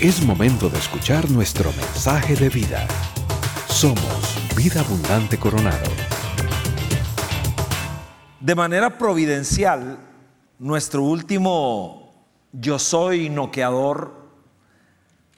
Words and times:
Es 0.00 0.24
momento 0.24 0.70
de 0.70 0.78
escuchar 0.78 1.30
nuestro 1.30 1.70
mensaje 1.72 2.34
de 2.34 2.48
vida. 2.48 2.88
Somos 3.68 4.48
Vida 4.56 4.80
Abundante 4.80 5.38
Coronado. 5.38 5.90
De 8.40 8.54
manera 8.54 8.96
providencial, 8.96 9.98
nuestro 10.58 11.02
último 11.02 12.14
yo 12.50 12.78
soy 12.78 13.28
noqueador 13.28 14.14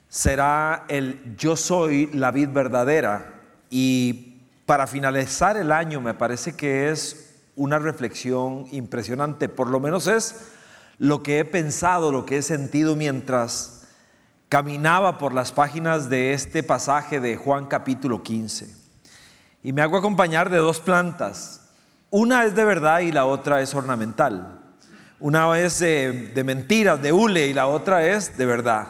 será 0.07 0.85
el 0.87 1.35
yo 1.35 1.57
soy 1.57 2.09
la 2.13 2.31
vid 2.31 2.47
verdadera. 2.47 3.41
Y 3.69 4.45
para 4.65 4.87
finalizar 4.87 5.57
el 5.57 5.73
año 5.73 5.99
me 5.99 6.13
parece 6.13 6.55
que 6.55 6.89
es 6.89 7.35
una 7.57 7.79
reflexión 7.79 8.65
impresionante, 8.71 9.49
por 9.49 9.67
lo 9.67 9.81
menos 9.81 10.07
es 10.07 10.53
lo 10.99 11.21
que 11.21 11.39
he 11.39 11.43
pensado, 11.43 12.13
lo 12.13 12.25
que 12.25 12.37
he 12.37 12.41
sentido 12.41 12.95
mientras 12.95 13.82
caminaba 14.53 15.17
por 15.17 15.33
las 15.33 15.51
páginas 15.51 16.11
de 16.11 16.31
este 16.31 16.61
pasaje 16.61 17.19
de 17.19 17.37
Juan 17.37 17.65
capítulo 17.65 18.21
15. 18.21 18.69
Y 19.63 19.73
me 19.73 19.81
hago 19.81 19.97
acompañar 19.97 20.51
de 20.51 20.57
dos 20.57 20.79
plantas. 20.79 21.71
Una 22.11 22.45
es 22.45 22.53
de 22.53 22.63
verdad 22.63 22.99
y 22.99 23.11
la 23.11 23.25
otra 23.25 23.61
es 23.61 23.73
ornamental. 23.73 24.59
Una 25.19 25.59
es 25.59 25.79
de, 25.79 26.39
mentiras, 26.45 27.01
de 27.01 27.11
hule, 27.11 27.47
y 27.47 27.53
la 27.55 27.65
otra 27.65 28.05
es 28.05 28.37
de 28.37 28.45
verdad. 28.45 28.89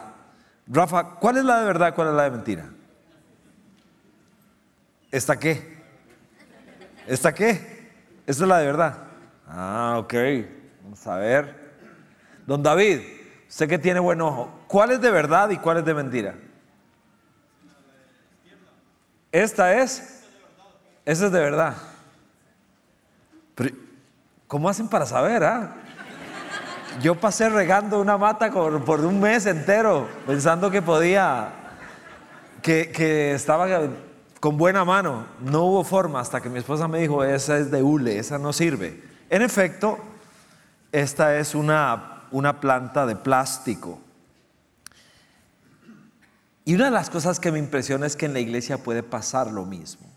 Rafa, 0.68 1.12
¿cuál 1.12 1.38
es 1.38 1.46
la 1.46 1.62
de 1.62 1.66
verdad? 1.66 1.96
¿Cuál 1.96 2.10
es 2.10 2.14
la 2.16 2.24
de 2.24 2.32
mentira? 2.32 2.66
¿Esta 5.12 5.40
qué? 5.40 5.82
¿Esta 7.08 7.34
qué? 7.34 7.52
Esta 8.28 8.44
es 8.44 8.50
la 8.50 8.58
de 8.58 8.66
verdad. 8.66 8.98
Ah, 9.48 9.96
ok. 9.98 10.14
Vamos 10.84 11.08
a 11.08 11.16
ver. 11.16 11.74
Don 12.46 12.62
David, 12.62 13.00
sé 13.54 13.68
que 13.68 13.78
tiene 13.78 14.00
buen 14.00 14.20
ojo. 14.20 14.50
¿Cuál 14.66 14.94
es 14.94 15.02
de 15.02 15.12
verdad 15.12 15.52
y 15.52 15.58
cuál 15.58 15.78
es 15.78 15.86
de 15.86 15.94
mentira? 15.94 16.34
Esta 19.32 19.76
es. 19.76 20.24
Esa 21.06 21.26
es 21.28 21.32
de 21.32 21.40
verdad. 21.40 21.76
¿Cómo 24.48 24.68
hacen 24.70 24.88
para 24.88 25.06
saber? 25.06 25.44
Ah? 25.44 25.76
Yo 27.00 27.14
pasé 27.14 27.48
regando 27.48 28.02
una 28.02 28.18
mata 28.18 28.50
por, 28.50 29.02
un 29.02 29.20
mes 29.20 29.46
entero, 29.46 30.08
pensando 30.26 30.72
que 30.72 30.82
podía, 30.82 31.50
que, 32.64 32.92
que, 32.92 33.34
estaba 33.34 33.68
con 34.40 34.58
buena 34.58 34.84
mano. 34.84 35.28
No 35.40 35.66
hubo 35.66 35.84
forma 35.84 36.20
hasta 36.20 36.42
que 36.42 36.50
mi 36.50 36.58
esposa 36.58 36.88
me 36.88 37.00
dijo, 37.00 37.24
esa 37.24 37.58
es 37.60 37.70
de 37.70 37.84
hule, 37.84 38.18
esa 38.18 38.40
no 38.40 38.52
sirve. 38.52 39.04
En 39.30 39.44
efecto, 39.44 40.00
esta 40.92 41.38
es 41.38 41.54
una, 41.54 42.13
una 42.34 42.60
planta 42.60 43.06
de 43.06 43.16
plástico. 43.16 44.02
Y 46.66 46.76
una 46.76 46.86
de 46.86 46.92
las 46.92 47.10
cosas 47.10 47.40
que 47.40 47.52
me 47.52 47.60
impresiona 47.60 48.06
es 48.06 48.16
que 48.16 48.26
en 48.26 48.34
la 48.34 48.40
iglesia 48.40 48.80
puede 48.80 49.04
pasar 49.04 49.52
lo 49.52 49.66
mismo. 49.66 50.08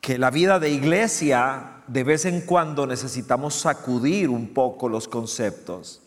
Que 0.00 0.18
la 0.18 0.30
vida 0.30 0.60
de 0.60 0.70
iglesia 0.70 1.82
de 1.88 2.04
vez 2.04 2.24
en 2.26 2.42
cuando 2.42 2.86
necesitamos 2.86 3.54
sacudir 3.54 4.28
un 4.28 4.52
poco 4.52 4.88
los 4.88 5.08
conceptos 5.08 6.02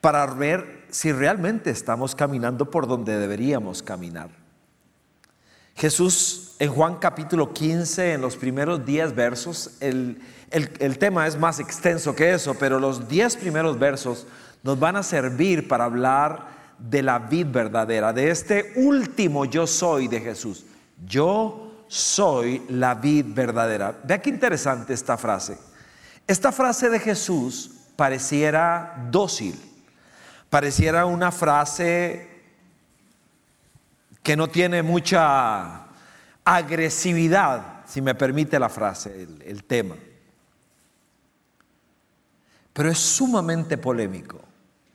para 0.00 0.26
ver 0.26 0.86
si 0.90 1.12
realmente 1.12 1.70
estamos 1.70 2.14
caminando 2.14 2.70
por 2.70 2.88
donde 2.88 3.18
deberíamos 3.18 3.82
caminar. 3.82 4.30
Jesús 5.76 6.41
en 6.62 6.70
Juan 6.70 6.94
capítulo 6.94 7.52
15, 7.52 8.12
en 8.12 8.20
los 8.20 8.36
primeros 8.36 8.86
10 8.86 9.16
versos, 9.16 9.72
el, 9.80 10.22
el 10.52 10.96
tema 10.96 11.26
es 11.26 11.36
más 11.36 11.58
extenso 11.58 12.14
que 12.14 12.32
eso, 12.32 12.54
pero 12.54 12.78
los 12.78 13.08
10 13.08 13.36
primeros 13.38 13.76
versos 13.80 14.28
nos 14.62 14.78
van 14.78 14.94
a 14.94 15.02
servir 15.02 15.66
para 15.66 15.86
hablar 15.86 16.46
de 16.78 17.02
la 17.02 17.18
vid 17.18 17.48
verdadera, 17.48 18.12
de 18.12 18.30
este 18.30 18.74
último 18.76 19.44
yo 19.44 19.66
soy 19.66 20.06
de 20.06 20.20
Jesús. 20.20 20.64
Yo 21.04 21.84
soy 21.88 22.62
la 22.68 22.94
vid 22.94 23.24
verdadera. 23.30 23.98
Vea 24.04 24.22
qué 24.22 24.30
interesante 24.30 24.94
esta 24.94 25.16
frase. 25.16 25.58
Esta 26.28 26.52
frase 26.52 26.88
de 26.88 27.00
Jesús 27.00 27.72
pareciera 27.96 29.04
dócil, 29.10 29.60
pareciera 30.48 31.06
una 31.06 31.32
frase 31.32 32.30
que 34.22 34.36
no 34.36 34.48
tiene 34.48 34.84
mucha 34.84 35.81
agresividad, 36.44 37.84
si 37.86 38.00
me 38.00 38.14
permite 38.14 38.58
la 38.58 38.68
frase, 38.68 39.28
el, 39.44 39.64
tema. 39.64 39.96
Pero 42.72 42.90
es 42.90 42.98
sumamente 42.98 43.78
polémico. 43.78 44.40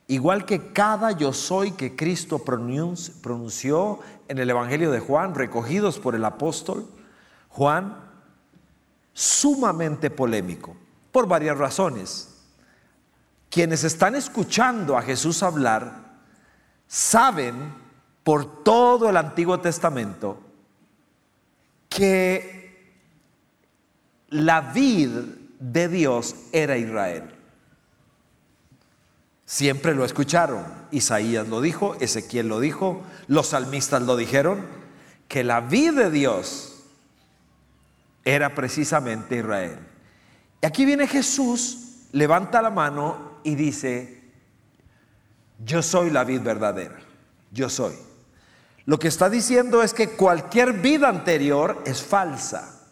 Igual 0.08 0.44
que 0.44 0.72
cada 0.72 1.12
yo 1.12 1.32
soy 1.32 1.72
que 1.72 1.94
Cristo 1.94 2.38
pronunció 2.38 4.00
en 4.26 4.38
el 4.38 4.50
Evangelio 4.50 4.90
de 4.90 5.00
Juan, 5.00 5.34
recogidos 5.34 5.98
por 5.98 6.14
el 6.14 6.24
apóstol 6.24 6.88
Juan, 7.50 7.96
sumamente 9.12 10.10
polémico, 10.10 10.76
por 11.12 11.26
varias 11.26 11.58
razones. 11.58 12.34
Quienes 13.50 13.84
están 13.84 14.14
escuchando 14.14 14.96
a 14.96 15.02
Jesús 15.02 15.42
hablar 15.42 16.18
saben 16.86 17.74
por 18.22 18.62
todo 18.62 19.08
el 19.08 19.16
Antiguo 19.16 19.60
Testamento 19.60 20.47
que 21.88 22.58
la 24.30 24.60
vid 24.60 25.10
de 25.58 25.88
Dios 25.88 26.34
era 26.52 26.76
Israel. 26.76 27.34
Siempre 29.44 29.94
lo 29.94 30.04
escucharon. 30.04 30.64
Isaías 30.90 31.48
lo 31.48 31.60
dijo, 31.60 31.94
Ezequiel 32.00 32.48
lo 32.48 32.60
dijo, 32.60 33.02
los 33.26 33.48
salmistas 33.48 34.02
lo 34.02 34.16
dijeron, 34.16 34.66
que 35.26 35.44
la 35.44 35.60
vid 35.60 35.94
de 35.94 36.10
Dios 36.10 36.84
era 38.24 38.54
precisamente 38.54 39.36
Israel. 39.36 39.78
Y 40.60 40.66
aquí 40.66 40.84
viene 40.84 41.06
Jesús, 41.06 42.08
levanta 42.12 42.60
la 42.60 42.70
mano 42.70 43.38
y 43.42 43.54
dice, 43.54 44.22
yo 45.64 45.82
soy 45.82 46.10
la 46.10 46.24
vid 46.24 46.42
verdadera, 46.42 46.98
yo 47.50 47.68
soy. 47.70 47.94
Lo 48.88 48.98
que 48.98 49.08
está 49.08 49.28
diciendo 49.28 49.82
es 49.82 49.92
que 49.92 50.12
cualquier 50.12 50.72
vida 50.72 51.10
anterior 51.10 51.82
es 51.84 52.02
falsa. 52.02 52.86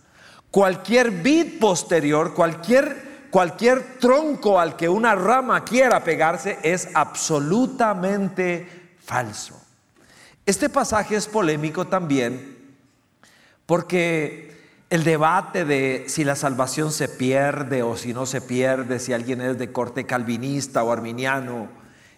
Cualquier 0.50 1.10
vid 1.10 1.58
posterior, 1.58 2.34
cualquier 2.34 3.06
cualquier 3.30 3.98
tronco 3.98 4.60
al 4.60 4.76
que 4.76 4.90
una 4.90 5.14
rama 5.14 5.64
quiera 5.64 6.04
pegarse 6.04 6.58
es 6.62 6.90
absolutamente 6.92 8.92
falso. 9.02 9.58
Este 10.44 10.68
pasaje 10.68 11.16
es 11.16 11.28
polémico 11.28 11.86
también 11.86 12.58
porque 13.64 14.54
el 14.90 15.02
debate 15.02 15.64
de 15.64 16.04
si 16.08 16.24
la 16.24 16.36
salvación 16.36 16.92
se 16.92 17.08
pierde 17.08 17.82
o 17.82 17.96
si 17.96 18.12
no 18.12 18.26
se 18.26 18.42
pierde, 18.42 18.98
si 18.98 19.14
alguien 19.14 19.40
es 19.40 19.56
de 19.56 19.72
corte 19.72 20.04
calvinista 20.04 20.84
o 20.84 20.92
arminiano, 20.92 21.70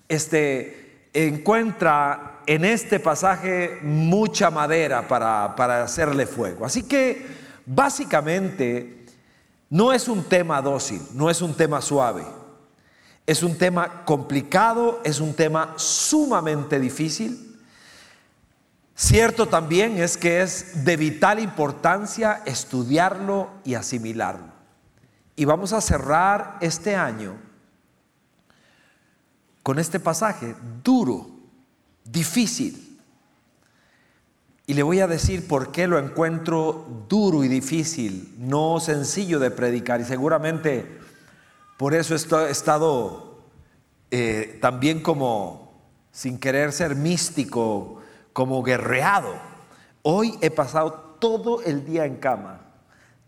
este, 0.08 1.06
encuentra 1.12 2.37
en 2.48 2.64
este 2.64 2.98
pasaje 2.98 3.78
mucha 3.82 4.50
madera 4.50 5.06
para, 5.06 5.54
para 5.54 5.84
hacerle 5.84 6.26
fuego. 6.26 6.64
Así 6.64 6.82
que 6.82 7.26
básicamente 7.66 9.04
no 9.68 9.92
es 9.92 10.08
un 10.08 10.24
tema 10.24 10.62
dócil, 10.62 11.02
no 11.12 11.28
es 11.28 11.42
un 11.42 11.54
tema 11.54 11.82
suave. 11.82 12.24
Es 13.26 13.42
un 13.42 13.58
tema 13.58 14.06
complicado, 14.06 15.02
es 15.04 15.20
un 15.20 15.34
tema 15.34 15.74
sumamente 15.76 16.80
difícil. 16.80 17.60
Cierto 18.94 19.46
también 19.46 19.98
es 19.98 20.16
que 20.16 20.40
es 20.40 20.86
de 20.86 20.96
vital 20.96 21.40
importancia 21.40 22.40
estudiarlo 22.46 23.50
y 23.62 23.74
asimilarlo. 23.74 24.54
Y 25.36 25.44
vamos 25.44 25.74
a 25.74 25.82
cerrar 25.82 26.56
este 26.62 26.96
año 26.96 27.36
con 29.62 29.78
este 29.78 30.00
pasaje 30.00 30.56
duro, 30.82 31.37
difícil, 32.10 32.88
y 34.68 34.74
le 34.74 34.82
voy 34.82 35.00
a 35.00 35.06
decir 35.06 35.48
por 35.48 35.72
qué 35.72 35.86
lo 35.86 35.98
encuentro 35.98 36.86
duro 37.08 37.42
y 37.42 37.48
difícil, 37.48 38.34
no 38.36 38.80
sencillo 38.80 39.38
de 39.38 39.50
predicar. 39.50 39.98
Y 40.02 40.04
seguramente 40.04 40.98
por 41.78 41.94
eso 41.94 42.14
he 42.14 42.50
estado 42.50 43.38
eh, 44.10 44.58
también 44.60 45.00
como, 45.00 45.72
sin 46.12 46.38
querer 46.38 46.72
ser 46.72 46.96
místico, 46.96 48.02
como 48.34 48.62
guerreado. 48.62 49.32
Hoy 50.02 50.36
he 50.42 50.50
pasado 50.50 51.16
todo 51.18 51.62
el 51.62 51.86
día 51.86 52.04
en 52.04 52.16
cama. 52.16 52.60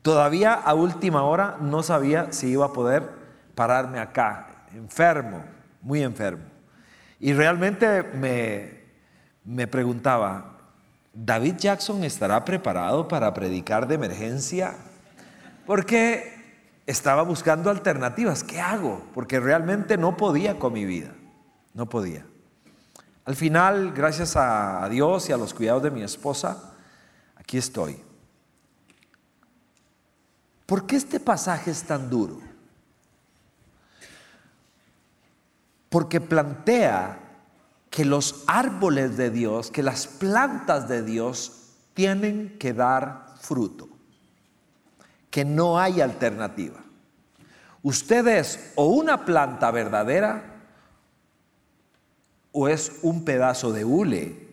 Todavía 0.02 0.52
a 0.52 0.74
última 0.74 1.22
hora 1.22 1.56
no 1.58 1.82
sabía 1.82 2.32
si 2.32 2.48
iba 2.48 2.66
a 2.66 2.72
poder 2.74 3.08
pararme 3.54 3.98
acá, 3.98 4.66
enfermo, 4.74 5.42
muy 5.80 6.02
enfermo. 6.02 6.49
Y 7.20 7.32
realmente 7.32 8.02
me, 8.02 8.80
me 9.44 9.66
preguntaba, 9.66 10.58
David 11.12 11.56
Jackson 11.58 12.02
estará 12.02 12.44
preparado 12.44 13.06
para 13.06 13.32
predicar 13.34 13.86
de 13.86 13.96
emergencia 13.96 14.74
porque 15.66 16.40
estaba 16.86 17.22
buscando 17.22 17.70
alternativas. 17.70 18.42
¿Qué 18.42 18.60
hago? 18.60 19.04
Porque 19.14 19.38
realmente 19.38 19.96
no 19.96 20.16
podía 20.16 20.58
con 20.58 20.72
mi 20.72 20.84
vida. 20.84 21.12
No 21.74 21.88
podía. 21.88 22.26
Al 23.24 23.36
final, 23.36 23.92
gracias 23.92 24.34
a, 24.34 24.88
Dios 24.88 25.28
y 25.28 25.32
a 25.32 25.36
los 25.36 25.54
cuidados 25.54 25.82
de 25.82 25.90
mi 25.90 26.02
esposa, 26.02 26.74
aquí 27.36 27.58
estoy. 27.58 27.96
¿Por 30.66 30.86
qué 30.86 30.96
este 30.96 31.20
pasaje 31.20 31.70
es 31.70 31.82
tan 31.82 32.10
duro? 32.10 32.40
Porque 35.90 36.22
plantea 36.22 37.18
que 37.90 38.06
los 38.06 38.44
árboles 38.46 39.18
de 39.18 39.30
Dios, 39.30 39.70
que 39.70 39.82
las 39.82 40.06
plantas 40.06 40.88
de 40.88 41.02
Dios 41.02 41.74
tienen 41.92 42.56
que 42.58 42.72
dar 42.72 43.34
fruto, 43.40 43.88
que 45.30 45.44
no 45.44 45.78
hay 45.78 46.00
alternativa. 46.00 46.80
Usted 47.82 48.26
es 48.28 48.72
o 48.76 48.86
una 48.86 49.24
planta 49.24 49.70
verdadera 49.70 50.62
o 52.52 52.68
es 52.68 52.98
un 53.02 53.24
pedazo 53.24 53.72
de 53.72 53.84
hule 53.84 54.48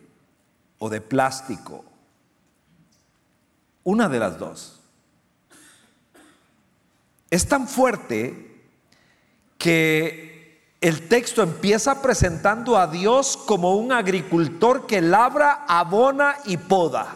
o 0.80 0.90
de 0.90 1.02
plástico. 1.02 1.86
Una 3.84 4.10
de 4.10 4.20
las 4.20 4.38
dos. 4.38 4.80
Es 7.30 7.48
tan 7.48 7.68
fuerte 7.68 8.62
que 9.58 10.37
el 10.80 11.08
texto 11.08 11.42
empieza 11.42 12.02
presentando 12.02 12.78
a 12.78 12.88
Dios 12.88 13.36
como 13.36 13.76
un 13.76 13.92
agricultor 13.92 14.86
que 14.86 15.02
labra, 15.02 15.66
abona 15.68 16.36
y 16.46 16.58
poda 16.58 17.08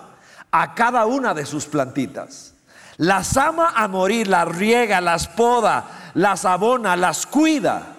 a 0.51 0.73
cada 0.73 1.05
una 1.05 1.33
de 1.33 1.45
sus 1.45 1.65
plantitas. 1.65 2.55
Las 2.97 3.37
ama 3.37 3.73
a 3.75 3.87
morir, 3.87 4.27
las 4.27 4.47
riega, 4.47 4.99
las 4.99 5.27
poda, 5.27 6.11
las 6.15 6.45
abona, 6.45 6.95
las 6.95 7.25
cuida. 7.25 7.95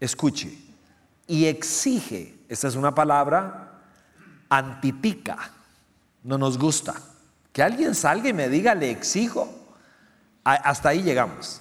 Escuche, 0.00 0.58
y 1.26 1.46
exige, 1.46 2.34
esta 2.48 2.68
es 2.68 2.76
una 2.76 2.94
palabra 2.94 3.72
antipica, 4.48 5.50
no 6.22 6.38
nos 6.38 6.58
gusta. 6.58 6.94
Que 7.52 7.62
alguien 7.62 7.94
salga 7.94 8.28
y 8.28 8.32
me 8.32 8.48
diga, 8.48 8.74
le 8.74 8.90
exijo, 8.90 9.48
hasta 10.42 10.88
ahí 10.88 11.02
llegamos, 11.02 11.60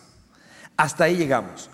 hasta 0.75 1.05
ahí 1.05 1.15
llegamos. 1.15 1.69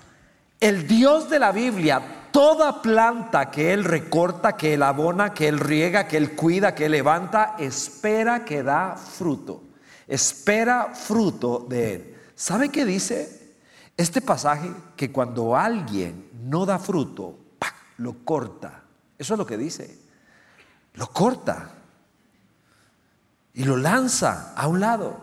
El 0.59 0.87
Dios 0.87 1.29
de 1.29 1.39
la 1.39 1.51
Biblia, 1.51 2.27
toda 2.31 2.81
planta 2.81 3.49
que 3.49 3.73
Él 3.73 3.85
recorta, 3.85 4.57
que 4.57 4.73
Él 4.73 4.83
abona, 4.83 5.33
que 5.33 5.47
Él 5.47 5.59
riega, 5.59 6.07
que 6.07 6.17
Él 6.17 6.35
cuida, 6.35 6.75
que 6.75 6.85
Él 6.85 6.91
levanta, 6.91 7.55
espera 7.57 8.43
que 8.43 8.61
da 8.61 8.95
fruto, 8.95 9.63
espera 10.07 10.93
fruto 10.93 11.65
de 11.69 11.93
Él. 11.93 12.17
¿Sabe 12.35 12.69
qué 12.69 12.85
dice 12.85 13.55
este 13.95 14.21
pasaje? 14.21 14.71
Que 14.95 15.11
cuando 15.11 15.55
alguien 15.55 16.29
no 16.43 16.65
da 16.65 16.77
fruto, 16.77 17.37
lo 17.97 18.13
corta. 18.25 18.83
Eso 19.17 19.33
es 19.33 19.37
lo 19.37 19.45
que 19.45 19.57
dice. 19.57 19.97
Lo 20.93 21.07
corta 21.07 21.71
y 23.53 23.63
lo 23.63 23.77
lanza 23.77 24.53
a 24.55 24.67
un 24.67 24.79
lado. 24.79 25.21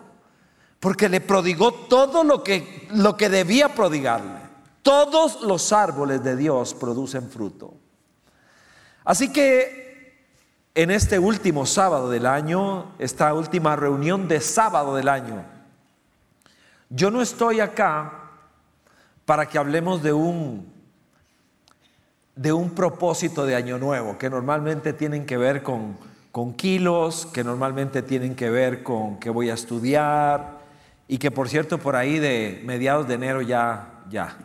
Porque 0.79 1.09
le 1.09 1.21
prodigó 1.21 1.73
todo 1.73 2.23
lo 2.23 2.45
que, 2.45 2.89
lo 2.93 3.17
que 3.17 3.29
debía 3.29 3.75
prodigarle. 3.75 4.46
Todos 4.87 5.43
los 5.43 5.73
árboles 5.73 6.23
de 6.23 6.37
Dios 6.37 6.73
producen 6.73 7.29
fruto. 7.29 7.75
Así 9.05 9.33
que 9.33 10.23
en 10.77 10.93
este 10.93 11.19
último 11.19 11.67
sábado 11.67 12.09
del 12.09 12.25
año, 12.25 12.93
esta 13.01 13.35
última 13.35 13.75
reunión 13.75 14.29
de 14.29 14.41
sábado 14.41 14.95
del 14.95 15.09
año, 15.09 15.45
yo 16.89 17.11
no 17.11 17.21
estoy 17.21 17.59
acá 17.59 18.31
para 19.25 19.49
que 19.49 19.59
hablemos 19.59 20.05
de 20.05 20.13
un 20.13 20.73
de 22.37 22.53
un 22.53 22.71
propósito 22.71 23.45
de 23.45 23.57
año 23.57 23.79
nuevo, 23.79 24.17
que 24.19 24.31
normalmente 24.31 24.93
tienen 24.93 25.27
que 25.27 25.37
ver 25.37 25.65
con, 25.65 25.97
con 26.31 26.55
kilos, 26.55 27.27
que 27.27 27.43
normalmente 27.43 28.03
tienen 28.03 28.37
que 28.37 28.51
ver 28.51 28.85
con 28.85 29.19
que 29.19 29.31
voy 29.31 29.51
a 29.51 29.55
estudiar 29.55 30.61
y 31.09 31.19
que 31.19 31.33
por 31.33 31.49
cierto 31.49 31.79
por 31.79 31.97
ahí 31.97 32.21
de 32.21 32.63
mediados 32.65 33.09
de 33.09 33.15
enero 33.15 33.43
ya, 33.43 34.05
ya, 34.09 34.37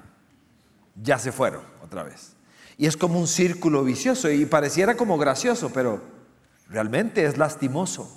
ya 0.95 1.19
se 1.19 1.31
fueron 1.31 1.61
otra 1.83 2.03
vez. 2.03 2.33
Y 2.77 2.87
es 2.87 2.97
como 2.97 3.19
un 3.19 3.27
círculo 3.27 3.83
vicioso 3.83 4.29
y 4.29 4.45
pareciera 4.45 4.97
como 4.97 5.17
gracioso, 5.17 5.71
pero 5.73 6.01
realmente 6.67 7.25
es 7.25 7.37
lastimoso, 7.37 8.09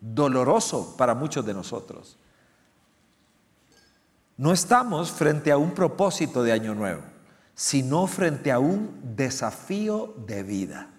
doloroso 0.00 0.96
para 0.96 1.14
muchos 1.14 1.44
de 1.44 1.54
nosotros. 1.54 2.18
No 4.36 4.52
estamos 4.52 5.10
frente 5.10 5.50
a 5.50 5.56
un 5.56 5.72
propósito 5.72 6.42
de 6.42 6.52
año 6.52 6.74
nuevo 6.74 7.02
sino 7.56 8.06
frente 8.06 8.52
a 8.52 8.58
un 8.58 9.16
desafío 9.16 10.14
de 10.26 10.42
vida. 10.42 10.90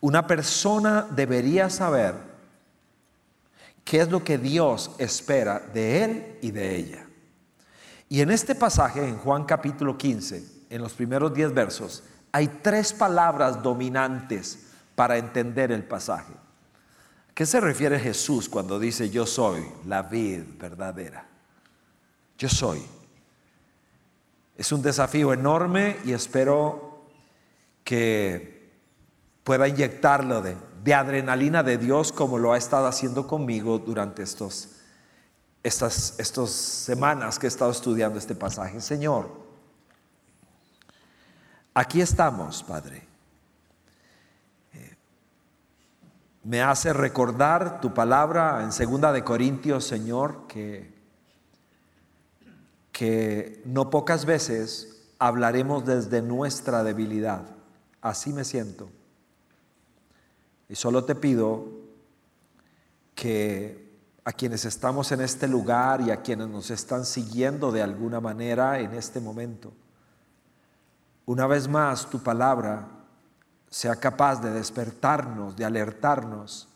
Una 0.00 0.26
persona 0.26 1.08
debería 1.10 1.70
saber 1.70 2.14
qué 3.84 4.02
es 4.02 4.10
lo 4.10 4.22
que 4.22 4.36
Dios 4.36 4.90
espera 4.98 5.60
de 5.60 6.04
él 6.04 6.38
y 6.42 6.50
de 6.50 6.76
ella. 6.76 7.06
Y 8.12 8.20
en 8.20 8.30
este 8.30 8.54
pasaje, 8.54 9.08
en 9.08 9.16
Juan 9.16 9.46
capítulo 9.46 9.96
15, 9.96 10.44
en 10.68 10.82
los 10.82 10.92
primeros 10.92 11.32
10 11.32 11.54
versos, 11.54 12.02
hay 12.30 12.46
tres 12.46 12.92
palabras 12.92 13.62
dominantes 13.62 14.66
para 14.94 15.16
entender 15.16 15.72
el 15.72 15.82
pasaje. 15.82 16.34
qué 17.32 17.46
se 17.46 17.58
refiere 17.58 17.98
Jesús 17.98 18.50
cuando 18.50 18.78
dice 18.78 19.08
yo 19.08 19.24
soy 19.24 19.64
la 19.86 20.02
vid 20.02 20.42
verdadera? 20.58 21.26
Yo 22.36 22.50
soy. 22.50 22.82
Es 24.58 24.72
un 24.72 24.82
desafío 24.82 25.32
enorme 25.32 25.96
y 26.04 26.12
espero 26.12 27.06
que 27.82 28.72
pueda 29.42 29.68
inyectarlo 29.68 30.42
de, 30.42 30.94
adrenalina 30.94 31.62
de 31.62 31.78
Dios 31.78 32.12
como 32.12 32.36
lo 32.36 32.52
ha 32.52 32.58
estado 32.58 32.88
haciendo 32.88 33.26
conmigo 33.26 33.78
durante 33.78 34.22
estos, 34.22 34.81
estas, 35.62 36.14
semanas 36.14 37.38
que 37.38 37.46
he 37.46 37.48
estado 37.48 37.70
estudiando 37.70 38.18
este 38.18 38.34
pasaje. 38.34 38.80
Señor, 38.80 39.30
aquí 41.74 42.00
estamos, 42.00 42.62
Padre. 42.62 43.06
Eh, 44.74 44.96
me 46.44 46.62
hace 46.62 46.92
recordar 46.92 47.80
tu 47.80 47.94
palabra 47.94 48.62
en 48.62 48.72
segunda 48.72 49.12
de 49.12 49.22
Corintios, 49.22 49.84
Señor, 49.84 50.46
que 50.48 51.02
que 52.92 53.62
no 53.64 53.90
pocas 53.90 54.26
veces 54.26 55.02
hablaremos 55.18 55.84
desde 55.84 56.22
nuestra 56.22 56.84
debilidad. 56.84 57.42
Así 58.02 58.32
me 58.32 58.44
siento. 58.44 58.90
Y 60.68 60.74
solo 60.74 61.04
te 61.04 61.14
pido 61.14 61.66
que 63.14 63.91
a 64.24 64.32
quienes 64.32 64.64
estamos 64.64 65.10
en 65.12 65.20
este 65.20 65.48
lugar 65.48 66.00
y 66.00 66.10
a 66.10 66.22
quienes 66.22 66.48
nos 66.48 66.70
están 66.70 67.04
siguiendo 67.04 67.72
de 67.72 67.82
alguna 67.82 68.20
manera 68.20 68.78
en 68.78 68.94
este 68.94 69.20
momento, 69.20 69.72
una 71.26 71.46
vez 71.46 71.68
más 71.68 72.08
tu 72.08 72.22
palabra 72.22 72.88
sea 73.68 73.96
capaz 73.96 74.40
de 74.40 74.52
despertarnos, 74.52 75.56
de 75.56 75.64
alertarnos. 75.64 76.68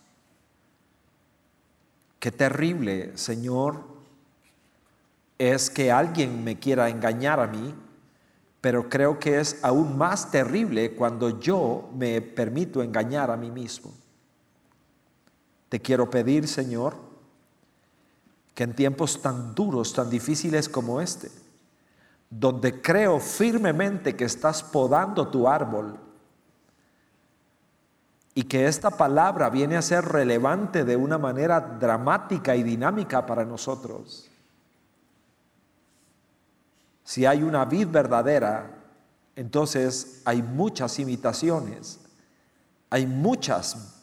Qué 2.18 2.32
terrible, 2.32 3.16
Señor, 3.18 3.84
es 5.38 5.68
que 5.68 5.92
alguien 5.92 6.42
me 6.42 6.58
quiera 6.58 6.88
engañar 6.88 7.38
a 7.38 7.46
mí, 7.46 7.74
pero 8.60 8.88
creo 8.88 9.18
que 9.18 9.38
es 9.38 9.62
aún 9.62 9.98
más 9.98 10.30
terrible 10.30 10.94
cuando 10.94 11.38
yo 11.38 11.90
me 11.94 12.20
permito 12.22 12.82
engañar 12.82 13.30
a 13.30 13.36
mí 13.36 13.50
mismo. 13.50 13.92
Te 15.68 15.80
quiero 15.80 16.08
pedir, 16.08 16.48
Señor, 16.48 17.05
que 18.56 18.64
en 18.64 18.74
tiempos 18.74 19.20
tan 19.20 19.54
duros, 19.54 19.92
tan 19.92 20.08
difíciles 20.08 20.66
como 20.66 21.02
este, 21.02 21.30
donde 22.30 22.80
creo 22.80 23.20
firmemente 23.20 24.16
que 24.16 24.24
estás 24.24 24.62
podando 24.62 25.28
tu 25.28 25.46
árbol 25.46 26.00
y 28.34 28.44
que 28.44 28.66
esta 28.66 28.88
palabra 28.90 29.50
viene 29.50 29.76
a 29.76 29.82
ser 29.82 30.06
relevante 30.06 30.86
de 30.86 30.96
una 30.96 31.18
manera 31.18 31.60
dramática 31.60 32.56
y 32.56 32.62
dinámica 32.62 33.26
para 33.26 33.44
nosotros, 33.44 34.30
si 37.04 37.26
hay 37.26 37.42
una 37.42 37.66
vid 37.66 37.88
verdadera, 37.88 38.70
entonces 39.36 40.22
hay 40.24 40.40
muchas 40.40 40.98
imitaciones, 40.98 42.00
hay 42.88 43.06
muchas 43.06 44.00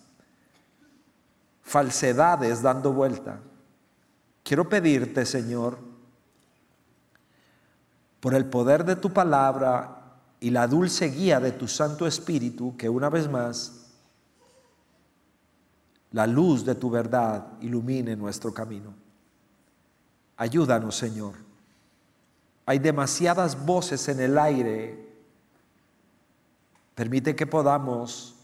falsedades 1.64 2.62
dando 2.62 2.94
vuelta. 2.94 3.40
Quiero 4.44 4.68
pedirte, 4.68 5.26
Señor, 5.26 5.80
por 8.20 8.36
el 8.36 8.46
poder 8.46 8.84
de 8.84 8.98
tu 8.98 9.12
palabra 9.12 10.04
y 10.40 10.50
la 10.50 10.68
dulce 10.68 11.10
guía 11.10 11.40
de 11.40 11.54
tu 11.54 11.68
Santo 11.68 12.06
Espíritu, 12.06 12.76
que 12.78 12.90
una 12.90 13.10
vez 13.10 13.30
más 13.30 13.84
la 16.12 16.28
luz 16.28 16.64
de 16.64 16.76
tu 16.76 16.90
verdad 16.90 17.48
ilumine 17.62 18.16
nuestro 18.16 18.54
camino. 18.54 18.94
Ayúdanos, 20.38 20.96
Señor 20.96 21.36
Hay 22.66 22.80
demasiadas 22.80 23.66
voces 23.66 24.08
en 24.08 24.20
el 24.20 24.38
aire. 24.38 25.10
Permite 26.96 27.36
que 27.36 27.48
podamos, 27.48 28.36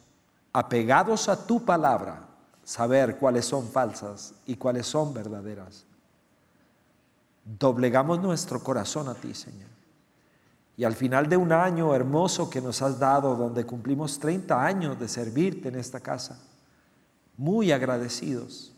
apegados 0.52 1.30
a 1.30 1.46
tu 1.46 1.64
palabra, 1.64 2.28
saber 2.64 3.18
cuáles 3.18 3.46
son 3.46 3.68
falsas 3.70 4.34
y 4.46 4.56
cuáles 4.56 4.88
son 4.88 5.14
verdaderas. 5.14 5.86
Doblegamos 7.58 8.22
nuestro 8.22 8.60
corazón 8.62 9.08
a 9.08 9.16
ti, 9.16 9.34
Señor. 9.34 9.70
Y 10.78 10.84
al 10.84 10.94
final 10.94 11.28
de 11.28 11.36
un 11.36 11.52
año 11.52 11.96
hermoso 11.96 12.48
que 12.48 12.62
nos 12.62 12.84
has 12.84 13.00
dado, 13.00 13.36
donde 13.36 13.66
cumplimos 13.66 14.20
30 14.20 14.64
años 14.64 15.00
de 15.00 15.08
servirte 15.08 15.70
en 15.70 15.76
esta 15.76 16.00
casa, 16.00 16.40
muy 17.38 17.72
agradecidos, 17.72 18.72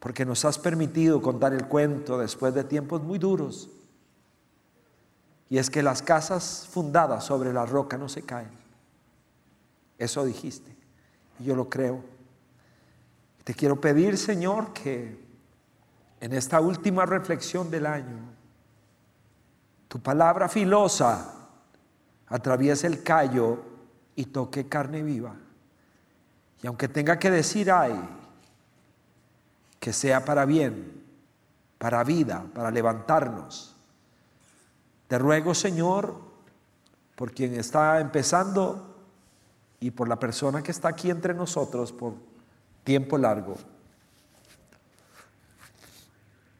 porque 0.00 0.26
nos 0.26 0.44
has 0.44 0.58
permitido 0.58 1.22
contar 1.22 1.52
el 1.52 1.68
cuento 1.68 2.18
después 2.18 2.52
de 2.54 2.64
tiempos 2.64 3.02
muy 3.02 3.20
duros. 3.20 3.70
Y 5.48 5.58
es 5.58 5.70
que 5.70 5.82
las 5.82 6.02
casas 6.02 6.66
fundadas 6.68 7.24
sobre 7.24 7.52
la 7.52 7.66
roca 7.66 7.96
no 7.96 8.08
se 8.08 8.22
caen. 8.22 8.50
Eso 9.96 10.24
dijiste. 10.24 10.74
Y 11.38 11.44
yo 11.44 11.54
lo 11.54 11.68
creo. 11.68 12.02
Te 13.44 13.54
quiero 13.54 13.80
pedir, 13.80 14.18
Señor, 14.18 14.72
que 14.72 15.29
en 16.20 16.32
esta 16.34 16.60
última 16.60 17.06
reflexión 17.06 17.70
del 17.70 17.86
año, 17.86 18.18
tu 19.88 19.98
palabra 20.00 20.48
filosa 20.48 21.34
atraviese 22.28 22.86
el 22.86 23.02
callo 23.02 23.62
y 24.14 24.26
toque 24.26 24.68
carne 24.68 25.02
viva. 25.02 25.34
Y 26.62 26.66
aunque 26.66 26.88
tenga 26.88 27.18
que 27.18 27.30
decir 27.30 27.70
ay, 27.70 27.98
que 29.80 29.92
sea 29.92 30.24
para 30.24 30.44
bien, 30.44 31.02
para 31.78 32.04
vida, 32.04 32.44
para 32.54 32.70
levantarnos. 32.70 33.74
Te 35.08 35.18
ruego, 35.18 35.54
Señor, 35.54 36.14
por 37.16 37.32
quien 37.32 37.54
está 37.54 37.98
empezando 37.98 38.94
y 39.80 39.90
por 39.90 40.06
la 40.06 40.20
persona 40.20 40.62
que 40.62 40.70
está 40.70 40.88
aquí 40.88 41.10
entre 41.10 41.34
nosotros 41.34 41.90
por 41.92 42.14
tiempo 42.84 43.16
largo. 43.16 43.56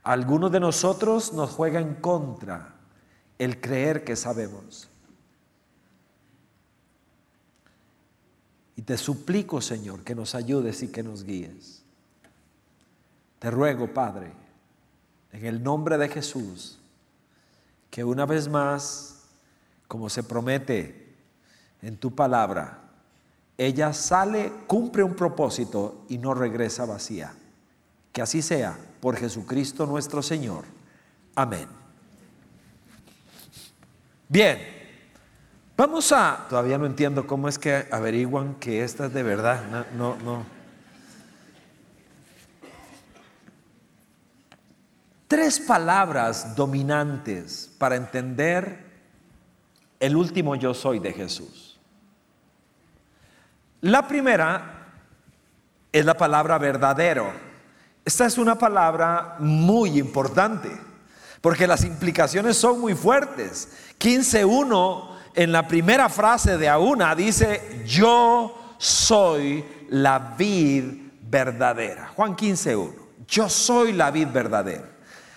Algunos 0.03 0.51
de 0.51 0.61
nosotros 0.61 1.33
nos 1.33 1.51
juega 1.51 1.81
en 1.81 1.95
contra 1.95 2.75
el 3.39 3.61
creer 3.61 4.05
que 4.05 4.17
sabemos. 4.17 4.89
Y 8.77 8.83
te 8.83 8.97
suplico, 8.97 9.61
Señor, 9.61 10.05
que 10.05 10.15
nos 10.15 10.35
ayudes 10.35 10.83
y 10.83 10.89
que 10.89 11.03
nos 11.03 11.25
guíes. 11.25 11.83
Te 13.39 13.51
ruego, 13.51 13.93
Padre, 13.93 14.33
en 15.33 15.45
el 15.45 15.63
nombre 15.63 15.99
de 15.99 16.09
Jesús, 16.09 16.79
que 17.91 18.05
una 18.05 18.25
vez 18.25 18.49
más, 18.49 19.23
como 19.87 20.09
se 20.09 20.23
promete 20.23 21.15
en 21.83 21.99
tu 21.99 22.15
palabra, 22.15 22.79
ella 23.59 23.93
sale, 23.93 24.51
cumple 24.67 25.03
un 25.03 25.15
propósito 25.15 26.07
y 26.09 26.17
no 26.17 26.33
regresa 26.33 26.87
vacía. 26.87 27.35
Que 28.13 28.23
así 28.23 28.41
sea, 28.41 28.79
por 29.01 29.17
Jesucristo 29.17 29.87
nuestro 29.87 30.23
Señor. 30.23 30.65
Amén. 31.35 31.67
Bien. 34.29 34.81
Vamos 35.77 36.13
a, 36.13 36.47
todavía 36.49 36.77
no 36.77 36.85
entiendo 36.85 37.27
cómo 37.27 37.49
es 37.49 37.59
que 37.59 37.87
averiguan 37.91 38.57
que 38.57 38.85
esta 38.85 39.07
es 39.07 39.15
de 39.15 39.23
verdad. 39.23 39.87
No, 39.97 40.17
no, 40.17 40.45
Tres 45.31 45.61
palabras 45.61 46.57
dominantes 46.57 47.73
para 47.79 47.95
entender 47.95 48.85
el 50.01 50.17
último 50.17 50.57
yo 50.57 50.75
soy 50.75 50.99
de 50.99 51.13
Jesús. 51.13 51.79
La 53.81 54.09
primera 54.09 54.89
es 55.93 56.05
la 56.05 56.17
palabra 56.17 56.59
verdadero. 56.59 57.33
Esta 58.05 58.27
es 58.27 58.39
una 58.39 58.57
palabra 58.57 59.37
muy 59.39 59.99
importante 59.99 60.71
porque 61.41 61.67
las 61.67 61.85
implicaciones 61.85 62.57
son 62.57 62.81
muy 62.81 62.95
fuertes. 62.95 63.69
15.1 63.99 65.09
en 65.35 65.53
la 65.53 65.67
primera 65.67 66.09
frase 66.09 66.59
de 66.59 66.69
Auna 66.69 67.15
dice, 67.15 67.83
yo 67.87 68.75
soy 68.79 69.65
la 69.91 70.35
vid 70.37 70.85
verdadera. 71.23 72.09
Juan 72.15 72.37
15.1, 72.37 72.93
yo 73.29 73.49
soy 73.49 73.93
la 73.93 74.11
vid 74.11 74.29
verdadera. 74.29 74.89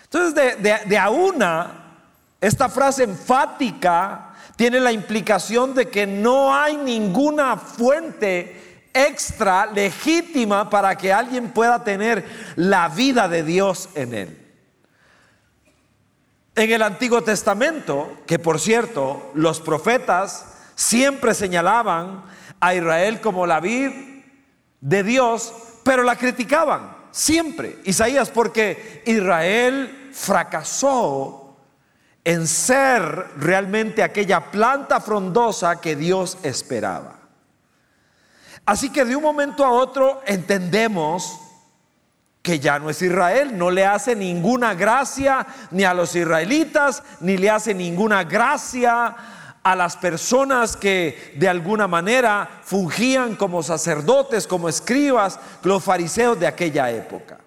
Entonces 0.03 0.61
de, 0.61 0.79
de, 0.85 0.97
Auna, 0.97 1.97
esta 2.39 2.69
frase 2.69 3.03
enfática 3.03 4.33
tiene 4.55 4.79
la 4.79 4.91
implicación 4.91 5.73
de 5.73 5.89
que 5.89 6.05
no 6.05 6.53
hay 6.53 6.77
ninguna 6.77 7.57
fuente 7.57 8.72
extra 8.93 9.65
legítima 9.65 10.69
para 10.69 10.95
que 10.95 11.11
alguien 11.11 11.49
pueda 11.51 11.83
tener 11.83 12.25
la 12.55 12.89
vida 12.89 13.27
de 13.27 13.43
Dios 13.43 13.89
en 13.95 14.13
él. 14.13 14.39
En 16.55 16.71
el 16.71 16.81
Antiguo 16.83 17.23
Testamento, 17.23 18.21
que 18.27 18.37
por 18.37 18.59
cierto, 18.59 19.31
los 19.33 19.59
profetas 19.59 20.45
siempre 20.75 21.33
señalaban 21.33 22.23
a 22.59 22.75
Israel 22.75 23.21
como 23.21 23.47
la 23.47 23.59
vid 23.59 23.91
de 24.79 25.03
Dios, 25.03 25.53
pero 25.83 26.03
la 26.03 26.15
criticaban 26.15 26.95
siempre. 27.13 27.79
Isaías, 27.85 28.29
porque 28.29 29.01
Israel 29.05 30.09
fracasó 30.13 31.57
en 32.23 32.47
ser 32.47 33.01
realmente 33.37 34.03
aquella 34.03 34.51
planta 34.51 34.99
frondosa 34.99 35.79
que 35.81 35.95
Dios 35.95 36.37
esperaba. 36.43 37.22
Así 38.65 38.89
que 38.89 39.05
de 39.05 39.15
un 39.15 39.23
momento 39.23 39.65
a 39.65 39.71
otro 39.71 40.21
entendemos 40.25 41.39
que 42.41 42.59
ya 42.59 42.77
no 42.77 42.89
es 42.89 43.01
Israel, 43.01 43.57
no 43.57 43.71
le 43.71 43.85
hace 43.85 44.15
ninguna 44.15 44.73
gracia 44.73 45.47
ni 45.71 45.83
a 45.83 45.93
los 45.93 46.15
israelitas, 46.15 47.03
ni 47.21 47.37
le 47.37 47.49
hace 47.49 47.73
ninguna 47.73 48.25
gracia 48.25 49.15
a 49.63 49.75
las 49.77 49.95
personas 49.95 50.75
que 50.75 51.33
de 51.37 51.47
alguna 51.47 51.87
manera 51.87 52.59
fungían 52.63 53.37
como 53.37 53.63
sacerdotes, 53.63 54.45
como 54.45 54.67
escribas, 54.67 55.39
los 55.63 55.81
fariseos 55.81 56.37
de 56.37 56.47
aquella 56.47 56.91
época. 56.91 57.39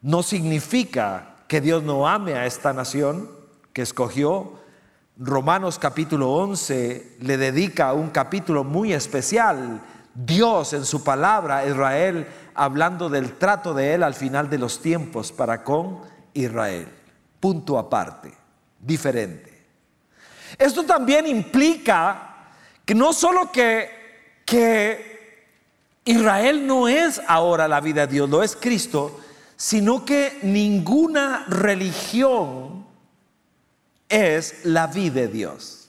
No 0.00 0.22
significa 0.22 1.34
que 1.46 1.60
Dios 1.60 1.82
no 1.82 2.08
ame 2.08 2.34
a 2.34 2.46
esta 2.46 2.72
nación 2.72 3.30
que 3.74 3.82
escogió. 3.82 4.60
Romanos 5.18 5.78
capítulo 5.78 6.30
11 6.30 7.16
le 7.20 7.38
dedica 7.38 7.94
un 7.94 8.10
capítulo 8.10 8.64
muy 8.64 8.92
especial 8.92 9.80
Dios 10.14 10.74
en 10.74 10.84
su 10.84 11.02
palabra, 11.02 11.66
Israel, 11.66 12.26
hablando 12.54 13.08
del 13.08 13.32
trato 13.34 13.72
de 13.72 13.94
él 13.94 14.02
al 14.02 14.14
final 14.14 14.50
de 14.50 14.58
los 14.58 14.80
tiempos 14.82 15.32
para 15.32 15.64
con 15.64 16.00
Israel. 16.34 16.88
Punto 17.40 17.78
aparte, 17.78 18.32
diferente. 18.78 19.64
Esto 20.58 20.84
también 20.84 21.26
implica 21.26 22.48
que 22.84 22.94
no 22.94 23.14
solo 23.14 23.50
que, 23.50 24.42
que 24.44 25.46
Israel 26.04 26.66
no 26.66 26.88
es 26.88 27.22
ahora 27.26 27.66
la 27.68 27.80
vida 27.80 28.06
de 28.06 28.14
Dios, 28.14 28.28
lo 28.28 28.42
es 28.42 28.54
Cristo, 28.54 29.20
sino 29.56 30.04
que 30.04 30.38
ninguna 30.42 31.46
religión 31.48 32.85
es 34.08 34.64
la 34.64 34.86
vida 34.86 35.22
de 35.22 35.28
Dios. 35.28 35.88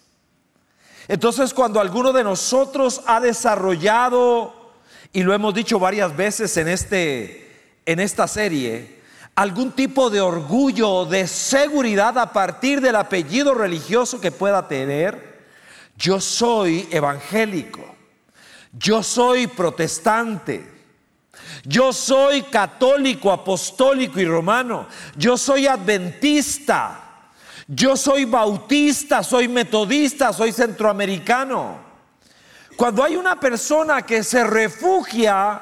Entonces 1.07 1.53
cuando 1.53 1.79
alguno 1.79 2.11
de 2.11 2.23
nosotros 2.23 3.01
ha 3.05 3.19
desarrollado, 3.19 4.71
y 5.13 5.23
lo 5.23 5.33
hemos 5.33 5.53
dicho 5.53 5.79
varias 5.79 6.15
veces 6.15 6.55
en, 6.57 6.67
este, 6.67 7.79
en 7.85 7.99
esta 7.99 8.27
serie, 8.27 8.97
algún 9.35 9.71
tipo 9.71 10.09
de 10.09 10.19
orgullo, 10.19 11.05
de 11.05 11.27
seguridad 11.27 12.17
a 12.17 12.33
partir 12.33 12.81
del 12.81 12.95
apellido 12.95 13.53
religioso 13.53 14.19
que 14.19 14.31
pueda 14.31 14.67
tener, 14.67 15.45
yo 15.95 16.19
soy 16.19 16.87
evangélico, 16.91 17.95
yo 18.73 19.01
soy 19.01 19.47
protestante, 19.47 20.67
yo 21.63 21.93
soy 21.93 22.43
católico, 22.43 23.31
apostólico 23.31 24.19
y 24.19 24.25
romano, 24.25 24.87
yo 25.15 25.37
soy 25.37 25.67
adventista. 25.67 27.06
Yo 27.67 27.97
soy 27.97 28.23
bautista, 28.23 29.23
soy 29.23 29.49
metodista, 29.49 30.31
soy 30.31 30.53
centroamericano. 30.53 31.79
Cuando 32.77 33.03
hay 33.03 33.17
una 33.17 33.39
persona 33.39 34.03
que 34.03 34.23
se 34.23 34.43
refugia 34.45 35.61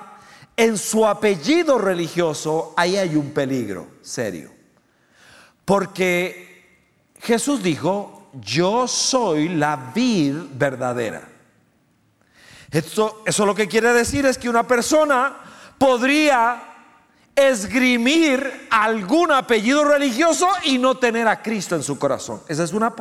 en 0.55 0.77
su 0.77 1.05
apellido 1.05 1.79
religioso, 1.79 2.73
ahí 2.77 2.95
hay 2.97 3.15
un 3.15 3.31
peligro 3.31 3.87
serio. 4.01 4.51
Porque 5.63 6.79
Jesús 7.21 7.63
dijo, 7.63 8.29
yo 8.33 8.87
soy 8.87 9.49
la 9.49 9.91
vid 9.95 10.35
verdadera. 10.53 11.27
Esto, 12.69 13.23
eso 13.25 13.45
lo 13.45 13.55
que 13.55 13.67
quiere 13.67 13.93
decir 13.93 14.25
es 14.25 14.37
que 14.37 14.49
una 14.49 14.67
persona 14.67 15.37
podría 15.79 16.74
esgrimir 17.35 18.67
algún 18.69 19.31
apellido 19.31 19.83
religioso 19.83 20.47
y 20.63 20.77
no 20.77 20.97
tener 20.97 21.27
a 21.27 21.41
Cristo 21.41 21.75
en 21.75 21.83
su 21.83 21.99
corazón. 21.99 22.41
Esa 22.47 22.63
es 22.63 22.73
una 22.73 22.95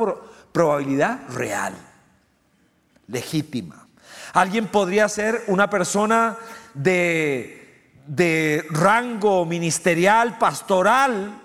probabilidad 0.51 1.21
real, 1.29 1.73
legítima. 3.07 3.87
Alguien 4.33 4.67
podría 4.67 5.07
ser 5.07 5.43
una 5.47 5.69
persona 5.69 6.37
de, 6.73 7.93
de 8.07 8.65
rango 8.69 9.45
ministerial, 9.45 10.37
pastoral, 10.37 11.41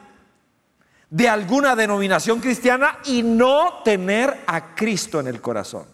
de 1.09 1.29
alguna 1.29 1.77
denominación 1.77 2.41
cristiana 2.41 2.99
y 3.05 3.23
no 3.23 3.83
tener 3.85 4.43
a 4.47 4.75
Cristo 4.75 5.21
en 5.21 5.29
el 5.29 5.41
corazón. 5.41 5.87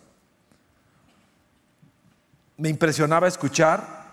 Me 2.59 2.71
impresionaba 2.71 3.29
escuchar 3.29 4.07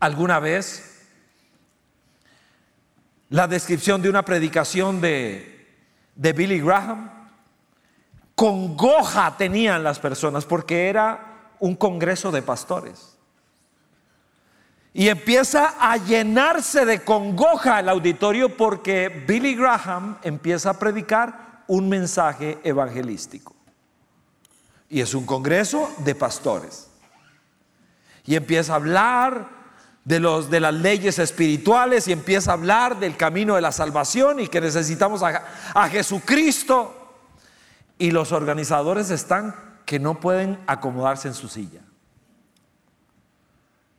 alguna 0.00 0.40
vez 0.40 0.95
la 3.30 3.46
descripción 3.46 4.02
de 4.02 4.08
una 4.08 4.24
predicación 4.24 5.00
de, 5.00 5.66
de 6.14 6.32
Billy 6.32 6.60
Graham. 6.60 7.10
Congoja 8.34 9.36
tenían 9.36 9.82
las 9.82 9.98
personas 9.98 10.44
porque 10.44 10.88
era 10.88 11.54
un 11.58 11.74
congreso 11.74 12.30
de 12.30 12.42
pastores. 12.42 13.16
Y 14.92 15.08
empieza 15.08 15.74
a 15.78 15.96
llenarse 15.98 16.86
de 16.86 17.04
congoja 17.04 17.80
el 17.80 17.88
auditorio 17.88 18.56
porque 18.56 19.08
Billy 19.08 19.54
Graham 19.54 20.18
empieza 20.22 20.70
a 20.70 20.78
predicar 20.78 21.64
un 21.66 21.88
mensaje 21.88 22.58
evangelístico. 22.64 23.54
Y 24.88 25.00
es 25.00 25.14
un 25.14 25.26
congreso 25.26 25.92
de 25.98 26.14
pastores. 26.14 26.88
Y 28.24 28.36
empieza 28.36 28.72
a 28.72 28.76
hablar 28.76 29.55
de, 30.06 30.20
los, 30.20 30.50
de 30.50 30.60
las 30.60 30.72
leyes 30.72 31.18
espirituales 31.18 32.06
y 32.06 32.12
empieza 32.12 32.52
a 32.52 32.54
hablar 32.54 33.00
del 33.00 33.16
camino 33.16 33.56
de 33.56 33.60
la 33.60 33.72
salvación 33.72 34.38
y 34.38 34.46
que 34.46 34.60
necesitamos 34.60 35.20
a, 35.24 35.42
a 35.74 35.88
Jesucristo. 35.88 36.94
Y 37.98 38.12
los 38.12 38.30
organizadores 38.30 39.10
están 39.10 39.54
que 39.84 39.98
no 39.98 40.20
pueden 40.20 40.60
acomodarse 40.68 41.26
en 41.26 41.34
su 41.34 41.48
silla. 41.48 41.80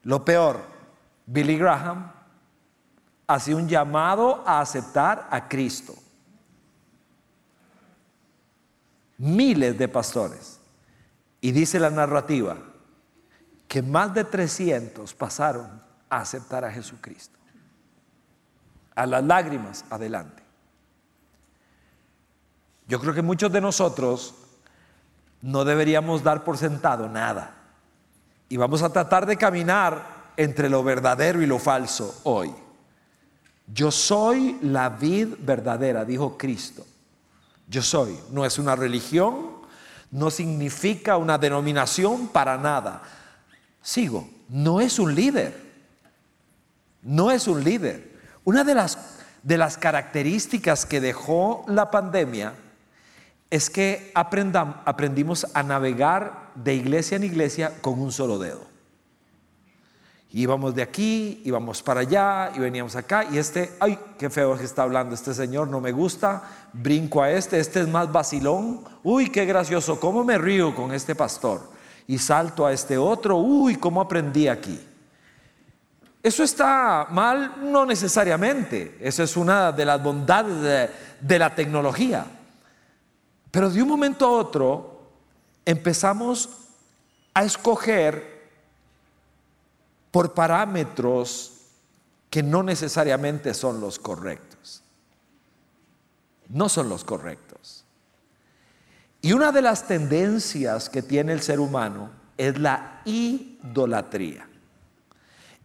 Lo 0.04 0.24
peor, 0.24 0.62
Billy 1.26 1.58
Graham 1.58 2.10
hace 3.28 3.54
un 3.54 3.68
llamado 3.68 4.44
a 4.48 4.62
aceptar 4.62 5.28
a 5.30 5.50
Cristo. 5.50 5.94
Miles 9.18 9.78
de 9.78 9.90
pastores. 9.90 10.62
Y 11.42 11.52
dice 11.52 11.82
la 11.82 11.90
narrativa 11.90 12.56
que 13.68 13.82
más 13.82 14.14
de 14.14 14.24
300 14.24 15.14
pasaron 15.14 15.87
a 16.10 16.18
aceptar 16.18 16.64
a 16.66 16.72
Jesucristo. 16.72 17.38
A 18.96 19.06
las 19.06 19.24
lágrimas, 19.24 19.86
adelante. 19.90 20.44
Yo 22.88 23.00
creo 23.00 23.14
que 23.14 23.22
muchos 23.22 23.52
de 23.52 23.62
nosotros 23.62 24.34
no 25.42 25.66
deberíamos 25.66 26.24
dar 26.24 26.44
por 26.44 26.58
sentado 26.58 27.10
nada. 27.10 27.54
Y 28.50 28.58
vamos 28.58 28.82
a 28.82 28.92
tratar 28.92 29.26
de 29.26 29.38
caminar 29.38 30.32
entre 30.38 30.70
lo 30.70 30.84
verdadero 30.84 31.42
y 31.42 31.46
lo 31.46 31.60
falso 31.60 32.22
hoy. 32.24 32.54
Yo 33.68 33.92
soy 33.92 34.58
la 34.62 34.90
vid 34.90 35.36
verdadera, 35.40 36.06
dijo 36.06 36.38
Cristo. 36.38 36.86
Yo 37.68 37.82
soy. 37.82 38.18
No 38.32 38.46
es 38.46 38.58
una 38.58 38.76
religión, 38.76 39.58
no 40.10 40.32
significa 40.32 41.18
una 41.18 41.38
denominación 41.38 42.30
para 42.30 42.58
nada. 42.58 43.04
Sigo, 43.82 44.30
no 44.48 44.80
es 44.80 45.00
un 45.00 45.14
líder 45.14 45.67
no 47.02 47.32
es 47.32 47.48
un 47.48 47.64
líder. 47.64 48.12
Una 48.44 48.64
de 48.64 48.76
las, 48.76 48.98
de 49.44 49.58
las 49.58 49.78
características 49.78 50.86
que 50.86 51.02
dejó 51.02 51.66
la 51.68 51.92
pandemia 51.92 52.54
es 53.50 53.70
que 53.70 54.12
aprendimos 54.14 55.48
a 55.54 55.64
navegar 55.64 56.52
de 56.56 56.76
iglesia 56.76 57.16
en 57.16 57.24
iglesia 57.24 57.74
con 57.82 58.00
un 58.00 58.12
solo 58.12 58.38
dedo. 58.38 58.68
Íbamos 60.32 60.76
de 60.76 60.82
aquí, 60.82 61.42
íbamos 61.46 61.82
para 61.82 62.02
allá 62.02 62.52
y 62.54 62.60
veníamos 62.60 62.98
acá 62.98 63.26
y 63.32 63.38
este, 63.38 63.72
ay, 63.80 63.98
qué 64.20 64.30
feo 64.30 64.58
que 64.58 64.66
está 64.66 64.84
hablando 64.84 65.16
este 65.16 65.34
señor, 65.34 65.70
no 65.70 65.80
me 65.80 65.94
gusta, 65.94 66.44
brinco 66.74 67.22
a 67.22 67.32
este, 67.32 67.60
este 67.60 67.80
es 67.80 67.88
más 67.88 68.12
vacilón, 68.12 68.84
uy, 69.04 69.30
qué 69.30 69.46
gracioso, 69.46 70.00
cómo 70.00 70.26
me 70.26 70.38
río 70.38 70.76
con 70.76 70.94
este 70.94 71.16
pastor 71.16 71.70
y 72.08 72.18
salto 72.18 72.66
a 72.66 72.74
este 72.74 72.98
otro, 72.98 73.38
uy, 73.38 73.78
cómo 73.78 74.02
aprendí 74.02 74.50
aquí. 74.50 74.87
¿Eso 76.28 76.44
está 76.44 77.08
mal? 77.10 77.72
No 77.72 77.86
necesariamente. 77.86 78.98
Esa 79.00 79.24
es 79.24 79.38
una 79.38 79.72
de 79.72 79.86
las 79.86 80.04
bondades 80.04 80.92
de, 81.22 81.40
la 81.40 81.56
tecnología. 81.56 82.26
Pero 83.50 83.70
de 83.70 83.82
un 83.82 83.88
momento 83.88 84.26
a 84.26 84.32
otro 84.32 85.04
empezamos 85.64 86.50
a 87.34 87.46
escoger 87.46 88.50
por 90.12 90.34
parámetros 90.34 91.62
que 92.30 92.44
no 92.44 92.62
necesariamente 92.62 93.54
son 93.54 93.80
los 93.80 93.98
correctos. 93.98 94.84
No 96.50 96.68
son 96.68 96.90
los 96.90 97.06
correctos. 97.06 97.86
Y 99.22 99.32
una 99.32 99.54
de 99.54 99.62
las 99.62 99.88
tendencias 99.88 100.90
que 100.90 101.02
tiene 101.02 101.32
el 101.32 101.42
ser 101.42 101.62
humano 101.62 102.10
es 102.36 102.60
la 102.60 103.02
idolatría. 103.06 104.47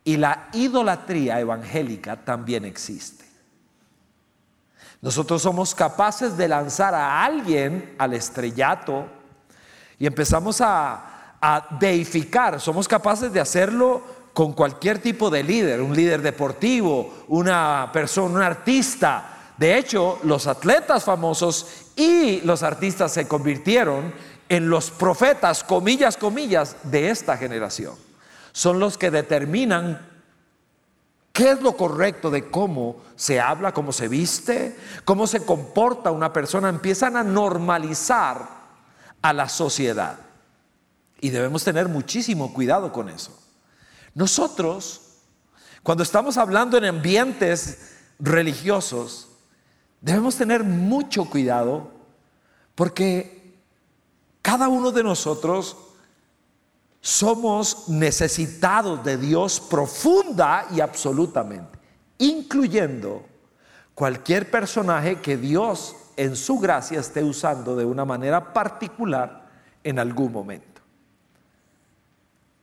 Y 0.05 0.17
la 0.17 0.49
idolatría 0.53 1.39
evangélica 1.39 2.17
también 2.17 2.65
existe. 2.65 3.25
Nosotros 5.01 5.43
somos 5.43 5.75
capaces 5.75 6.37
de 6.37 6.49
lanzar 6.49 6.95
a 6.95 7.25
alguien 7.25 7.95
al 7.99 8.13
estrellato 8.15 9.07
y 9.99 10.07
empezamos 10.07 10.61
a, 10.61 11.09
deificar. 11.81 12.61
Somos 12.61 12.87
capaces 12.87 13.33
de 13.33 13.41
hacerlo 13.41 14.01
con 14.33 14.53
cualquier 14.53 15.01
tipo 15.01 15.29
de 15.29 15.43
líder, 15.43 15.81
un 15.81 15.97
líder 15.97 16.23
deportivo, 16.23 17.25
una 17.27 17.91
persona, 17.93 18.37
un 18.37 18.43
artista. 18.43 19.53
De 19.57 19.77
hecho, 19.77 20.21
los 20.23 20.47
atletas 20.47 21.03
famosos 21.03 21.67
y 21.97 22.41
los 22.43 22.63
artistas 22.63 23.11
se 23.11 23.27
convirtieron 23.27 24.15
en 24.49 24.71
los 24.71 24.93
profetas, 24.93 25.65
comillas, 25.65 26.17
comillas, 26.17 26.77
de 26.85 27.11
esta 27.11 27.37
generación 27.37 28.12
son 28.53 28.79
los 28.79 28.99
que 28.99 29.11
determinan 29.11 30.09
qué 31.33 31.53
es 31.53 31.63
lo 31.63 31.77
correcto 31.77 32.31
de 32.31 32.51
cómo 32.51 32.97
se 33.17 33.41
habla, 33.41 33.73
cómo 33.73 33.93
se 33.93 34.09
viste, 34.09 34.77
cómo 35.05 35.27
se 35.27 35.45
comporta 35.45 36.11
una 36.11 36.33
persona. 36.33 36.69
Empiezan 36.69 37.17
a 37.17 37.25
normalizar 37.25 38.49
a 39.23 39.33
la 39.33 39.49
sociedad. 39.49 40.19
Y 41.21 41.31
debemos 41.31 41.65
tener 41.65 41.89
muchísimo 41.89 42.53
cuidado 42.53 42.93
con 42.93 43.09
eso. 43.09 43.39
Nosotros, 44.15 45.01
cuando 45.83 46.03
estamos 46.03 46.37
hablando 46.37 46.77
en 46.77 46.85
ambientes 46.85 47.93
religiosos, 48.19 49.29
debemos 50.01 50.37
tener 50.37 50.65
mucho 50.65 51.25
cuidado 51.25 51.91
porque 52.75 53.55
cada 54.43 54.69
uno 54.69 54.91
de 54.91 55.05
nosotros 55.05 55.77
somos 57.03 57.89
necesitados 57.89 59.03
de 59.03 59.17
Dios 59.17 59.59
profunda 59.59 60.69
y 60.71 60.81
absolutamente, 60.81 61.77
incluyendo 62.19 63.27
cualquier 63.93 64.49
personaje 64.49 65.17
que 65.17 65.37
Dios 65.37 65.97
en 66.17 66.37
su 66.37 66.61
gracia 66.61 67.01
esté 67.01 67.25
usando 67.25 67.75
de 67.75 67.85
una 67.85 68.05
manera 68.05 68.53
particular 68.53 69.49
en 69.83 69.99
algún 69.99 70.33
momento. 70.33 70.81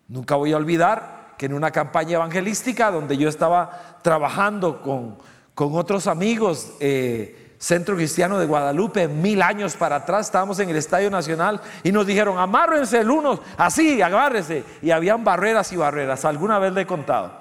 Nunca 0.08 0.36
voy 0.36 0.54
a 0.54 0.58
olvidar 0.58 1.36
que 1.38 1.48
en 1.48 1.54
una 1.54 1.72
campaña 1.72 2.16
evangelística 2.16 2.92
donde 2.92 3.18
yo 3.18 3.28
estaba 3.28 4.00
trabajando 4.02 4.82
con, 4.82 5.18
con 5.54 5.76
otros 5.76 6.08
amigos, 6.08 6.72
eh, 6.80 7.49
Centro 7.60 7.98
Cristiano 7.98 8.40
de 8.40 8.46
Guadalupe, 8.46 9.10
mil 9.10 9.42
años 9.42 9.76
para 9.76 9.98
atrás, 9.98 10.28
estábamos 10.28 10.58
en 10.60 10.70
el 10.70 10.78
Estadio 10.78 11.12
Nacional 11.12 11.60
y 11.84 11.92
nos 11.92 12.08
dijeron, 12.08 12.40
amárrense 12.40 13.00
el 13.00 13.12
uno, 13.12 13.42
así, 13.58 14.02
agárrense. 14.02 14.64
Y 14.82 14.92
habían 14.92 15.26
barreras 15.26 15.74
y 15.74 15.76
barreras, 15.76 16.24
alguna 16.24 16.58
vez 16.58 16.72
le 16.72 16.82
he 16.82 16.88
contado. 16.88 17.34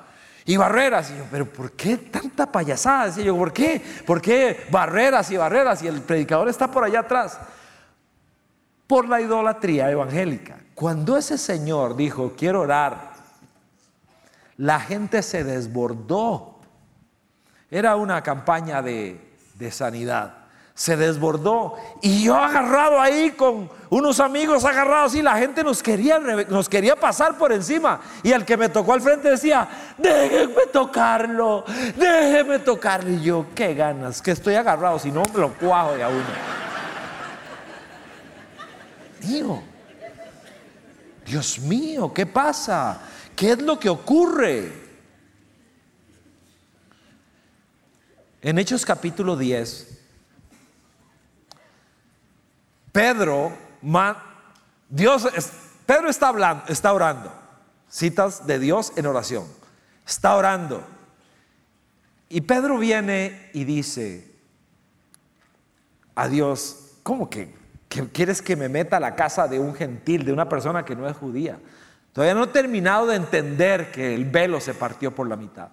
Y 0.45 0.57
barreras, 0.57 1.13
y 1.13 1.19
yo, 1.19 1.25
pero 1.31 1.47
¿por 1.47 1.71
qué 1.73 1.97
tanta 1.99 2.51
payasada? 2.51 3.07
Decía 3.07 3.25
yo, 3.25 3.37
¿por 3.37 3.53
qué? 3.53 3.81
¿Por 4.05 4.21
qué 4.21 4.67
barreras 4.73 5.31
y 5.31 5.37
barreras? 5.37 5.83
Y 5.85 5.87
el 5.87 6.03
predicador 6.03 6.49
está 6.49 6.69
por 6.69 6.83
allá 6.83 7.01
atrás. 7.01 7.39
Por 8.89 9.09
la 9.09 9.21
idolatría 9.21 9.89
evangélica. 9.89 10.57
Cuando 10.75 11.17
ese 11.17 11.39
señor 11.39 11.95
dijo, 11.95 12.33
quiero 12.37 12.63
orar, 12.63 13.13
la 14.57 14.81
gente 14.81 15.23
se 15.23 15.45
desbordó. 15.45 16.59
Era 17.71 17.95
una 17.95 18.21
campaña 18.23 18.83
de 18.83 19.28
de 19.59 19.71
sanidad. 19.71 20.35
se 20.79 20.97
desbordó. 20.97 21.75
Y 22.03 22.23
yo 22.23 22.37
agarrado 22.37 23.01
ahí 23.01 23.33
con 23.33 23.69
unos 23.91 24.21
amigos 24.21 24.65
agarrados 24.65 25.17
y 25.17 25.23
la 25.23 25.37
gente 25.37 25.65
nos 25.65 25.83
quería, 25.83 26.21
nos 26.21 26.69
quería 26.69 26.95
pasar 26.95 27.37
por 27.37 27.53
encima. 27.53 28.01
Y 28.23 28.31
el 28.31 28.45
que 28.45 28.57
me 28.57 28.69
tocó 28.69 28.93
al 28.93 29.01
frente 29.01 29.29
decía, 29.29 29.69
déjenme 29.99 30.67
tocarlo, 30.73 31.65
déjenme 31.97 32.61
tocarlo. 32.61 33.11
Y 33.11 33.23
yo, 33.23 33.47
qué 33.57 33.75
ganas, 33.75 34.23
que 34.23 34.31
estoy 34.31 34.55
agarrado, 34.55 35.01
si 35.01 35.11
no 35.11 35.25
me 35.35 35.41
lo 35.41 35.53
cuajo 35.55 35.95
de 35.95 36.05
a 36.05 36.09
uno. 36.11 36.25
Digo, 39.19 39.65
Dios 41.27 41.59
mío, 41.59 42.15
¿qué 42.15 42.25
pasa? 42.25 43.01
¿Qué 43.35 43.51
es 43.51 43.63
lo 43.63 43.81
que 43.81 43.89
ocurre? 43.89 44.88
En 48.41 48.59
Hechos 48.59 48.87
capítulo 48.87 49.37
10, 49.37 49.99
Pedro, 52.93 53.53
Dios, 54.89 55.29
Pedro 55.85 56.09
está 56.09 56.29
hablando, 56.29 56.65
está 56.69 56.93
orando. 56.93 57.33
Citas 57.89 58.47
de 58.47 58.59
Dios 58.59 58.93
en 58.97 59.07
oración. 59.07 59.45
Está 60.07 60.37
orando. 60.37 60.87
Y 62.29 62.43
Pedro 62.43 62.79
viene 62.79 63.51
y 63.55 63.65
dice 63.65 64.31
a 66.15 66.29
Dios, 66.29 66.93
¿cómo 67.03 67.29
que, 67.29 67.53
que, 67.89 68.07
quieres 68.09 68.41
que 68.41 68.55
me 68.55 68.69
meta 68.69 68.99
a 68.99 69.01
la 69.01 69.17
casa 69.17 69.49
de 69.49 69.59
un 69.59 69.75
gentil, 69.75 70.25
de 70.25 70.33
una 70.33 70.49
persona 70.49 70.85
que 70.85 70.95
no 70.95 71.09
es 71.09 71.17
judía? 71.17 71.59
Todavía 72.13 72.35
no 72.35 72.45
he 72.45 72.49
terminado 72.49 73.07
de 73.07 73.17
entender 73.17 73.91
que 73.91 74.15
el 74.15 74.27
velo 74.27 74.61
se 74.61 74.75
partió 74.75 75.15
por 75.15 75.29
la 75.29 75.37
mitad. 75.37 75.71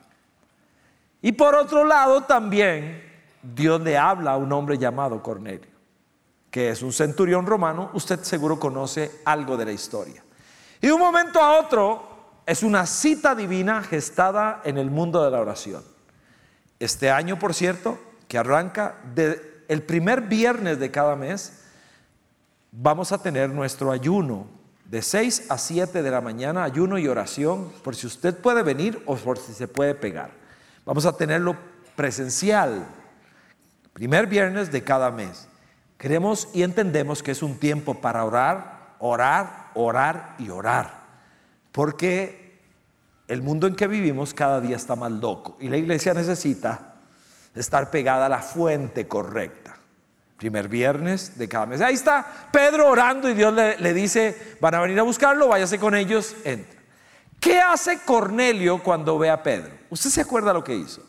Y 1.25 1.31
por 1.31 1.55
otro 1.55 1.83
lado 1.83 2.21
también 2.21 3.03
Dios 3.41 3.81
le 3.81 3.97
habla 3.97 4.33
a 4.33 4.37
un 4.37 4.53
hombre 4.53 4.77
llamado 4.77 5.23
Cornelio 5.23 5.75
que 6.55 6.69
es 6.69 6.81
un 6.83 6.93
centurión 6.93 7.45
romano, 7.45 7.89
usted 7.95 8.21
seguro 8.21 8.57
conoce 8.57 9.11
algo 9.25 9.57
de 9.57 9.65
la 9.65 9.73
historia. 9.73 10.23
Y 10.79 10.87
de 10.87 10.93
un 10.93 11.01
momento 11.01 11.41
a 11.41 11.59
otro 11.59 12.41
es 12.45 12.63
una 12.63 12.85
cita 12.85 13.35
divina 13.35 13.83
gestada 13.83 14.61
en 14.63 14.77
el 14.77 14.89
mundo 14.89 15.21
de 15.21 15.31
la 15.31 15.41
oración. 15.41 15.83
Este 16.79 17.11
año, 17.11 17.37
por 17.37 17.53
cierto, 17.53 17.99
que 18.29 18.37
arranca 18.37 19.01
el 19.67 19.83
primer 19.83 20.21
viernes 20.21 20.79
de 20.79 20.91
cada 20.91 21.17
mes, 21.17 21.63
vamos 22.71 23.11
a 23.11 23.21
tener 23.21 23.49
nuestro 23.49 23.91
ayuno 23.91 24.47
de 24.85 25.01
6 25.01 25.47
a 25.49 25.57
7 25.57 26.03
de 26.03 26.09
la 26.09 26.21
mañana, 26.21 26.63
ayuno 26.63 26.97
y 26.97 27.09
oración, 27.09 27.69
por 27.83 27.97
si 27.97 28.07
usted 28.07 28.33
puede 28.33 28.63
venir 28.63 29.03
o 29.07 29.17
por 29.17 29.39
si 29.39 29.51
se 29.51 29.67
puede 29.67 29.93
pegar. 29.93 30.44
Vamos 30.85 31.07
a 31.07 31.17
tenerlo 31.17 31.57
presencial, 31.95 32.85
primer 33.93 34.27
viernes 34.27 34.71
de 34.71 34.83
cada 34.83 35.09
mes. 35.09 35.47
Queremos 35.97 36.47
y 36.53 36.61
entendemos 36.61 37.23
que 37.23 37.31
es 37.31 37.41
un 37.41 37.57
tiempo 37.57 37.95
para 37.95 38.23
orar, 38.23 38.95
orar, 38.99 39.71
orar 39.73 40.35
y 40.37 40.49
orar. 40.49 41.05
Porque 41.71 42.61
el 43.27 43.41
mundo 43.41 43.65
en 43.65 43.75
que 43.75 43.87
vivimos 43.87 44.33
cada 44.35 44.61
día 44.61 44.75
está 44.75 44.95
más 44.95 45.11
loco 45.11 45.57
y 45.59 45.69
la 45.69 45.77
iglesia 45.77 46.13
necesita 46.13 46.95
estar 47.55 47.89
pegada 47.89 48.27
a 48.27 48.29
la 48.29 48.39
fuente 48.39 49.07
correcta. 49.07 49.75
Primer 50.37 50.67
viernes 50.67 51.37
de 51.37 51.47
cada 51.47 51.65
mes. 51.65 51.81
Ahí 51.81 51.95
está 51.95 52.49
Pedro 52.51 52.89
orando 52.89 53.27
y 53.27 53.33
Dios 53.33 53.53
le, 53.53 53.79
le 53.79 53.93
dice, 53.93 54.57
van 54.61 54.75
a 54.75 54.81
venir 54.81 54.99
a 54.99 55.03
buscarlo, 55.03 55.47
váyase 55.47 55.79
con 55.79 55.95
ellos, 55.95 56.35
entra. 56.43 56.84
¿Qué 57.45 57.61
hace 57.61 57.99
Cornelio 57.99 58.81
cuando 58.81 59.19
ve 59.19 59.29
a 59.29 59.43
Pedro? 59.43 59.71
¿Usted 59.91 60.09
se 60.09 60.21
acuerda 60.21 60.51
lo 60.51 60.63
que 60.63 60.73
hizo? 60.73 61.03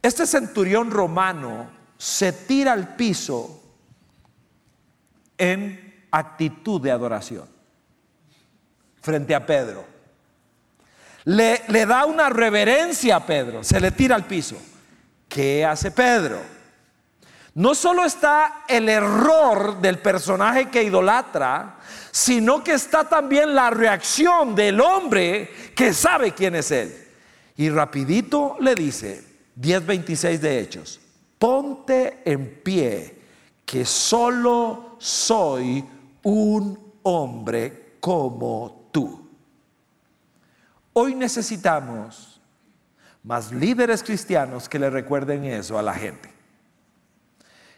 Este 0.00 0.28
centurión 0.28 0.92
romano 0.92 1.68
se 1.98 2.32
tira 2.32 2.70
al 2.70 2.94
piso 2.94 3.60
en 5.36 6.06
actitud 6.12 6.80
de 6.80 6.92
adoración 6.92 7.48
frente 9.00 9.34
a 9.34 9.44
Pedro. 9.44 9.84
Le, 11.24 11.58
da 11.84 12.04
una 12.04 12.28
reverencia 12.28 13.16
a 13.16 13.26
Pedro, 13.26 13.64
se 13.64 13.80
le 13.80 13.90
tira 13.90 14.14
al 14.14 14.24
piso. 14.24 14.56
¿Qué 15.28 15.64
hace 15.64 15.90
Pedro? 15.90 16.38
No 17.54 17.74
solo 17.74 18.04
está 18.04 18.62
el 18.68 18.88
error 18.88 19.80
del 19.80 19.98
personaje 19.98 20.70
que 20.70 20.84
idolatra, 20.84 21.80
sino 22.14 22.62
que 22.62 22.74
está 22.74 23.08
también 23.08 23.56
la 23.56 23.70
reacción 23.70 24.54
del 24.54 24.80
hombre 24.80 25.50
que 25.74 25.92
sabe 25.92 26.30
quién 26.30 26.54
es 26.54 26.70
él. 26.70 26.94
Y 27.56 27.68
rapidito 27.70 28.56
le 28.60 28.76
dice, 28.76 29.24
10.26 29.60 30.38
de 30.38 30.60
Hechos, 30.60 31.00
ponte 31.40 32.22
en 32.24 32.60
pie, 32.62 33.18
que 33.66 33.84
solo 33.84 34.94
soy 34.98 35.84
un 36.22 36.94
hombre 37.02 37.96
como 37.98 38.90
tú. 38.92 39.28
Hoy 40.92 41.16
necesitamos 41.16 42.40
más 43.24 43.50
líderes 43.50 44.04
cristianos 44.04 44.68
que 44.68 44.78
le 44.78 44.88
recuerden 44.88 45.46
eso 45.46 45.76
a 45.76 45.82
la 45.82 45.94
gente. 45.94 46.30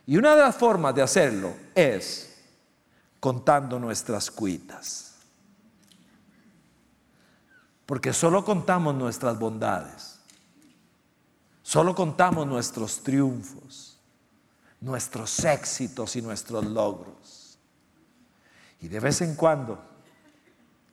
Y 0.06 0.18
una 0.18 0.36
de 0.36 0.42
las 0.42 0.56
formas 0.56 0.94
de 0.94 1.00
hacerlo 1.00 1.54
es 1.74 2.25
contando 3.20 3.78
nuestras 3.78 4.30
cuitas. 4.30 5.14
Porque 7.86 8.12
solo 8.12 8.44
contamos 8.44 8.94
nuestras 8.94 9.38
bondades. 9.38 10.18
Solo 11.62 11.94
contamos 11.94 12.46
nuestros 12.46 13.02
triunfos, 13.02 13.98
nuestros 14.80 15.44
éxitos 15.44 16.16
y 16.16 16.22
nuestros 16.22 16.64
logros. 16.64 17.58
Y 18.80 18.88
de 18.88 19.00
vez 19.00 19.20
en 19.20 19.34
cuando, 19.34 19.80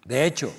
de 0.06 0.26
hecho, 0.26 0.52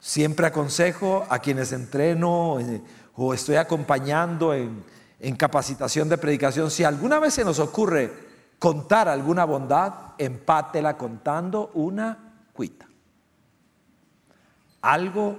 siempre 0.00 0.46
aconsejo 0.46 1.26
a 1.28 1.38
quienes 1.38 1.72
entreno 1.72 2.58
eh, 2.60 2.82
o 3.14 3.32
estoy 3.34 3.56
acompañando 3.56 4.54
en, 4.54 4.84
en 5.20 5.36
capacitación 5.36 6.08
de 6.08 6.18
predicación, 6.18 6.70
si 6.70 6.84
alguna 6.84 7.18
vez 7.18 7.34
se 7.34 7.44
nos 7.44 7.58
ocurre 7.58 8.12
contar 8.58 9.08
alguna 9.08 9.44
bondad, 9.44 9.92
empátela 10.18 10.96
contando 10.96 11.70
una 11.74 12.34
cuita. 12.52 12.86
Algo 14.80 15.38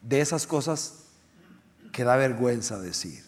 de 0.00 0.20
esas 0.20 0.46
cosas 0.46 1.06
que 1.92 2.04
da 2.04 2.16
vergüenza 2.16 2.78
decir. 2.78 3.24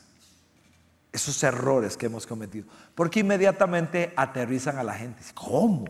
Esos 1.12 1.42
errores 1.42 1.96
que 1.96 2.06
hemos 2.06 2.26
cometido. 2.26 2.66
Porque 2.94 3.20
inmediatamente 3.20 4.12
aterrizan 4.16 4.76
a 4.78 4.82
la 4.82 4.94
gente. 4.94 5.22
¿Cómo? 5.34 5.86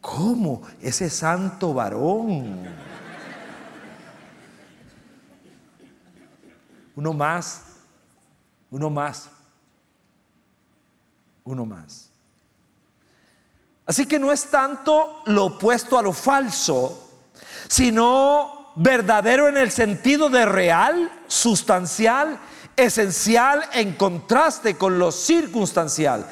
¿Cómo? 0.00 0.62
Ese 0.80 1.08
santo 1.10 1.72
varón. 1.74 2.64
Uno 6.96 7.12
más. 7.12 7.62
Uno 8.70 8.90
más. 8.90 9.30
Uno 11.44 11.64
más. 11.64 12.09
Así 13.90 14.06
que 14.06 14.20
no 14.20 14.30
es 14.30 14.44
tanto 14.44 15.20
lo 15.26 15.46
opuesto 15.46 15.98
a 15.98 16.02
lo 16.02 16.12
falso, 16.12 17.10
sino 17.66 18.70
verdadero 18.76 19.48
en 19.48 19.56
el 19.56 19.72
sentido 19.72 20.30
de 20.30 20.46
real, 20.46 21.10
sustancial, 21.26 22.38
esencial 22.76 23.64
en 23.72 23.94
contraste 23.94 24.76
con 24.76 25.00
lo 25.00 25.10
circunstancial, 25.10 26.24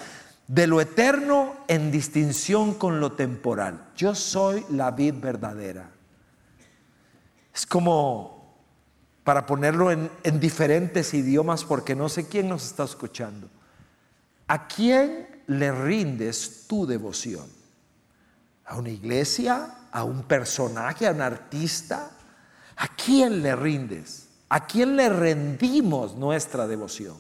de 0.46 0.68
lo 0.68 0.80
eterno 0.80 1.56
en 1.66 1.90
distinción 1.90 2.74
con 2.74 3.00
lo 3.00 3.10
temporal. 3.14 3.88
Yo 3.96 4.14
soy 4.14 4.64
la 4.70 4.92
vid 4.92 5.14
verdadera. 5.14 5.90
Es 7.52 7.66
como 7.66 8.54
para 9.24 9.46
ponerlo 9.46 9.90
en, 9.90 10.12
en 10.22 10.38
diferentes 10.38 11.12
idiomas 11.12 11.64
porque 11.64 11.96
no 11.96 12.08
sé 12.08 12.28
quién 12.28 12.48
nos 12.48 12.64
está 12.66 12.84
escuchando. 12.84 13.50
¿A 14.46 14.68
quién 14.68 15.27
le 15.48 15.72
rindes 15.72 16.66
tu 16.66 16.86
devoción? 16.86 17.46
¿A 18.66 18.76
una 18.76 18.90
iglesia? 18.90 19.74
¿A 19.90 20.04
un 20.04 20.22
personaje? 20.22 21.06
¿A 21.06 21.12
un 21.12 21.20
artista? 21.20 22.10
¿A 22.76 22.88
quién 22.88 23.42
le 23.42 23.56
rindes? 23.56 24.28
¿A 24.48 24.66
quién 24.66 24.96
le 24.96 25.08
rendimos 25.08 26.14
nuestra 26.14 26.66
devoción? 26.66 27.16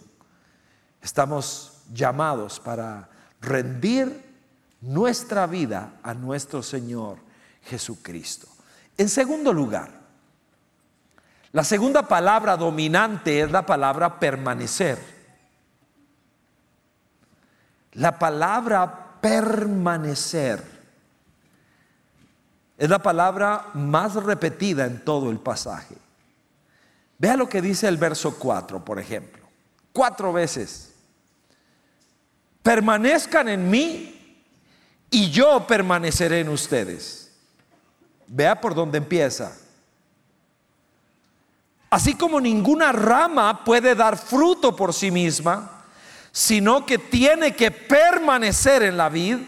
Estamos 1.02 1.82
llamados 1.92 2.60
para 2.60 3.08
rendir 3.40 4.24
nuestra 4.80 5.46
vida 5.46 5.94
a 6.02 6.14
nuestro 6.14 6.62
Señor 6.62 7.18
Jesucristo. 7.64 8.46
En 8.96 9.08
segundo 9.08 9.52
lugar, 9.52 9.90
la 11.52 11.64
segunda 11.64 12.02
palabra 12.02 12.56
dominante 12.56 13.40
es 13.40 13.50
la 13.50 13.64
palabra 13.64 14.20
permanecer. 14.20 15.17
La 17.98 18.16
palabra 18.16 19.18
permanecer 19.20 20.64
es 22.76 22.88
la 22.88 23.00
palabra 23.00 23.70
más 23.74 24.14
repetida 24.14 24.86
en 24.86 25.04
todo 25.04 25.32
el 25.32 25.38
pasaje. 25.40 25.96
Vea 27.18 27.36
lo 27.36 27.48
que 27.48 27.60
dice 27.60 27.88
el 27.88 27.96
verso 27.96 28.38
4, 28.38 28.84
por 28.84 29.00
ejemplo. 29.00 29.44
Cuatro 29.92 30.32
veces. 30.32 30.94
permanezcan 32.62 33.48
en 33.48 33.68
mí 33.68 34.44
y 35.10 35.30
yo 35.30 35.66
permaneceré 35.66 36.40
en 36.40 36.50
ustedes. 36.50 37.32
Vea 38.28 38.60
por 38.60 38.76
dónde 38.76 38.98
empieza. 38.98 39.56
Así 41.90 42.14
como 42.14 42.40
ninguna 42.40 42.92
rama 42.92 43.64
puede 43.64 43.96
dar 43.96 44.16
fruto 44.16 44.76
por 44.76 44.92
sí 44.94 45.10
misma, 45.10 45.77
sino 46.32 46.86
que 46.86 46.98
tiene 46.98 47.54
que 47.54 47.70
permanecer 47.70 48.82
en 48.82 48.96
la 48.96 49.08
vid, 49.08 49.38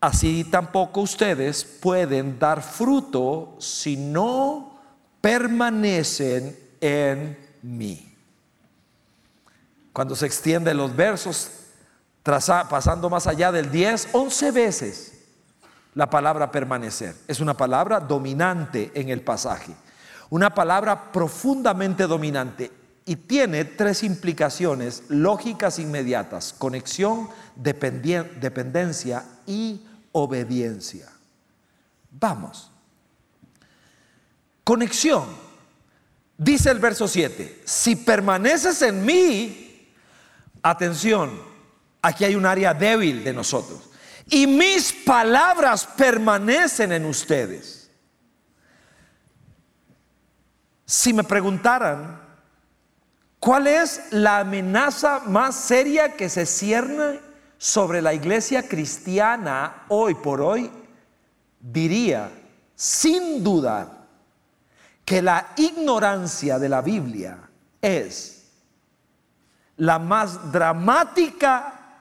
así 0.00 0.44
tampoco 0.44 1.02
ustedes 1.02 1.64
pueden 1.64 2.38
dar 2.38 2.62
fruto 2.62 3.56
si 3.58 3.96
no 3.96 4.80
permanecen 5.20 6.58
en 6.80 7.38
mí. 7.62 8.14
Cuando 9.92 10.16
se 10.16 10.26
extienden 10.26 10.76
los 10.76 10.94
versos, 10.94 11.50
pasando 12.22 13.10
más 13.10 13.26
allá 13.26 13.52
del 13.52 13.70
10, 13.70 14.08
11 14.12 14.50
veces 14.50 15.12
la 15.94 16.08
palabra 16.08 16.50
permanecer. 16.50 17.14
Es 17.28 17.40
una 17.40 17.54
palabra 17.54 18.00
dominante 18.00 18.90
en 18.94 19.10
el 19.10 19.20
pasaje. 19.20 19.74
Una 20.30 20.54
palabra 20.54 21.12
profundamente 21.12 22.06
dominante 22.06 22.70
y 23.04 23.16
tiene 23.16 23.64
tres 23.64 24.02
implicaciones 24.02 25.04
lógicas 25.08 25.78
inmediatas. 25.78 26.54
Conexión, 26.56 27.28
dependencia 27.56 29.24
y 29.46 29.82
obediencia. 30.12 31.08
Vamos. 32.10 32.70
Conexión. 34.64 35.26
Dice 36.38 36.70
el 36.70 36.78
verso 36.78 37.06
7, 37.06 37.62
si 37.64 37.94
permaneces 37.94 38.82
en 38.82 39.04
mí, 39.04 39.88
atención, 40.62 41.40
aquí 42.00 42.24
hay 42.24 42.34
un 42.34 42.46
área 42.46 42.74
débil 42.74 43.22
de 43.22 43.32
nosotros, 43.32 43.90
y 44.28 44.46
mis 44.46 44.92
palabras 44.92 45.86
permanecen 45.86 46.92
en 46.92 47.04
ustedes. 47.04 47.90
Si 50.84 51.12
me 51.12 51.22
preguntaran, 51.22 52.21
¿cuál 53.42 53.66
es 53.66 54.00
la 54.12 54.38
amenaza 54.38 55.18
más 55.26 55.56
seria 55.56 56.12
que 56.12 56.28
se 56.28 56.46
cierne 56.46 57.18
sobre 57.58 58.00
la 58.00 58.14
iglesia 58.14 58.68
cristiana 58.68 59.82
hoy 59.88 60.14
por 60.14 60.40
hoy? 60.40 60.70
Diría, 61.58 62.30
sin 62.76 63.42
dudar, 63.42 64.06
que 65.04 65.20
la 65.20 65.48
ignorancia 65.56 66.60
de 66.60 66.68
la 66.68 66.82
Biblia 66.82 67.36
es 67.80 68.44
la 69.76 69.98
más 69.98 70.52
dramática 70.52 71.98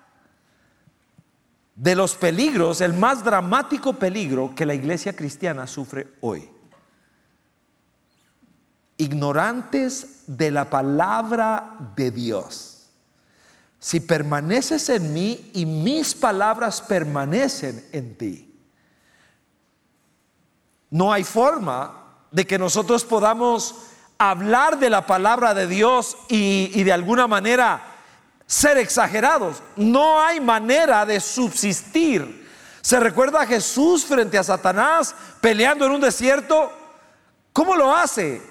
de 1.73 1.95
los 1.95 2.13
peligros, 2.13 2.81
el 2.81 2.93
más 2.93 3.23
dramático 3.23 3.93
peligro 3.93 4.53
que 4.55 4.67
la 4.67 4.75
iglesia 4.75 5.15
cristiana 5.15 5.65
sufre 5.65 6.13
hoy. 6.21 6.50
Ignorantes 9.01 10.25
de 10.27 10.51
la 10.51 10.69
palabra 10.69 11.75
de 11.95 12.11
Dios. 12.11 12.89
Si 13.79 13.99
permaneces 13.99 14.89
en 14.89 15.11
mí 15.11 15.49
y 15.55 15.65
mis 15.65 16.13
palabras 16.13 16.83
permanecen 16.83 17.83
en 17.93 18.15
ti, 18.15 18.55
no 20.91 21.11
hay 21.11 21.23
forma 21.23 22.19
de 22.29 22.45
que 22.45 22.59
nosotros 22.59 23.03
podamos 23.03 23.75
hablar 24.19 24.77
de 24.77 24.91
la 24.91 25.07
palabra 25.07 25.55
de 25.55 25.65
Dios 25.65 26.15
y, 26.29 26.83
de 26.83 26.93
alguna 26.93 27.25
manera 27.25 27.81
ser 28.45 28.77
exagerados. 28.77 29.63
No 29.77 30.21
hay 30.21 30.39
manera 30.39 31.07
de 31.07 31.19
subsistir. 31.19 32.47
¿Se 32.81 32.99
recuerda 32.99 33.41
a 33.41 33.47
Jesús 33.47 34.05
frente 34.05 34.37
a 34.37 34.43
Satanás 34.43 35.15
peleando 35.41 35.87
en 35.87 35.93
un 35.93 36.01
desierto? 36.01 36.71
¿Cómo 37.51 37.75
lo 37.75 37.95
hace? 37.95 38.50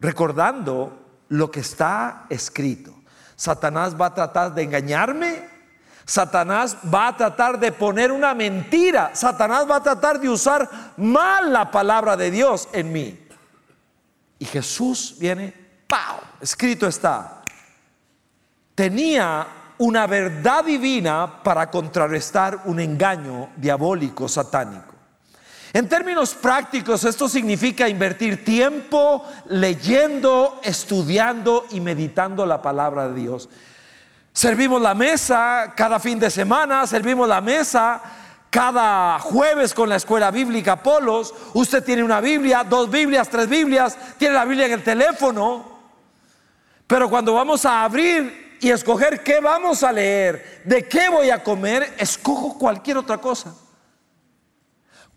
Recordando 0.00 1.24
lo 1.28 1.50
que 1.50 1.60
está 1.60 2.26
escrito. 2.28 2.94
Satanás 3.36 3.98
va 3.98 4.06
a 4.06 4.14
tratar 4.14 4.54
de 4.54 4.62
engañarme, 4.62 5.48
Satanás 6.10 6.76
va 6.92 7.06
a 7.06 7.16
tratar 7.16 7.60
de 7.60 7.70
poner 7.70 8.10
una 8.10 8.34
mentira. 8.34 9.12
Satanás 9.14 9.64
va 9.70 9.76
a 9.76 9.82
tratar 9.82 10.18
de 10.18 10.28
usar 10.28 10.68
mal 10.96 11.52
la 11.52 11.70
palabra 11.70 12.16
de 12.16 12.32
Dios 12.32 12.68
en 12.72 12.90
mí. 12.90 13.28
Y 14.36 14.44
Jesús 14.44 15.14
viene, 15.20 15.54
¡pau! 15.86 16.16
Escrito 16.40 16.88
está. 16.88 17.42
Tenía 18.74 19.46
una 19.78 20.08
verdad 20.08 20.64
divina 20.64 21.42
para 21.44 21.70
contrarrestar 21.70 22.62
un 22.64 22.80
engaño 22.80 23.50
diabólico 23.56 24.28
satánico. 24.28 24.89
En 25.72 25.88
términos 25.88 26.34
prácticos, 26.34 27.04
esto 27.04 27.28
significa 27.28 27.88
invertir 27.88 28.44
tiempo 28.44 29.24
leyendo, 29.48 30.60
estudiando 30.64 31.66
y 31.70 31.80
meditando 31.80 32.44
la 32.44 32.60
palabra 32.60 33.08
de 33.08 33.20
Dios. 33.20 33.48
Servimos 34.32 34.82
la 34.82 34.94
mesa 34.94 35.72
cada 35.76 36.00
fin 36.00 36.18
de 36.18 36.30
semana, 36.30 36.86
servimos 36.88 37.28
la 37.28 37.40
mesa 37.40 38.02
cada 38.50 39.20
jueves 39.20 39.72
con 39.72 39.88
la 39.88 39.96
escuela 39.96 40.32
bíblica 40.32 40.82
Polos. 40.82 41.32
Usted 41.54 41.84
tiene 41.84 42.02
una 42.02 42.20
Biblia, 42.20 42.64
dos 42.64 42.90
Biblias, 42.90 43.28
tres 43.28 43.48
Biblias, 43.48 43.96
tiene 44.18 44.34
la 44.34 44.44
Biblia 44.44 44.66
en 44.66 44.72
el 44.72 44.82
teléfono. 44.82 45.78
Pero 46.88 47.08
cuando 47.08 47.34
vamos 47.34 47.64
a 47.64 47.84
abrir 47.84 48.58
y 48.60 48.70
escoger 48.70 49.22
qué 49.22 49.38
vamos 49.38 49.84
a 49.84 49.92
leer, 49.92 50.62
de 50.64 50.88
qué 50.88 51.08
voy 51.08 51.30
a 51.30 51.44
comer, 51.44 51.94
escojo 51.96 52.58
cualquier 52.58 52.96
otra 52.96 53.18
cosa. 53.18 53.54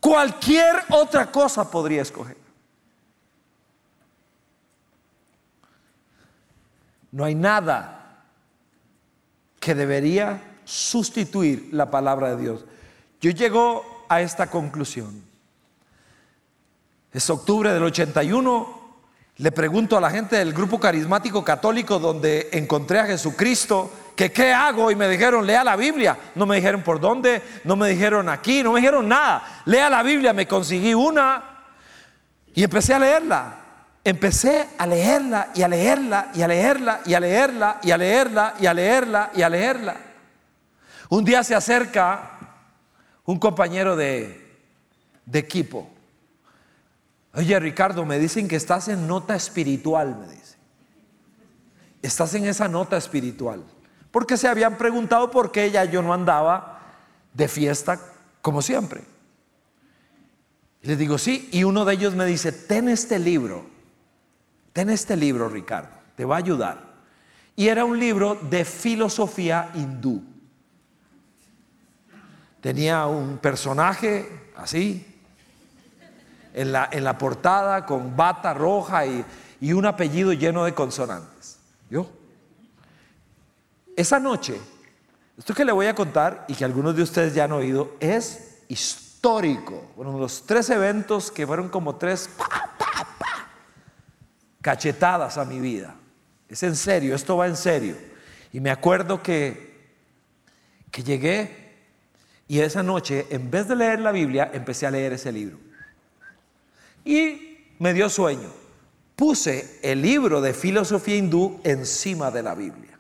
Cualquier 0.04 0.84
otra 0.90 1.32
cosa 1.32 1.72
podría 1.72 2.02
escoger. 2.02 2.36
No 7.14 7.24
hay 7.24 7.36
nada 7.36 8.26
que 9.62 9.74
debería 9.74 10.58
sustituir 10.66 11.70
la 11.72 11.90
palabra 11.90 12.36
de 12.36 12.42
Dios. 12.42 12.66
Yo 13.22 13.32
llego 13.32 14.06
a 14.10 14.20
esta 14.20 14.48
conclusión. 14.48 15.24
Es 17.14 17.30
octubre 17.30 17.72
del 17.72 17.84
81. 17.84 18.83
Le 19.38 19.52
pregunto 19.52 19.98
a 19.98 20.02
la 20.02 20.12
gente 20.12 20.36
del 20.36 20.54
grupo 20.54 20.80
carismático 20.80 21.44
católico 21.44 22.00
donde 22.00 22.50
encontré 22.52 23.00
a 23.00 23.06
Jesucristo 23.06 23.92
que 24.16 24.32
qué 24.32 24.54
hago 24.54 24.92
y 24.92 24.96
me 24.96 25.10
dijeron 25.10 25.46
lea 25.46 25.64
la 25.64 25.76
Biblia. 25.76 26.18
No 26.36 26.46
me 26.46 26.58
dijeron 26.58 26.84
por 26.84 27.00
dónde, 27.00 27.42
no 27.64 27.76
me 27.76 27.90
dijeron 27.90 28.30
aquí, 28.30 28.62
no 28.62 28.74
me 28.74 28.80
dijeron 28.80 29.08
nada. 29.08 29.62
Lea 29.66 29.90
la 29.90 30.04
Biblia, 30.04 30.34
me 30.34 30.48
conseguí 30.48 30.94
una 30.94 31.44
y 32.54 32.64
empecé 32.64 32.94
a 32.94 33.00
leerla 33.00 33.60
empecé 34.04 34.68
a 34.78 34.86
leerla 34.86 35.52
y 35.56 35.62
a 35.62 35.68
leerla 35.68 36.32
y 36.34 36.42
a 36.42 36.48
leerla 36.48 37.02
y 37.06 37.14
a 37.14 37.20
leerla 37.20 37.80
y 37.82 37.92
a 37.92 37.98
leerla 37.98 38.56
y 38.60 38.66
a 38.66 38.74
leerla 38.74 39.32
y 39.34 39.42
a 39.42 39.50
leerla. 39.50 39.96
Un 41.10 41.24
día 41.24 41.44
se 41.44 41.56
acerca 41.56 42.32
un 43.26 43.40
compañero 43.40 43.96
de, 43.96 44.58
de 45.26 45.40
equipo. 45.40 45.90
Oye 47.34 47.60
Ricardo, 47.60 48.06
me 48.06 48.20
dicen 48.20 48.48
que 48.48 48.56
estás 48.56 48.88
en 48.88 49.08
nota 49.08 49.36
espiritual, 49.36 50.18
me 50.20 50.28
dice. 50.28 50.58
Estás 52.02 52.34
en 52.36 52.46
esa 52.46 52.68
nota 52.68 52.98
espiritual. 52.98 53.64
Porque 54.12 54.38
se 54.38 54.48
habían 54.48 54.78
preguntado 54.78 55.32
por 55.32 55.52
qué 55.52 55.72
ya 55.72 55.86
yo 55.86 56.02
no 56.02 56.14
andaba 56.14 56.82
de 57.34 57.48
fiesta 57.48 58.00
como 58.42 58.62
siempre. 58.62 59.02
Les 60.82 60.98
digo, 60.98 61.18
sí, 61.18 61.50
y 61.52 61.64
uno 61.64 61.86
de 61.86 61.94
ellos 61.94 62.14
me 62.14 62.26
dice, 62.26 62.52
ten 62.52 62.90
este 62.90 63.18
libro 63.18 63.74
ten 64.74 64.90
este 64.90 65.16
libro, 65.16 65.48
Ricardo, 65.48 65.96
te 66.16 66.26
va 66.26 66.36
a 66.36 66.40
ayudar. 66.40 66.94
Y 67.56 67.68
era 67.68 67.86
un 67.86 68.00
libro 68.00 68.36
de 68.50 68.66
filosofía 68.66 69.70
hindú. 69.76 70.24
Tenía 72.60 73.06
un 73.06 73.38
personaje 73.38 74.52
así, 74.56 75.13
en 76.54 76.72
la, 76.72 76.90
en 76.92 77.04
la 77.04 77.18
portada, 77.18 77.86
con 77.86 78.16
bata 78.16 78.54
roja 78.54 79.06
y, 79.06 79.26
y 79.60 79.74
un 79.74 79.86
apellido 79.86 80.34
lleno 80.34 80.64
de 80.66 80.74
consonantes. 80.74 81.60
¿Yo? 81.90 82.08
Esa 83.96 84.20
noche, 84.20 84.60
esto 85.38 85.54
que 85.54 85.66
le 85.66 85.72
voy 85.72 85.88
a 85.88 85.96
contar 85.96 86.46
y 86.48 86.56
que 86.56 86.66
algunos 86.66 86.96
de 86.96 87.04
ustedes 87.04 87.34
ya 87.34 87.46
han 87.46 87.52
oído, 87.52 87.96
es 88.00 88.64
histórico. 88.68 89.92
Bueno, 89.96 90.18
los 90.18 90.46
tres 90.46 90.70
eventos 90.70 91.32
que 91.32 91.46
fueron 91.46 91.70
como 91.70 91.96
tres 91.96 92.30
cachetadas 94.62 95.38
a 95.38 95.46
mi 95.46 95.60
vida. 95.60 95.96
Es 96.48 96.64
en 96.64 96.76
serio, 96.76 97.16
esto 97.16 97.38
va 97.38 97.48
en 97.48 97.58
serio. 97.58 97.96
Y 98.52 98.60
me 98.60 98.72
acuerdo 98.72 99.22
que, 99.22 99.92
que 100.92 101.04
llegué 101.04 101.64
y 102.48 102.60
esa 102.60 102.84
noche, 102.84 103.26
en 103.30 103.50
vez 103.50 103.68
de 103.68 103.76
leer 103.76 104.00
la 104.00 104.12
Biblia, 104.12 104.52
empecé 104.54 104.86
a 104.86 104.92
leer 104.92 105.14
ese 105.14 105.32
libro. 105.32 105.58
Y 107.06 107.58
me 107.80 107.94
dio 107.94 108.10
sueño. 108.10 108.50
Puse 109.16 109.80
el 109.84 110.02
libro 110.02 110.42
de 110.42 110.54
filosofía 110.54 111.16
hindú 111.16 111.60
encima 111.64 112.32
de 112.32 112.44
la 112.44 112.56
Biblia. 112.56 112.98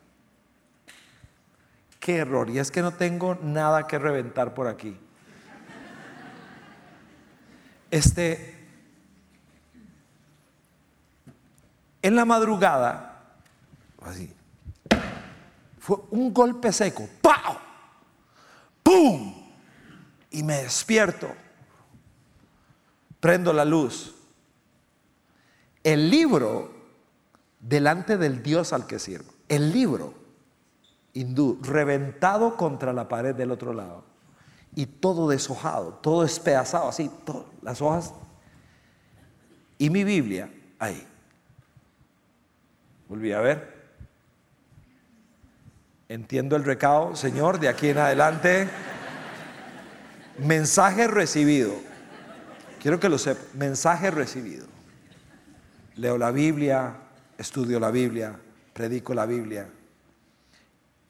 qué 2.00 2.18
error. 2.18 2.50
Y 2.50 2.60
es 2.60 2.70
que 2.70 2.82
no 2.82 2.94
tengo 2.94 3.36
nada 3.42 3.88
que 3.88 3.98
reventar 3.98 4.54
por 4.54 4.68
aquí. 4.68 4.98
Este, 7.90 8.68
en 12.02 12.16
la 12.16 12.26
madrugada, 12.26 13.24
así, 14.02 14.34
fue 15.80 15.98
un 16.12 16.34
golpe 16.34 16.72
seco, 16.72 17.08
¡pau! 17.22 17.58
¡Pum! 18.82 19.34
Y 20.32 20.44
me 20.44 20.64
despierto, 20.64 21.34
prendo 23.24 23.54
la 23.54 23.64
luz. 23.64 24.14
El 25.82 26.10
libro 26.10 26.74
delante 27.62 28.18
del 28.18 28.44
Dios 28.44 28.74
al 28.74 28.86
que 28.86 29.00
sirvo, 29.00 29.32
el 29.48 29.72
libro 29.72 30.14
hindú, 31.14 31.58
reventado 31.62 32.58
contra 32.58 32.92
la 32.92 33.08
pared 33.08 33.34
del 33.34 33.52
otro 33.52 33.72
lado 33.72 34.04
y 34.76 34.88
todo 34.88 35.30
deshojado, 35.30 35.94
todo 36.02 36.24
despedazado, 36.24 36.90
así, 36.90 37.10
las 37.62 37.82
hojas. 37.82 38.14
Y 39.78 39.90
mi 39.90 40.04
Biblia, 40.04 40.50
ahí. 40.78 41.08
Volví 43.08 43.32
a 43.32 43.40
ver. 43.40 43.88
Entiendo 46.10 46.58
el 46.58 46.66
recado, 46.66 47.16
Señor, 47.16 47.58
de 47.62 47.70
aquí 47.70 47.88
en 47.88 48.00
adelante. 48.00 48.68
Mensaje 50.40 51.08
recibido. 51.08 51.93
Quiero 52.84 53.00
que 53.00 53.10
lo 53.10 53.18
sepa. 53.18 53.42
Mensaje 53.56 54.12
recibido. 54.12 54.68
Leo 55.96 56.20
la 56.20 56.30
Biblia, 56.30 56.98
estudio 57.38 57.80
la 57.80 57.90
Biblia, 57.90 58.38
predico 58.74 59.16
la 59.16 59.26
Biblia. 59.26 59.68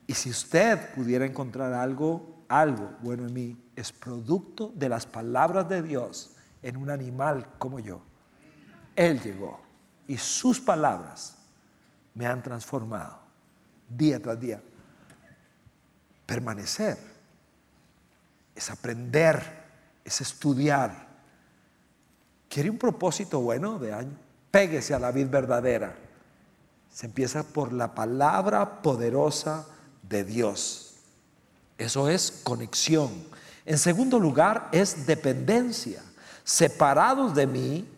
Y 0.07 0.13
si 0.13 0.29
usted 0.29 0.93
pudiera 0.93 1.25
encontrar 1.25 1.73
algo 1.73 2.33
algo 2.53 2.95
bueno 3.01 3.25
en 3.25 3.33
mí 3.33 3.57
es 3.75 3.91
producto 3.91 4.71
de 4.75 4.87
las 4.87 5.05
palabras 5.07 5.67
de 5.67 5.81
Dios 5.81 6.35
en 6.61 6.77
un 6.77 6.89
animal 6.89 7.47
como 7.57 7.79
yo. 7.79 8.01
Él 8.95 9.19
llegó 9.19 9.59
y 10.07 10.17
sus 10.17 10.59
palabras 10.59 11.35
me 12.13 12.27
han 12.27 12.43
transformado 12.43 13.19
día 13.89 14.21
tras 14.21 14.39
día. 14.39 14.61
Permanecer 16.27 16.97
es 18.55 18.69
aprender, 18.69 19.41
es 20.05 20.21
estudiar. 20.21 21.12
¿Quiere 22.53 22.69
un 22.69 22.77
propósito 22.77 23.41
bueno 23.41 23.79
de 23.79 23.91
año? 23.91 24.15
Péguese 24.51 24.93
a 24.93 24.99
la 24.99 25.11
vida 25.11 25.27
verdadera. 25.27 25.95
Se 26.91 27.07
empieza 27.07 27.41
por 27.41 27.73
la 27.73 27.95
palabra 27.95 28.83
poderosa 28.83 29.65
de 30.03 30.23
Dios. 30.23 30.93
Eso 31.79 32.07
es 32.07 32.41
conexión. 32.43 33.09
En 33.65 33.79
segundo 33.79 34.19
lugar, 34.19 34.69
es 34.71 35.07
dependencia. 35.07 36.03
Separados 36.43 37.33
de 37.33 37.47
mí, 37.47 37.89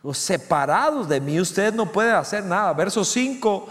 o 0.00 0.14
separados 0.14 1.08
de 1.08 1.20
mí, 1.20 1.40
ustedes 1.40 1.74
no 1.74 1.90
pueden 1.90 2.14
hacer 2.14 2.44
nada. 2.44 2.72
Verso 2.72 3.04
5, 3.04 3.68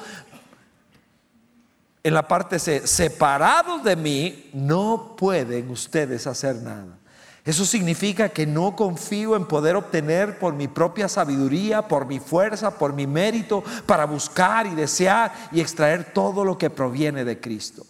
en 2.03 2.13
la 2.13 2.27
parte 2.27 2.60
C, 2.60 2.86
separados 2.86 3.82
de 3.82 3.95
mí, 3.95 4.49
no 4.51 5.15
pueden 5.17 5.69
ustedes 5.69 6.27
hacer 6.27 6.58
nada. 6.58 6.97
Eso 7.45 7.65
significa 7.65 8.29
que 8.29 8.45
no 8.45 8.75
confío 8.75 9.36
en 9.36 9.45
poder 9.45 9.75
obtener 9.75 10.39
por 10.39 10.53
mi 10.53 10.69
propia 10.69 11.10
sabiduría, 11.10 11.88
por 11.88 12.06
mi 12.06 12.19
fuerza, 12.19 12.77
por 12.77 12.93
mi 12.93 13.06
mérito, 13.06 13.63
para 13.86 14.06
buscar 14.06 14.65
y 14.65 14.75
desear 14.75 15.34
y 15.51 15.60
extraer 15.60 16.13
todo 16.13 16.45
lo 16.45 16.58
que 16.58 16.69
proviene 16.69 17.25
de 17.25 17.41
Cristo. 17.41 17.86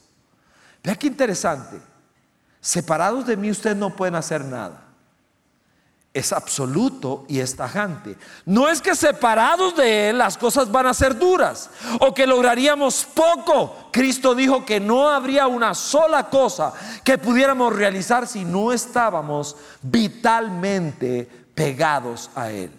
Vea 0.84 0.96
qué 0.96 1.06
interesante. 1.06 1.80
Separados 2.60 3.28
de 3.28 3.38
mí 3.38 3.52
ustedes 3.52 3.78
no 3.78 3.96
pueden 3.96 4.16
hacer 4.16 4.44
nada. 4.44 4.93
Es 6.14 6.32
absoluto 6.32 7.26
y 7.28 7.40
es 7.40 7.56
tajante. 7.56 8.16
No 8.46 8.70
es 8.70 8.82
que 8.82 8.96
separados 8.96 9.76
de 9.76 10.10
Él 10.10 10.20
las 10.20 10.38
cosas 10.38 10.72
van 10.72 10.86
a 10.86 10.94
ser 10.94 11.18
duras 11.18 11.72
o 12.02 12.14
que 12.14 12.28
lograríamos 12.28 13.08
poco. 13.16 13.90
Cristo 13.92 14.36
dijo 14.36 14.64
que 14.64 14.80
no 14.80 15.10
habría 15.10 15.48
una 15.48 15.74
sola 15.74 16.30
cosa 16.30 16.72
que 17.04 17.18
pudiéramos 17.18 17.76
realizar 17.76 18.28
si 18.28 18.46
no 18.46 18.72
estábamos 18.72 19.56
vitalmente 19.82 21.28
pegados 21.56 22.30
a 22.36 22.52
Él. 22.52 22.72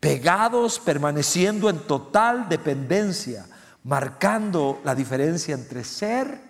Pegados, 0.00 0.78
permaneciendo 0.78 1.68
en 1.68 1.80
total 1.80 2.48
dependencia, 2.48 3.46
marcando 3.84 4.80
la 4.82 4.94
diferencia 4.94 5.54
entre 5.54 5.84
ser 5.84 6.40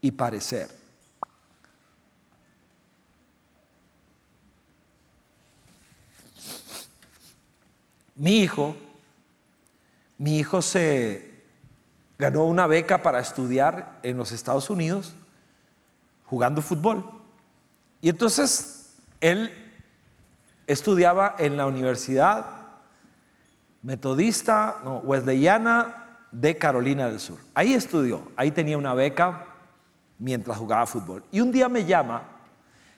y 0.00 0.12
parecer. 0.12 0.79
Mi 8.20 8.40
hijo, 8.40 8.76
mi 10.18 10.38
hijo 10.38 10.60
se 10.60 11.42
ganó 12.18 12.44
una 12.44 12.66
beca 12.66 13.00
para 13.00 13.18
estudiar 13.18 13.98
en 14.02 14.18
los 14.18 14.30
Estados 14.30 14.68
Unidos 14.68 15.14
jugando 16.26 16.60
fútbol. 16.60 17.02
Y 18.02 18.10
entonces 18.10 18.94
él 19.22 19.50
estudiaba 20.66 21.34
en 21.38 21.56
la 21.56 21.64
Universidad 21.64 22.44
Metodista, 23.80 24.82
no, 24.84 24.98
Wesleyana 24.98 26.18
de 26.30 26.58
Carolina 26.58 27.06
del 27.06 27.20
Sur. 27.20 27.38
Ahí 27.54 27.72
estudió, 27.72 28.32
ahí 28.36 28.50
tenía 28.50 28.76
una 28.76 28.92
beca 28.92 29.46
mientras 30.18 30.58
jugaba 30.58 30.84
fútbol. 30.84 31.24
Y 31.32 31.40
un 31.40 31.50
día 31.50 31.70
me 31.70 31.86
llama, 31.86 32.22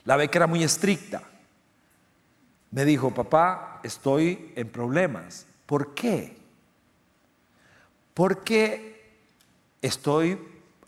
la 0.04 0.16
beca 0.16 0.40
era 0.40 0.48
muy 0.48 0.64
estricta. 0.64 1.22
Me 2.72 2.84
dijo, 2.84 3.14
papá, 3.14 3.80
estoy 3.84 4.52
en 4.56 4.68
problemas. 4.68 5.46
¿Por 5.66 5.94
qué? 5.94 6.36
Porque 8.12 9.14
estoy 9.80 10.36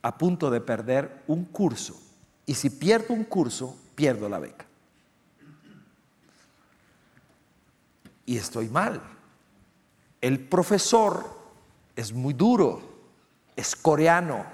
a 0.02 0.18
punto 0.18 0.50
de 0.50 0.60
perder 0.60 1.22
un 1.28 1.44
curso. 1.44 1.96
Y 2.44 2.54
si 2.54 2.70
pierdo 2.70 3.14
un 3.14 3.24
curso, 3.24 3.78
pierdo 3.94 4.28
la 4.28 4.40
beca. 4.40 4.66
Y 8.26 8.36
estoy 8.36 8.68
mal. 8.68 9.00
El 10.20 10.40
profesor 10.40 11.38
es 11.94 12.12
muy 12.12 12.34
duro, 12.34 12.82
es 13.54 13.76
coreano 13.76 14.44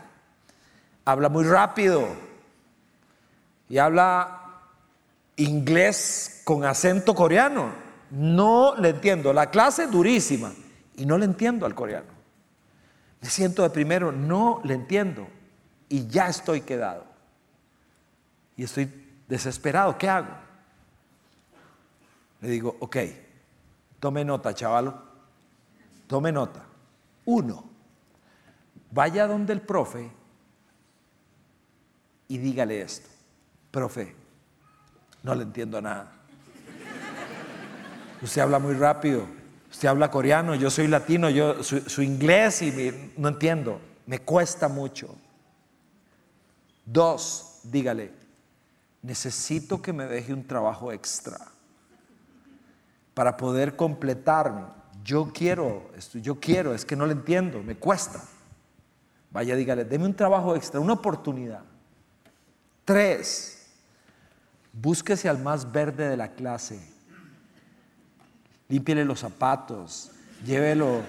habla 1.04 1.28
muy 1.28 1.44
rápido 1.44 2.06
y 3.68 3.78
habla 3.78 4.39
inglés 5.44 6.42
con 6.44 6.64
acento 6.64 7.14
coreano. 7.14 7.72
No 8.10 8.74
le 8.76 8.90
entiendo. 8.90 9.32
La 9.32 9.50
clase 9.50 9.84
es 9.84 9.90
durísima 9.90 10.52
y 10.96 11.06
no 11.06 11.18
le 11.18 11.24
entiendo 11.24 11.66
al 11.66 11.74
coreano. 11.74 12.08
Me 13.20 13.28
siento 13.28 13.62
de 13.62 13.70
primero, 13.70 14.12
no 14.12 14.60
le 14.64 14.74
entiendo 14.74 15.28
y 15.88 16.06
ya 16.06 16.28
estoy 16.28 16.62
quedado. 16.62 17.04
Y 18.56 18.64
estoy 18.64 18.90
desesperado. 19.28 19.96
¿Qué 19.98 20.08
hago? 20.08 20.34
Le 22.40 22.48
digo, 22.48 22.76
ok, 22.80 22.96
tome 23.98 24.24
nota, 24.24 24.54
chavalo. 24.54 25.02
Tome 26.06 26.32
nota. 26.32 26.64
Uno, 27.26 27.64
vaya 28.90 29.26
donde 29.26 29.52
el 29.52 29.60
profe 29.60 30.10
y 32.28 32.38
dígale 32.38 32.80
esto, 32.80 33.08
profe, 33.70 34.14
no 35.22 35.34
le 35.34 35.42
entiendo 35.42 35.80
nada. 35.80 36.12
Usted 38.22 38.42
habla 38.42 38.58
muy 38.58 38.74
rápido, 38.74 39.26
usted 39.70 39.88
habla 39.88 40.10
coreano, 40.10 40.54
yo 40.54 40.70
soy 40.70 40.88
latino, 40.88 41.30
yo 41.30 41.62
su, 41.62 42.02
inglés 42.02 42.60
y 42.62 43.12
no 43.16 43.28
entiendo, 43.28 43.80
me 44.06 44.18
cuesta 44.20 44.68
mucho. 44.68 45.14
Dos, 46.84 47.60
dígale, 47.62 48.12
necesito 49.02 49.80
que 49.80 49.92
me 49.92 50.06
deje 50.06 50.34
un 50.34 50.46
trabajo 50.46 50.92
extra 50.92 51.38
para 53.14 53.36
poder 53.36 53.76
completarme. 53.76 54.64
Yo 55.02 55.32
quiero, 55.32 55.90
yo 56.14 56.38
quiero, 56.38 56.74
es 56.74 56.84
que 56.84 56.96
no 56.96 57.06
le 57.06 57.12
entiendo, 57.12 57.62
me 57.62 57.76
cuesta. 57.76 58.22
Vaya, 59.30 59.56
dígale, 59.56 59.84
deme 59.84 60.04
un 60.04 60.14
trabajo 60.14 60.56
extra, 60.56 60.80
una 60.80 60.94
oportunidad. 60.94 61.62
Tres, 62.84 63.59
búsquese 64.72 65.28
al 65.28 65.38
más 65.38 65.70
verde 65.70 66.08
de 66.08 66.16
la 66.16 66.32
clase. 66.32 66.80
Límpiele 68.68 69.04
los 69.04 69.20
zapatos, 69.20 70.12
llévelo, 70.44 71.02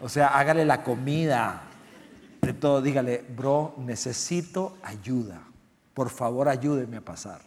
o 0.00 0.08
sea, 0.08 0.28
hágale 0.28 0.64
la 0.64 0.82
comida. 0.82 1.62
De 2.42 2.54
todo, 2.54 2.80
dígale, 2.80 3.24
bro, 3.36 3.74
necesito 3.78 4.76
ayuda. 4.82 5.42
Por 5.94 6.10
favor, 6.10 6.48
ayúdeme 6.48 6.98
a 6.98 7.00
pasar. 7.02 7.42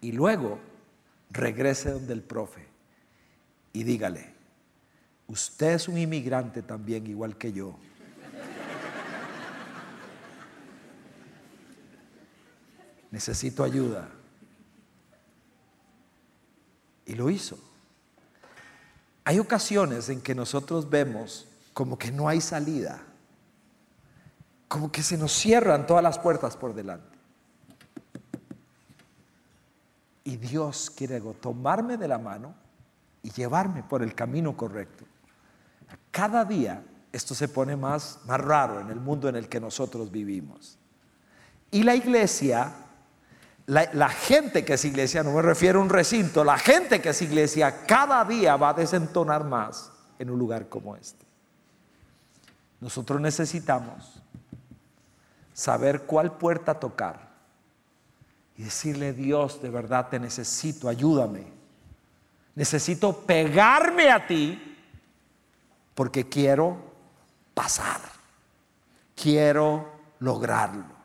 Y 0.00 0.12
luego 0.12 0.58
regrese 1.30 1.90
donde 1.90 2.12
el 2.12 2.22
profe 2.22 2.66
y 3.76 3.84
dígale, 3.84 4.24
usted 5.26 5.74
es 5.74 5.86
un 5.86 5.98
inmigrante 5.98 6.62
también 6.62 7.06
igual 7.06 7.36
que 7.36 7.52
yo. 7.52 7.76
Necesito 13.16 13.64
ayuda. 13.64 14.10
Y 17.06 17.14
lo 17.14 17.30
hizo. 17.30 17.58
Hay 19.24 19.38
ocasiones 19.38 20.10
en 20.10 20.20
que 20.20 20.34
nosotros 20.34 20.90
vemos 20.90 21.48
como 21.72 21.98
que 21.98 22.12
no 22.12 22.28
hay 22.28 22.42
salida, 22.42 23.00
como 24.68 24.92
que 24.92 25.02
se 25.02 25.16
nos 25.16 25.32
cierran 25.32 25.86
todas 25.86 26.02
las 26.02 26.18
puertas 26.18 26.58
por 26.58 26.74
delante. 26.74 27.16
Y 30.24 30.36
Dios 30.36 30.90
quiere 30.90 31.18
tomarme 31.40 31.96
de 31.96 32.08
la 32.08 32.18
mano 32.18 32.54
y 33.22 33.30
llevarme 33.30 33.82
por 33.82 34.02
el 34.02 34.14
camino 34.14 34.54
correcto. 34.54 35.06
Cada 36.10 36.44
día 36.44 36.84
esto 37.12 37.34
se 37.34 37.48
pone 37.48 37.76
más, 37.76 38.18
más 38.26 38.42
raro 38.42 38.78
en 38.78 38.90
el 38.90 39.00
mundo 39.00 39.26
en 39.30 39.36
el 39.36 39.48
que 39.48 39.58
nosotros 39.58 40.10
vivimos. 40.10 40.76
Y 41.70 41.82
la 41.82 41.94
iglesia, 41.94 42.85
la, 43.66 44.08
gente 44.08 44.64
que 44.64 44.74
es 44.74 44.84
iglesia, 44.84 45.22
no 45.24 45.32
me 45.32 45.42
refiero 45.42 45.80
a 45.80 45.82
un 45.82 45.88
recinto, 45.88 46.44
la 46.44 46.58
gente 46.58 47.00
que 47.00 47.08
es 47.08 47.22
iglesia 47.22 47.84
cada 47.84 48.24
día 48.24 48.56
va 48.56 48.70
a 48.70 48.74
desentonar 48.74 49.44
más 49.44 49.90
en 50.18 50.30
un 50.30 50.38
lugar 50.38 50.68
como 50.68 50.96
este. 50.96 51.26
Nosotros 52.80 53.20
necesitamos 53.20 54.22
saber 55.52 56.02
cuál 56.02 56.32
puerta 56.36 56.78
tocar 56.78 57.28
y 58.56 58.62
decirle, 58.62 59.12
Dios, 59.12 59.60
de 59.60 59.70
verdad 59.70 60.08
te 60.08 60.20
necesito, 60.20 60.88
ayúdame. 60.88 61.52
Necesito 62.54 63.22
pegarme 63.22 64.10
a 64.10 64.26
ti 64.26 64.78
porque 65.94 66.28
quiero 66.28 66.76
pasar, 67.52 68.00
quiero 69.14 69.90
lograrlo. 70.20 70.95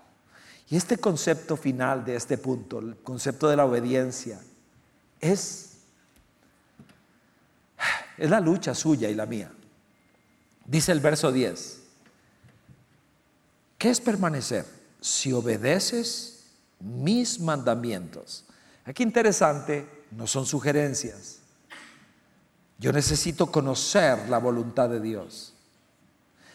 Y 0.71 0.77
este 0.77 0.97
concepto 0.97 1.57
final 1.57 2.05
de 2.05 2.15
este 2.15 2.37
punto, 2.37 2.79
el 2.79 2.95
concepto 2.95 3.49
de 3.49 3.57
la 3.57 3.65
obediencia, 3.65 4.39
es, 5.19 5.73
es 8.17 8.29
la 8.29 8.39
lucha 8.39 8.73
suya 8.73 9.09
y 9.09 9.13
la 9.13 9.25
mía. 9.25 9.51
Dice 10.65 10.93
el 10.93 11.01
verso 11.01 11.29
10, 11.29 11.81
¿qué 13.77 13.89
es 13.89 13.99
permanecer? 13.99 14.65
Si 15.01 15.33
obedeces 15.33 16.45
mis 16.79 17.41
mandamientos. 17.41 18.45
Aquí 18.85 19.03
interesante, 19.03 19.85
no 20.11 20.25
son 20.25 20.45
sugerencias. 20.45 21.39
Yo 22.79 22.93
necesito 22.93 23.51
conocer 23.51 24.29
la 24.29 24.37
voluntad 24.37 24.87
de 24.87 25.01
Dios. 25.01 25.53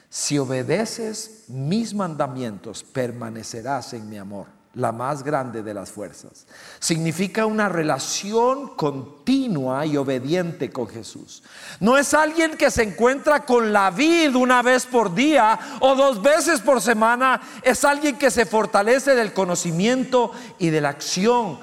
Si 0.09 0.38
obedeces 0.38 1.44
mis 1.48 1.94
mandamientos, 1.94 2.82
permanecerás 2.82 3.92
en 3.92 4.09
mi 4.09 4.18
amor 4.18 4.57
la 4.76 4.92
más 4.92 5.22
grande 5.22 5.62
de 5.62 5.72
las 5.72 5.90
fuerzas. 5.90 6.46
Significa 6.78 7.46
una 7.46 7.68
relación 7.68 8.76
continua 8.76 9.86
y 9.86 9.96
obediente 9.96 10.70
con 10.70 10.86
Jesús. 10.86 11.42
No 11.80 11.96
es 11.96 12.12
alguien 12.12 12.59
que 12.59 12.70
se 12.70 12.82
encuentra 12.82 13.46
con 13.46 13.72
la 13.72 13.90
vida 13.90 14.36
una 14.36 14.62
vez 14.62 14.84
por 14.84 15.14
día 15.14 15.59
o 15.80 15.94
dos 15.94 16.22
veces 16.22 16.61
por 16.61 16.82
semana. 16.82 17.40
Es 17.62 17.84
alguien 17.84 18.18
que 18.18 18.30
se 18.30 18.44
fortalece 18.44 19.14
del 19.14 19.32
conocimiento 19.32 20.32
y 20.59 20.68
de 20.68 20.82
la 20.82 20.90
acción 20.90 21.59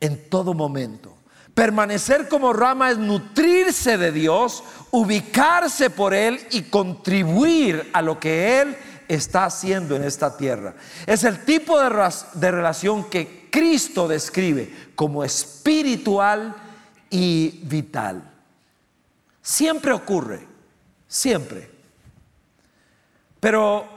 en 0.00 0.28
todo 0.28 0.54
momento. 0.54 1.13
Permanecer 1.54 2.28
como 2.28 2.52
rama 2.52 2.90
es 2.90 2.98
nutrirse 2.98 3.96
de 3.96 4.10
Dios, 4.10 4.64
ubicarse 4.90 5.88
por 5.88 6.12
Él 6.12 6.40
y 6.50 6.62
contribuir 6.62 7.90
a 7.92 8.02
lo 8.02 8.18
que 8.18 8.60
Él 8.60 8.76
está 9.08 9.44
haciendo 9.44 9.94
en 9.94 10.04
esta 10.04 10.36
tierra. 10.36 10.74
Es 11.06 11.24
el 11.24 11.44
tipo 11.44 11.80
de, 11.80 12.50
relación 12.50 13.08
que 13.08 13.48
Cristo 13.50 14.08
describe 14.08 14.90
como 14.96 15.22
espiritual 15.22 16.56
y 17.10 17.60
vital. 17.62 18.32
Siempre 19.40 19.92
ocurre, 19.92 20.46
siempre. 21.06 21.70
Pero 23.38 23.93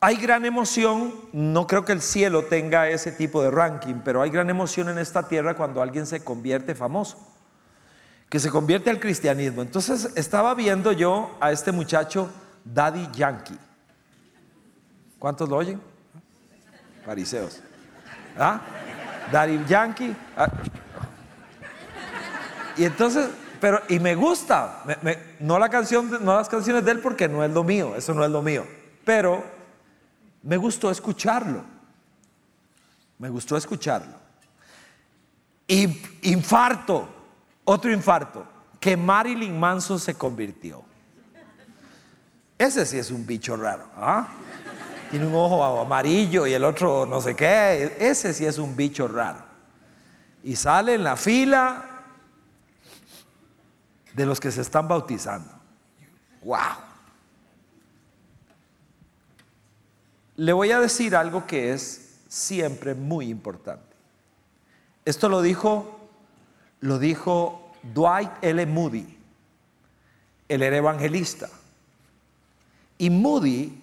hay 0.00 0.16
gran 0.16 0.44
emoción, 0.44 1.14
no 1.32 1.66
creo 1.66 1.84
que 1.84 1.92
el 1.92 2.02
cielo 2.02 2.44
tenga 2.44 2.88
ese 2.88 3.12
tipo 3.12 3.42
de 3.42 3.50
ranking, 3.50 3.96
pero 4.04 4.22
hay 4.22 4.30
gran 4.30 4.48
emoción 4.48 4.88
en 4.88 4.98
esta 4.98 5.28
tierra 5.28 5.54
cuando 5.54 5.82
alguien 5.82 6.06
se 6.06 6.22
convierte 6.22 6.74
famoso 6.74 7.28
que 8.28 8.38
se 8.38 8.50
convierte 8.50 8.90
al 8.90 9.00
cristianismo. 9.00 9.62
Entonces 9.62 10.10
estaba 10.14 10.54
viendo 10.54 10.92
yo 10.92 11.36
a 11.40 11.50
este 11.50 11.72
muchacho 11.72 12.30
Daddy 12.64 13.08
Yankee. 13.12 13.58
¿Cuántos 15.18 15.48
lo 15.48 15.56
oyen? 15.56 15.80
Fariseos. 17.04 17.60
¿Ah? 18.38 18.60
Daddy 19.32 19.64
Yankee. 19.66 20.14
Ah. 20.36 20.48
Y 22.76 22.84
entonces, 22.84 23.28
pero, 23.60 23.80
y 23.88 23.98
me 23.98 24.14
gusta, 24.14 24.84
no 25.40 25.58
no 25.58 25.58
las 25.58 26.48
canciones 26.48 26.84
de 26.84 26.90
él 26.90 27.00
porque 27.00 27.28
no 27.28 27.42
es 27.42 27.50
lo 27.50 27.64
mío, 27.64 27.96
eso 27.96 28.14
no 28.14 28.24
es 28.24 28.30
lo 28.30 28.42
mío. 28.42 28.64
Pero 29.04 29.42
me 30.48 30.56
gustó 30.56 30.90
escucharlo. 30.90 31.62
Me 33.18 33.28
gustó 33.28 33.54
escucharlo. 33.58 34.14
Y 35.66 36.00
infarto, 36.22 37.06
otro 37.64 37.92
infarto, 37.92 38.46
que 38.80 38.96
Marilyn 38.96 39.60
Manson 39.60 40.00
se 40.00 40.14
convirtió. 40.14 40.82
Ese 42.56 42.86
sí 42.86 42.96
es 42.96 43.10
un 43.10 43.26
bicho 43.26 43.58
raro. 43.58 43.90
¿ah? 43.94 44.26
Tiene 45.10 45.26
un 45.26 45.34
ojo 45.34 45.62
amarillo 45.82 46.46
y 46.46 46.54
el 46.54 46.64
otro 46.64 47.04
no 47.04 47.20
sé 47.20 47.36
qué. 47.36 47.96
Ese 47.98 48.32
sí 48.32 48.46
es 48.46 48.56
un 48.56 48.74
bicho 48.74 49.06
raro. 49.06 49.44
Y 50.42 50.56
sale 50.56 50.94
en 50.94 51.04
la 51.04 51.16
fila 51.16 51.84
de 54.14 54.24
los 54.24 54.40
que 54.40 54.50
se 54.50 54.62
están 54.62 54.88
bautizando. 54.88 55.50
¡Wow! 56.42 56.87
Le 60.38 60.52
voy 60.52 60.72
a 60.72 60.80
decir 60.80 61.14
algo 61.14 61.46
que 61.46 61.72
es 61.72 62.22
siempre 62.28 62.94
muy 62.94 63.28
importante. 63.28 63.94
Esto 65.04 65.28
lo 65.28 65.42
dijo 65.42 65.98
lo 66.80 66.98
dijo 66.98 67.72
Dwight 67.82 68.30
L. 68.42 68.64
Moody. 68.66 69.16
Él 70.48 70.62
era 70.62 70.76
evangelista. 70.76 71.48
Y 72.96 73.10
Moody 73.10 73.82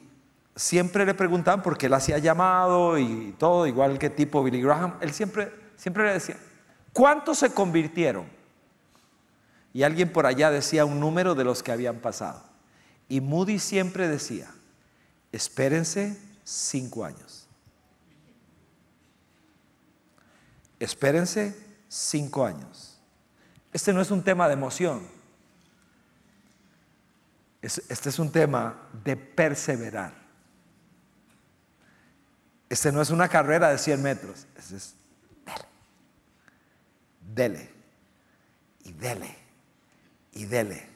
siempre 0.56 1.06
le 1.06 1.14
preguntaban 1.14 1.62
por 1.62 1.78
qué 1.78 1.88
él 1.88 1.94
hacía 1.94 2.18
llamado 2.18 2.98
y 2.98 3.36
todo, 3.38 3.68
igual 3.68 4.00
que 4.00 4.10
tipo 4.10 4.44
Billy 4.44 4.62
Graham. 4.62 4.96
Él 5.02 5.14
siempre, 5.14 5.52
siempre 5.76 6.06
le 6.06 6.14
decía, 6.14 6.38
¿cuántos 6.94 7.40
se 7.40 7.54
convirtieron? 7.54 8.26
Y 9.74 9.84
alguien 9.84 10.12
por 10.12 10.26
allá 10.26 10.50
decía 10.52 10.86
un 10.86 11.00
número 11.00 11.36
de 11.36 11.44
los 11.44 11.62
que 11.62 11.72
habían 11.72 11.98
pasado. 11.98 12.42
Y 13.10 13.22
Moody 13.22 13.60
siempre 13.60 14.08
decía, 14.08 14.50
espérense 15.32 16.18
cinco 16.46 17.04
años. 17.04 17.48
Espérense 20.80 21.58
cinco 21.90 22.46
años. 22.46 22.98
Este 23.74 23.92
no 23.92 24.00
es 24.00 24.12
un 24.12 24.24
tema 24.24 24.48
de 24.48 24.54
emoción. 24.54 25.06
Este 27.62 28.10
es 28.10 28.20
un 28.20 28.32
tema 28.32 28.90
de 29.04 29.18
perseverar. 29.18 30.14
Este 32.70 32.92
no 32.92 33.02
es 33.02 33.10
una 33.10 33.28
carrera 33.28 33.70
de 33.70 33.80
100 33.80 34.02
metros. 34.04 34.46
Este 34.56 34.76
es 34.76 34.96
dele. 35.44 35.66
Dele. 37.34 37.70
Y 38.84 38.92
dele. 38.94 39.36
Y 40.34 40.46
dele. 40.46 40.90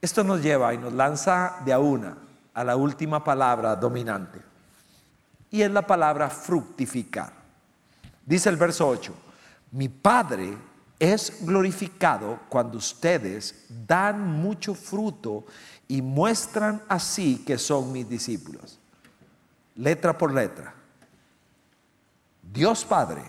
Esto 0.00 0.24
nos 0.24 0.42
lleva 0.42 0.74
y 0.74 0.78
nos 0.78 0.92
lanza 0.92 1.60
de 1.64 1.72
a 1.72 1.78
una 1.78 2.29
a 2.60 2.64
la 2.64 2.76
última 2.76 3.24
palabra 3.24 3.74
dominante. 3.74 4.38
Y 5.50 5.62
es 5.62 5.70
la 5.70 5.86
palabra 5.86 6.28
fructificar. 6.28 7.32
Dice 8.26 8.50
el 8.50 8.56
verso 8.56 8.86
8, 8.86 9.14
mi 9.72 9.88
Padre 9.88 10.54
es 10.98 11.38
glorificado 11.40 12.40
cuando 12.50 12.76
ustedes 12.76 13.64
dan 13.86 14.20
mucho 14.20 14.74
fruto 14.74 15.46
y 15.88 16.02
muestran 16.02 16.82
así 16.86 17.42
que 17.46 17.56
son 17.56 17.92
mis 17.92 18.06
discípulos. 18.06 18.78
Letra 19.76 20.16
por 20.16 20.34
letra. 20.34 20.74
Dios 22.42 22.84
Padre 22.84 23.22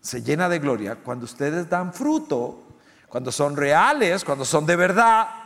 se 0.00 0.22
llena 0.22 0.48
de 0.48 0.60
gloria 0.60 0.94
cuando 0.94 1.24
ustedes 1.24 1.68
dan 1.68 1.92
fruto, 1.92 2.62
cuando 3.08 3.32
son 3.32 3.56
reales, 3.56 4.24
cuando 4.24 4.44
son 4.44 4.64
de 4.64 4.76
verdad, 4.76 5.41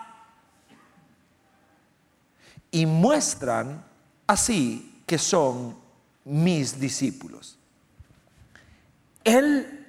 y 2.70 2.86
muestran 2.86 3.84
así 4.26 5.02
que 5.06 5.18
son 5.18 5.76
mis 6.24 6.78
discípulos. 6.80 7.58
El 9.22 9.86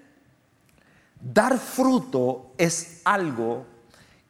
dar 1.19 1.57
fruto 1.57 2.53
es 2.57 3.01
algo 3.05 3.65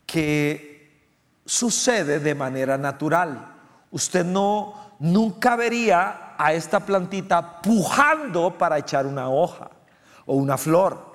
que 0.05 1.01
sucede 1.45 2.19
de 2.19 2.35
manera 2.35 2.77
natural. 2.77 3.55
Usted 3.91 4.25
no, 4.25 4.73
nunca 4.99 5.55
vería 5.55 6.35
a 6.37 6.53
esta 6.53 6.79
plantita 6.79 7.61
pujando 7.61 8.57
para 8.57 8.77
echar 8.77 9.05
una 9.05 9.29
hoja 9.29 9.69
o 10.25 10.35
una 10.35 10.57
flor 10.57 11.07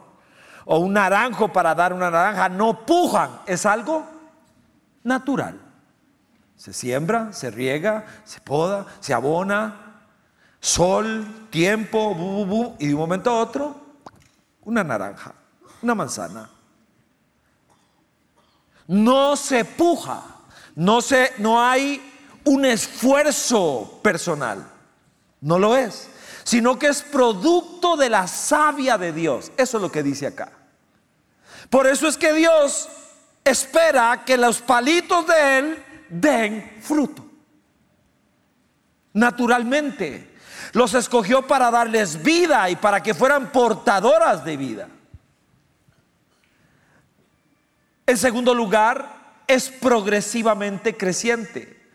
o 0.65 0.79
un 0.79 0.93
naranjo 0.93 1.49
para 1.53 1.75
dar 1.75 1.93
una 1.93 2.11
naranja. 2.11 2.49
No 2.49 2.85
pujan, 2.85 3.41
es 3.47 3.67
algo 3.67 4.05
natural. 5.03 5.59
Se 6.63 6.73
siembra, 6.73 7.33
se 7.33 7.51
riega, 7.51 8.07
se 8.25 8.41
poda, 8.41 8.87
se 9.01 9.13
abona, 9.13 9.97
sol, 10.61 11.49
tiempo, 11.51 12.77
y 12.79 12.87
de 12.87 12.95
un 12.95 13.01
momento 13.01 13.31
a 13.31 13.41
otro, 13.41 13.75
una 14.63 14.85
naranja, 14.85 15.35
una 15.83 15.97
manzana. 15.97 16.49
No 18.87 19.35
se 19.35 19.65
puja, 19.65 20.23
no, 20.77 21.03
se, 21.03 21.33
no 21.39 21.61
hay 21.61 22.01
un 22.45 22.65
esfuerzo 22.65 23.99
personal, 24.01 24.65
no 25.41 25.59
lo 25.59 25.77
es, 25.77 26.11
sino 26.45 26.79
que 26.79 26.87
es 26.87 27.03
producto 27.03 27.97
de 27.97 28.09
la 28.09 28.29
savia 28.29 28.97
de 28.97 29.13
Dios. 29.13 29.51
Eso 29.57 29.79
es 29.79 29.83
lo 29.83 29.91
que 29.91 30.05
dice 30.05 30.29
acá. 30.29 30.53
Por 31.71 31.89
eso 31.89 32.07
es 32.07 32.17
que 32.17 32.33
Dios 32.33 32.89
espera 33.45 34.23
que 34.25 34.37
los 34.37 34.61
palitos 34.61 35.27
de 35.27 35.59
Él 35.59 35.85
den 36.13 36.79
fruto. 36.81 37.25
Naturalmente. 39.15 40.31
Los 40.73 40.95
escogió 40.95 41.47
para 41.47 41.71
darles 41.71 42.23
vida 42.23 42.71
y 42.71 42.77
para 42.77 43.03
que 43.03 43.15
fueran 43.15 43.51
portadoras 43.51 44.45
de 44.45 44.57
vida. 44.57 44.89
En 48.07 48.17
segundo 48.17 48.55
lugar, 48.55 49.23
es 49.47 49.69
progresivamente 49.69 50.97
creciente. 50.97 51.91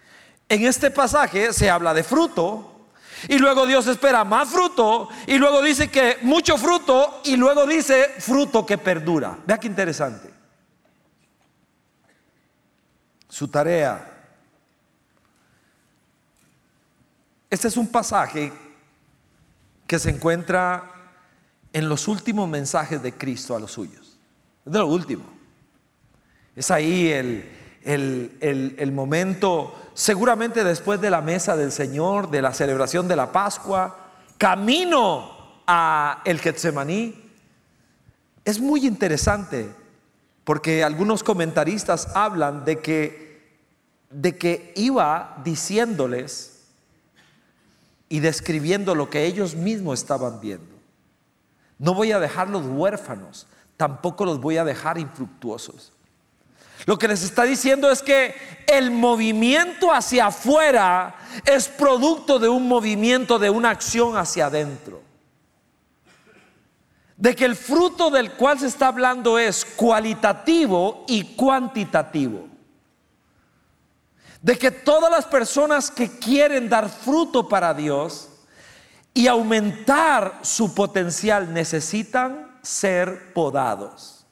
En 0.50 0.66
este 0.66 0.92
pasaje 0.92 1.54
se 1.54 1.70
habla 1.70 1.94
de 1.94 2.04
fruto 2.04 2.88
y 3.28 3.38
luego 3.38 3.66
Dios 3.66 3.88
espera 3.88 4.24
más 4.24 4.50
fruto 4.50 5.10
y 5.26 5.38
luego 5.38 5.62
dice 5.62 5.90
que 5.90 6.18
mucho 6.22 6.58
fruto 6.58 7.22
y 7.24 7.36
luego 7.36 7.66
dice 7.66 8.16
fruto 8.20 8.66
que 8.66 8.78
perdura. 8.78 9.38
Vea 9.46 9.58
qué 9.58 9.68
interesante. 9.68 10.37
Su 13.38 13.48
tarea. 13.50 14.04
Este 17.52 17.68
es 17.68 17.78
un 17.78 17.88
pasaje 17.88 18.52
que 19.86 20.00
se 20.00 20.10
encuentra 20.10 20.92
en 21.72 21.88
los 21.88 22.08
últimos 22.08 22.50
mensajes 22.50 23.04
de 23.04 23.14
Cristo 23.14 23.56
a 23.56 23.60
los 23.60 23.74
suyos. 23.74 24.18
Es 24.66 24.74
de 24.74 24.80
lo 24.80 24.88
último. 24.88 25.24
Es 26.56 26.72
ahí 26.72 27.12
el, 27.12 27.48
el, 27.84 28.92
momento, 28.92 29.92
seguramente 29.94 30.64
después 30.64 31.00
de 31.00 31.12
la 31.12 31.22
mesa 31.22 31.56
del 31.56 31.72
Señor, 31.72 32.32
de 32.32 32.42
la 32.42 32.56
celebración 32.56 33.08
de 33.08 33.18
la 33.18 33.32
Pascua, 33.32 34.00
camino 34.40 35.62
a 35.68 36.24
el 36.26 36.40
Getsemaní. 36.40 37.14
Es 38.44 38.60
muy 38.60 38.88
interesante 38.88 39.70
porque 40.44 40.84
algunos 40.84 41.24
comentaristas 41.24 42.08
hablan 42.16 42.66
de 42.66 42.80
que, 42.80 43.27
de 44.10 44.38
que 44.38 44.74
iba 44.76 45.42
diciéndoles 45.44 46.58
y 48.10 48.20
describiendo 48.20 48.96
lo 48.96 49.10
que 49.10 49.26
ellos 49.26 49.56
mismos 49.56 50.00
estaban 50.00 50.40
viendo. 50.40 50.76
No 51.80 51.94
voy 51.94 52.12
a 52.12 52.20
dejarlos 52.20 52.66
huérfanos, 52.66 53.48
tampoco 53.76 54.26
los 54.26 54.40
voy 54.40 54.58
a 54.58 54.64
dejar 54.64 54.98
infructuosos. 54.98 55.92
Lo 56.86 56.98
que 56.98 57.08
les 57.08 57.24
está 57.24 57.44
diciendo 57.44 57.92
es 57.92 58.02
que 58.02 58.36
el 58.68 58.92
movimiento 58.92 59.92
hacia 59.92 60.28
afuera 60.28 61.16
es 61.46 61.68
producto 61.68 62.40
de 62.40 62.50
un 62.50 62.68
movimiento, 62.68 63.40
de 63.40 63.50
una 63.50 63.72
acción 63.72 64.16
hacia 64.16 64.46
adentro. 64.46 65.02
De 67.18 67.36
que 67.36 67.46
el 67.46 67.56
fruto 67.56 68.12
del 68.12 68.34
cual 68.34 68.60
se 68.60 68.68
está 68.68 68.90
hablando 68.90 69.40
es 69.40 69.66
cualitativo 69.66 71.04
y 71.08 71.36
cuantitativo. 71.36 72.48
De 74.42 74.58
que 74.58 74.72
todas 74.72 75.12
las 75.12 75.26
personas 75.26 75.92
que 75.92 76.20
quieren 76.20 76.70
dar 76.70 76.90
fruto 76.90 77.48
para 77.48 77.74
Dios 77.74 78.30
y 79.14 79.28
aumentar 79.28 80.40
su 80.44 80.76
potencial 80.76 81.52
necesitan 81.54 82.60
ser 82.62 83.34
podados. 83.34 84.26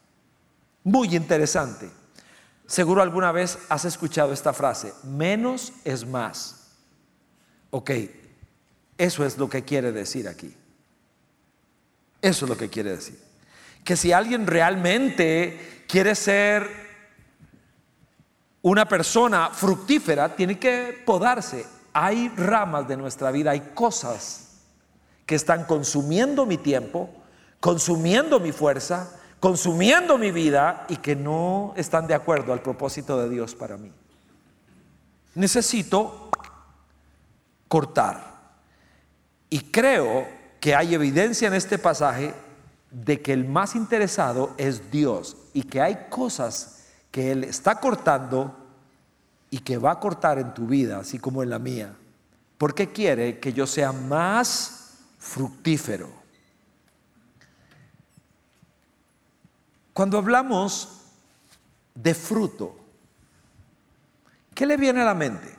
Muy 0.84 1.16
interesante. 1.16 1.89
Seguro 2.68 3.01
alguna 3.01 3.32
vez 3.32 3.58
has 3.70 3.86
escuchado 3.86 4.34
esta 4.34 4.53
frase, 4.53 4.93
menos 5.03 5.74
es 5.84 6.06
más. 6.06 6.68
Ok, 7.72 7.91
eso 8.97 9.26
es 9.26 9.38
lo 9.38 9.49
que 9.49 9.64
quiere 9.64 9.91
decir 9.91 10.28
aquí. 10.28 10.56
Eso 12.22 12.45
es 12.45 12.49
lo 12.49 12.58
que 12.58 12.70
quiere 12.70 12.91
decir. 12.91 13.20
Que 13.84 13.95
si 13.95 14.12
alguien 14.12 14.47
realmente 14.47 15.84
quiere 15.88 16.16
ser 16.16 16.85
una 18.66 18.88
persona 18.88 19.51
fructífera, 19.51 20.36
tiene 20.36 20.57
que 20.57 21.03
podarse. 21.05 21.68
Hay 21.93 22.30
ramas 22.30 22.88
de 22.88 22.97
nuestra 22.97 23.30
vida, 23.30 23.51
hay 23.51 23.59
cosas 23.76 24.63
que 25.28 25.36
están 25.36 25.66
consumiendo 25.66 26.47
mi 26.47 26.57
tiempo, 26.57 27.11
consumiendo 27.59 28.39
mi 28.39 28.51
fuerza, 28.51 29.20
consumiendo 29.39 30.18
mi 30.18 30.32
vida 30.32 30.88
y 30.89 30.97
que 30.97 31.16
no 31.16 31.76
están 31.78 32.07
de 32.07 32.16
acuerdo 32.16 32.53
al 32.53 32.63
propósito 32.63 33.22
de 33.22 33.30
Dios 33.30 33.53
para 33.53 33.78
mí. 33.78 33.91
Necesito 35.36 36.32
cortar. 37.68 38.34
Y 39.51 39.59
creo 39.59 40.28
que 40.59 40.74
hay 40.74 40.95
evidencia 40.95 41.47
en 41.47 41.53
este 41.53 41.78
pasaje 41.78 42.34
de 42.89 43.22
que 43.22 43.32
el 43.32 43.45
más 43.45 43.76
interesado 43.76 44.55
es 44.57 44.89
Dios 44.89 45.38
y 45.53 45.61
que 45.61 45.82
hay 45.82 46.07
cosas 46.09 46.75
que 47.16 47.32
Él 47.32 47.45
está 47.45 47.80
cortando 47.80 48.53
y 49.49 49.59
que 49.59 49.78
va 49.78 49.91
a 49.91 49.99
cortar 50.01 50.38
en 50.38 50.53
tu 50.53 50.68
vida, 50.68 50.99
así 50.99 51.18
como 51.18 51.41
en 51.43 51.49
la 51.49 51.59
mía, 51.59 51.95
porque 52.57 52.91
quiere 52.91 53.39
que 53.39 53.53
yo 53.53 53.66
sea 53.66 53.93
más 53.93 54.97
fructífero. 55.18 56.09
Cuando 59.93 60.18
hablamos 60.18 61.03
de 61.93 62.13
fruto, 62.13 62.78
¿qué 64.53 64.66
le 64.66 64.76
viene 64.76 64.99
a 64.99 65.05
la 65.05 65.13
mente? 65.13 65.55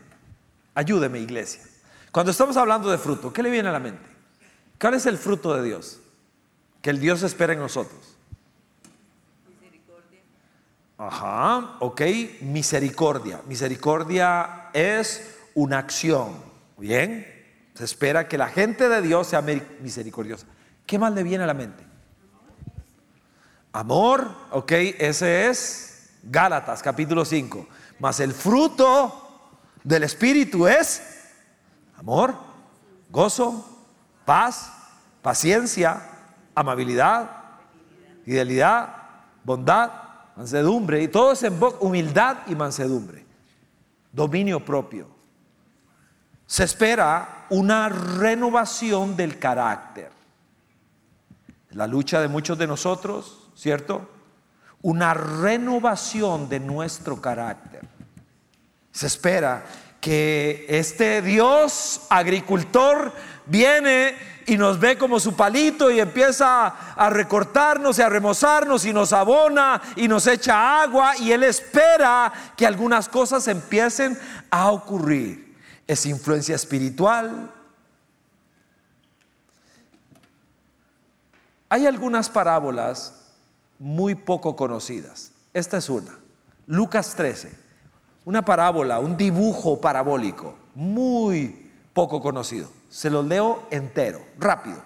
Ayúdeme, 0.74 1.20
iglesia. 1.20 1.62
Cuando 2.12 2.32
estamos 2.32 2.58
hablando 2.58 2.90
de 2.90 2.98
fruto, 2.98 3.32
¿qué 3.32 3.42
le 3.42 3.48
viene 3.48 3.70
a 3.70 3.72
la 3.72 3.80
mente? 3.80 4.06
¿Cuál 4.78 4.92
es 4.92 5.06
el 5.06 5.16
fruto 5.16 5.56
de 5.56 5.62
Dios? 5.62 6.00
Que 6.82 6.90
el 6.90 7.00
Dios 7.00 7.22
espera 7.22 7.54
en 7.54 7.60
nosotros. 7.60 8.15
Ajá, 10.98 11.76
ok, 11.80 12.02
misericordia. 12.40 13.40
Misericordia 13.46 14.70
es 14.72 15.36
una 15.54 15.78
acción. 15.78 16.36
Bien, 16.78 17.26
se 17.74 17.84
espera 17.84 18.28
que 18.28 18.38
la 18.38 18.48
gente 18.48 18.88
de 18.88 19.02
Dios 19.02 19.26
sea 19.26 19.42
misericordiosa. 19.42 20.46
¿Qué 20.86 20.98
más 20.98 21.12
le 21.12 21.22
viene 21.22 21.44
a 21.44 21.46
la 21.46 21.54
mente? 21.54 21.84
Amor, 23.72 24.30
ok, 24.50 24.72
ese 24.72 25.48
es 25.48 26.10
Gálatas 26.22 26.82
capítulo 26.82 27.24
5. 27.24 27.66
Mas 27.98 28.20
el 28.20 28.32
fruto 28.32 29.50
del 29.84 30.02
Espíritu 30.02 30.66
es 30.66 31.02
amor, 31.98 32.34
gozo, 33.10 33.64
paz, 34.24 34.72
paciencia, 35.20 36.02
amabilidad, 36.54 37.30
fidelidad, 38.24 38.96
bondad, 39.44 40.05
mansedumbre. 40.36 41.02
Y 41.02 41.08
todo 41.08 41.32
es 41.32 41.42
en 41.42 41.58
humildad 41.80 42.38
y 42.46 42.54
mansedumbre. 42.54 43.24
Dominio 44.12 44.64
propio. 44.64 45.08
Se 46.46 46.64
espera 46.64 47.46
una 47.50 47.88
renovación 47.88 49.16
del 49.16 49.38
carácter. 49.38 50.10
La 51.70 51.86
lucha 51.86 52.20
de 52.20 52.28
muchos 52.28 52.56
de 52.56 52.66
nosotros 52.66 53.46
¿cierto? 53.56 54.08
Una 54.82 55.14
renovación 55.14 56.48
de 56.48 56.60
nuestro 56.60 57.20
carácter. 57.20 57.80
Se 58.92 59.06
espera 59.06 59.64
que 60.00 60.66
este 60.68 61.22
Dios 61.22 62.02
agricultor 62.10 63.12
viene 63.46 64.14
y 64.46 64.56
nos 64.56 64.78
ve 64.78 64.96
como 64.96 65.18
su 65.18 65.34
palito 65.34 65.90
y 65.90 65.98
empieza 65.98 66.66
a 66.94 67.10
recortarnos 67.10 67.98
y 67.98 68.02
a 68.02 68.08
remozarnos 68.08 68.84
y 68.84 68.92
nos 68.92 69.12
abona 69.12 69.82
y 69.96 70.06
nos 70.06 70.26
echa 70.28 70.82
agua 70.82 71.16
y 71.18 71.32
Él 71.32 71.42
espera 71.42 72.32
que 72.56 72.66
algunas 72.66 73.08
cosas 73.08 73.48
empiecen 73.48 74.16
a 74.50 74.70
ocurrir. 74.70 75.56
Es 75.86 76.06
influencia 76.06 76.54
espiritual. 76.54 77.50
Hay 81.68 81.86
algunas 81.86 82.28
parábolas 82.28 83.14
muy 83.80 84.14
poco 84.14 84.54
conocidas. 84.54 85.32
Esta 85.52 85.78
es 85.78 85.88
una. 85.88 86.16
Lucas 86.66 87.14
13, 87.16 87.52
una 88.24 88.44
parábola, 88.44 89.00
un 89.00 89.16
dibujo 89.16 89.80
parabólico, 89.80 90.54
muy 90.74 91.70
poco 91.92 92.20
conocido. 92.20 92.75
Se 92.96 93.10
los 93.10 93.26
leo 93.26 93.68
entero, 93.70 94.24
rápido. 94.38 94.82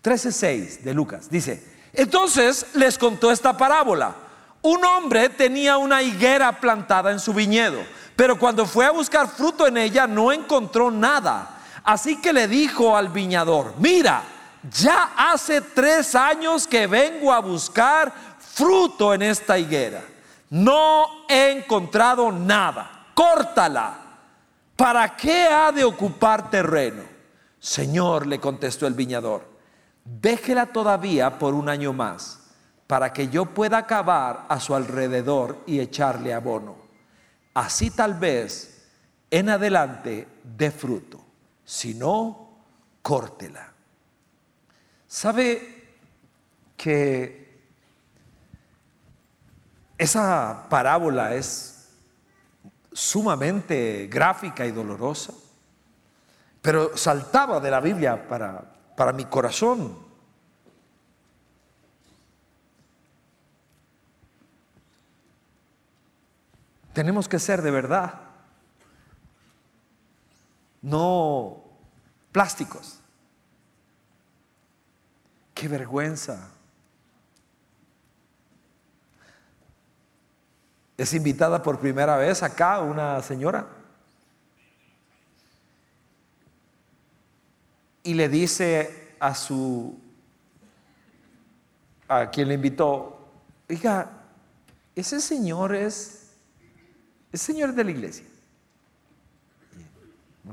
13.6 0.00 0.82
de 0.82 0.94
Lucas. 0.94 1.28
Dice, 1.28 1.60
entonces 1.92 2.66
les 2.74 2.96
contó 2.96 3.32
esta 3.32 3.56
parábola. 3.56 4.14
Un 4.62 4.84
hombre 4.84 5.30
tenía 5.30 5.76
una 5.76 6.02
higuera 6.02 6.60
plantada 6.60 7.10
en 7.10 7.18
su 7.18 7.34
viñedo, 7.34 7.82
pero 8.14 8.38
cuando 8.38 8.64
fue 8.64 8.86
a 8.86 8.92
buscar 8.92 9.26
fruto 9.26 9.66
en 9.66 9.76
ella 9.76 10.06
no 10.06 10.30
encontró 10.30 10.88
nada. 10.92 11.62
Así 11.82 12.20
que 12.20 12.32
le 12.32 12.46
dijo 12.46 12.96
al 12.96 13.08
viñador, 13.08 13.74
mira, 13.78 14.22
ya 14.70 15.14
hace 15.16 15.60
tres 15.60 16.14
años 16.14 16.64
que 16.68 16.86
vengo 16.86 17.32
a 17.32 17.40
buscar 17.40 18.12
fruto 18.38 19.12
en 19.12 19.22
esta 19.22 19.58
higuera. 19.58 20.04
No 20.48 21.26
he 21.28 21.50
encontrado 21.50 22.30
nada. 22.30 23.08
Córtala. 23.14 24.09
¿Para 24.80 25.14
qué 25.14 25.44
ha 25.44 25.70
de 25.72 25.84
ocupar 25.84 26.48
terreno? 26.48 27.02
Señor, 27.58 28.26
le 28.26 28.40
contestó 28.40 28.86
el 28.86 28.94
viñador, 28.94 29.46
déjela 30.06 30.72
todavía 30.72 31.38
por 31.38 31.52
un 31.52 31.68
año 31.68 31.92
más, 31.92 32.54
para 32.86 33.12
que 33.12 33.28
yo 33.28 33.44
pueda 33.44 33.76
acabar 33.76 34.46
a 34.48 34.58
su 34.58 34.74
alrededor 34.74 35.58
y 35.66 35.80
echarle 35.80 36.32
abono. 36.32 36.76
Así 37.52 37.90
tal 37.90 38.14
vez 38.14 38.88
en 39.30 39.50
adelante 39.50 40.26
dé 40.42 40.70
fruto. 40.70 41.20
Si 41.62 41.92
no, 41.92 42.48
córtela. 43.02 43.74
¿Sabe 45.06 45.90
que 46.78 47.66
esa 49.98 50.66
parábola 50.70 51.34
es 51.34 51.69
sumamente 53.00 54.08
gráfica 54.08 54.66
y 54.66 54.72
dolorosa? 54.72 55.32
Pero 56.60 56.94
saltaba 56.96 57.58
de 57.58 57.70
la 57.70 57.80
Biblia 57.80 58.28
para, 58.28 58.62
para 58.94 59.12
mi 59.12 59.24
corazón. 59.24 59.96
Tenemos 66.92 67.26
que 67.26 67.38
ser 67.38 67.62
de 67.62 67.70
verdad, 67.70 68.20
no 70.82 71.64
plásticos. 72.32 73.00
Qué 75.54 75.68
vergüenza. 75.68 76.50
Es 81.00 81.14
invitada 81.14 81.62
por 81.62 81.78
primera 81.78 82.18
vez 82.18 82.42
acá 82.42 82.80
una 82.80 83.22
señora. 83.22 83.66
Y 88.02 88.12
le 88.12 88.28
dice 88.28 89.14
a 89.18 89.34
su, 89.34 89.98
a 92.06 92.28
quien 92.28 92.48
le 92.48 92.54
invitó, 92.54 93.30
oiga, 93.70 94.10
ese 94.94 95.22
señor 95.22 95.74
es, 95.74 96.32
es 97.32 97.40
señor 97.40 97.72
de 97.72 97.82
la 97.82 97.92
iglesia. 97.92 98.26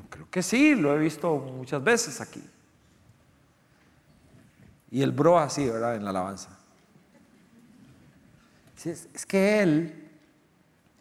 creo 0.10 0.30
que 0.32 0.42
sí, 0.42 0.76
lo 0.76 0.96
he 0.96 0.98
visto 0.98 1.36
muchas 1.40 1.84
veces 1.84 2.22
aquí. 2.22 2.42
Y 4.92 5.02
el 5.02 5.12
bro 5.12 5.38
así, 5.38 5.68
¿verdad? 5.68 5.98
En 5.98 6.06
la 6.06 6.12
alabanza. 6.12 6.58
es, 8.86 9.10
es 9.14 9.26
que 9.26 9.62
él 9.62 10.07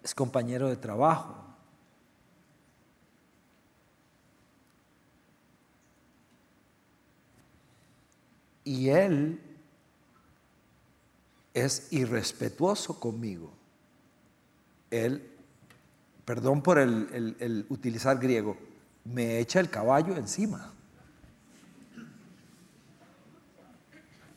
es 0.06 0.14
compañero 0.14 0.68
de 0.68 0.76
trabajo. 0.76 1.34
Y 8.62 8.88
él 8.90 9.40
es 11.52 11.92
irrespetuoso 11.92 13.00
conmigo. 13.00 13.50
Él, 14.92 15.28
perdón 16.24 16.62
por 16.62 16.78
el, 16.78 17.36
el 17.40 17.66
utilizar 17.68 18.16
griego, 18.20 18.56
me 19.04 19.40
echa 19.40 19.58
el 19.58 19.70
caballo 19.70 20.16
encima. 20.16 20.72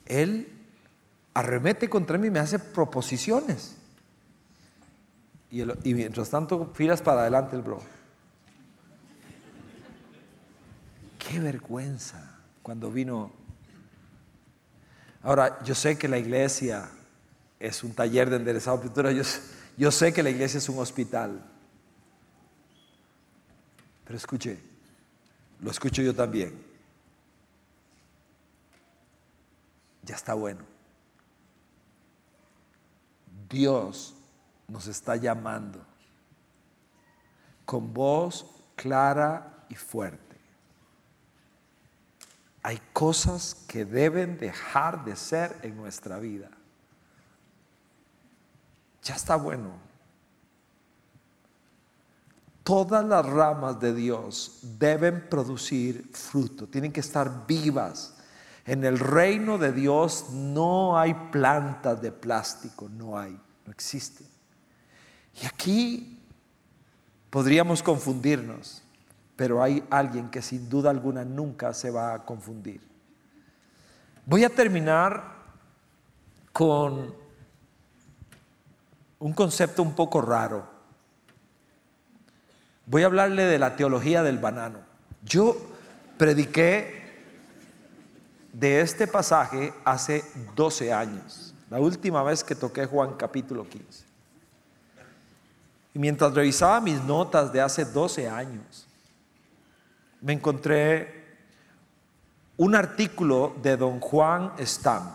Él 0.08 0.52
arremete 1.36 1.88
contra 1.88 2.18
mí 2.18 2.32
me 2.32 2.40
hace 2.40 2.58
proposiciones. 2.58 3.79
Y, 5.52 5.94
mientras 5.94 6.30
tanto, 6.30 6.72
filas 6.74 7.02
para 7.02 7.22
adelante 7.22 7.56
el 7.56 7.62
bro. 7.62 7.82
Qué 11.18 11.40
vergüenza 11.40 12.40
cuando 12.62 12.92
vino. 12.92 13.32
Ahora, 15.24 15.62
yo 15.64 15.74
sé 15.74 15.98
que 15.98 16.08
la 16.08 16.18
iglesia 16.18 16.90
es 17.60 17.84
un 17.84 17.94
taller 17.94 18.30
de 18.30 18.38
enderezado 18.38 18.82
yo, 19.12 19.24
yo 19.78 19.92
sé 19.92 20.14
que 20.14 20.24
la 20.24 20.30
iglesia 20.30 20.60
es 20.60 20.70
un 20.70 20.80
hospital. 20.80 21.44
Pero 24.06 24.18
escuche, 24.18 24.60
lo 25.62 25.72
escucho 25.72 26.02
yo 26.02 26.14
también. 26.16 26.70
ya 30.10 30.16
está 30.16 30.34
bueno. 30.34 30.62
Dios 33.48 34.16
nos 34.70 34.88
está 34.88 35.16
llamando 35.16 35.86
con 37.66 37.94
voz 37.94 38.46
clara 38.76 39.66
y 39.70 39.76
fuerte. 39.76 40.38
Hay 42.64 42.80
cosas 42.94 43.54
que 43.68 43.86
deben 43.86 44.38
dejar 44.38 45.04
de 45.06 45.16
ser 45.16 45.58
en 45.62 45.76
nuestra 45.76 46.20
vida. 46.20 46.50
Ya 49.04 49.16
está 49.16 49.36
bueno. 49.36 49.74
Todas 52.64 53.04
las 53.06 53.26
ramas 53.26 53.80
de 53.80 53.94
Dios 53.94 54.60
deben 54.78 55.28
producir 55.30 56.10
fruto, 56.14 56.68
tienen 56.68 56.92
que 56.92 57.00
estar 57.00 57.48
vivas 57.48 58.20
en 58.70 58.84
el 58.84 59.00
reino 59.00 59.58
de 59.58 59.72
Dios 59.72 60.30
no 60.30 60.96
hay 60.96 61.16
plantas 61.32 62.00
de 62.04 62.12
plástico, 62.12 62.88
no 62.88 63.18
hay, 63.18 63.32
no 63.66 63.72
existe. 63.72 64.24
Y 65.42 65.46
aquí 65.46 66.20
podríamos 67.30 67.84
confundirnos, 67.84 68.82
pero 69.36 69.62
hay 69.62 69.84
alguien 69.90 70.30
que 70.30 70.42
sin 70.42 70.70
duda 70.70 70.90
alguna 70.90 71.24
nunca 71.24 71.74
se 71.74 71.92
va 71.92 72.14
a 72.14 72.26
confundir. 72.26 72.82
Voy 74.26 74.44
a 74.44 74.50
terminar 74.50 75.24
con 76.54 77.14
un 79.20 79.34
concepto 79.34 79.84
un 79.84 79.94
poco 79.94 80.22
raro. 80.22 80.68
Voy 82.86 83.04
a 83.04 83.06
hablarle 83.06 83.44
de 83.44 83.60
la 83.60 83.76
teología 83.76 84.24
del 84.24 84.40
banano. 84.40 84.80
Yo 85.24 85.56
prediqué 86.18 87.00
de 88.54 88.82
este 88.82 89.08
pasaje 89.08 89.74
hace 89.86 90.24
12 90.56 90.92
años, 90.92 91.54
la 91.70 91.80
última 91.80 92.24
vez 92.24 92.44
que 92.44 92.56
toqué 92.56 92.86
Juan 92.86 93.14
capítulo 93.14 93.68
15. 93.70 94.09
Y 95.94 96.00
mientras 96.00 96.34
revisaba 96.34 96.82
mis 96.82 97.02
notas 97.04 97.52
de 97.52 97.62
hace 97.62 97.86
12 97.86 98.30
años, 98.30 98.88
me 100.22 100.34
encontré 100.34 101.20
un 102.58 102.76
artículo 102.76 103.56
de 103.62 103.78
don 103.78 104.00
Juan 104.00 104.52
Stam. 104.60 105.12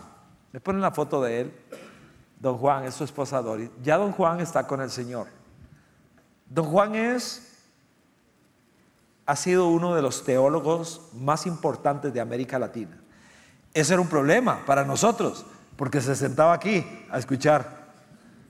Me 0.51 0.59
ponen 0.59 0.81
la 0.81 0.91
foto 0.91 1.21
de 1.21 1.41
él. 1.41 1.53
Don 2.39 2.57
Juan 2.57 2.85
es 2.85 2.95
su 2.95 3.03
esposa 3.03 3.41
Doris. 3.41 3.69
Ya 3.83 3.97
don 3.97 4.11
Juan 4.11 4.39
está 4.39 4.67
con 4.67 4.81
el 4.81 4.89
Señor. 4.89 5.27
Don 6.49 6.65
Juan 6.65 6.95
es 6.95 7.55
ha 9.25 9.35
sido 9.35 9.67
uno 9.69 9.95
de 9.95 10.01
los 10.01 10.23
teólogos 10.23 11.01
más 11.13 11.47
importantes 11.47 12.13
de 12.13 12.21
América 12.21 12.59
Latina. 12.59 12.97
Ese 13.73 13.93
era 13.93 14.01
un 14.01 14.07
problema 14.07 14.65
para 14.65 14.85
nosotros, 14.85 15.45
porque 15.75 15.99
se 15.99 16.15
sentaba 16.15 16.53
aquí 16.53 16.85
a 17.09 17.17
escuchar. 17.17 17.85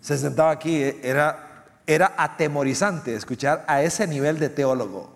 Se 0.01 0.17
sentaba 0.17 0.51
aquí, 0.51 0.82
era, 1.01 1.45
era 1.88 2.13
atemorizante 2.17 3.15
escuchar 3.15 3.63
a 3.67 3.81
ese 3.83 4.07
nivel 4.07 4.39
de 4.39 4.49
teólogo, 4.49 5.15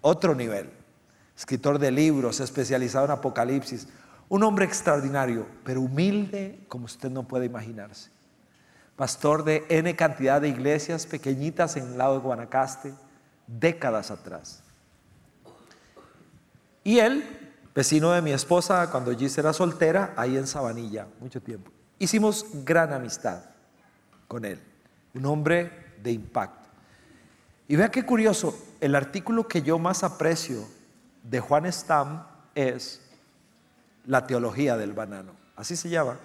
otro 0.00 0.34
nivel. 0.34 0.70
Escritor 1.36 1.78
de 1.78 1.90
libros, 1.90 2.40
especializado 2.40 3.04
en 3.04 3.10
Apocalipsis. 3.10 3.88
Un 4.28 4.42
hombre 4.42 4.64
extraordinario, 4.64 5.46
pero 5.64 5.82
humilde 5.82 6.64
como 6.68 6.86
usted 6.86 7.10
no 7.10 7.24
puede 7.24 7.44
imaginarse. 7.44 8.10
Pastor 8.96 9.44
de 9.44 9.66
N 9.68 9.94
cantidad 9.94 10.40
de 10.40 10.48
iglesias 10.48 11.04
pequeñitas 11.06 11.76
en 11.76 11.92
el 11.92 11.98
lado 11.98 12.14
de 12.14 12.20
Guanacaste, 12.20 12.94
décadas 13.46 14.10
atrás. 14.10 14.62
Y 16.82 16.98
él 17.00 17.52
vecino 17.74 18.12
de 18.12 18.22
mi 18.22 18.32
esposa 18.32 18.90
cuando 18.90 19.14
Gis 19.14 19.36
era 19.36 19.52
soltera, 19.52 20.14
ahí 20.16 20.38
en 20.38 20.46
Sabanilla, 20.46 21.06
mucho 21.20 21.42
tiempo. 21.42 21.70
Hicimos 21.98 22.46
gran 22.64 22.94
amistad 22.94 23.42
con 24.26 24.46
él, 24.46 24.58
un 25.14 25.26
hombre 25.26 25.85
impacto. 26.12 26.68
Y 27.68 27.76
vea 27.76 27.90
qué 27.90 28.04
curioso, 28.04 28.56
el 28.80 28.94
artículo 28.94 29.48
que 29.48 29.62
yo 29.62 29.78
más 29.78 30.04
aprecio 30.04 30.66
de 31.22 31.40
Juan 31.40 31.70
Stam 31.72 32.24
es 32.54 33.00
la 34.06 34.26
teología 34.26 34.76
del 34.76 34.92
banano. 34.92 35.32
Así 35.56 35.76
se 35.76 35.88
llama. 35.88 36.16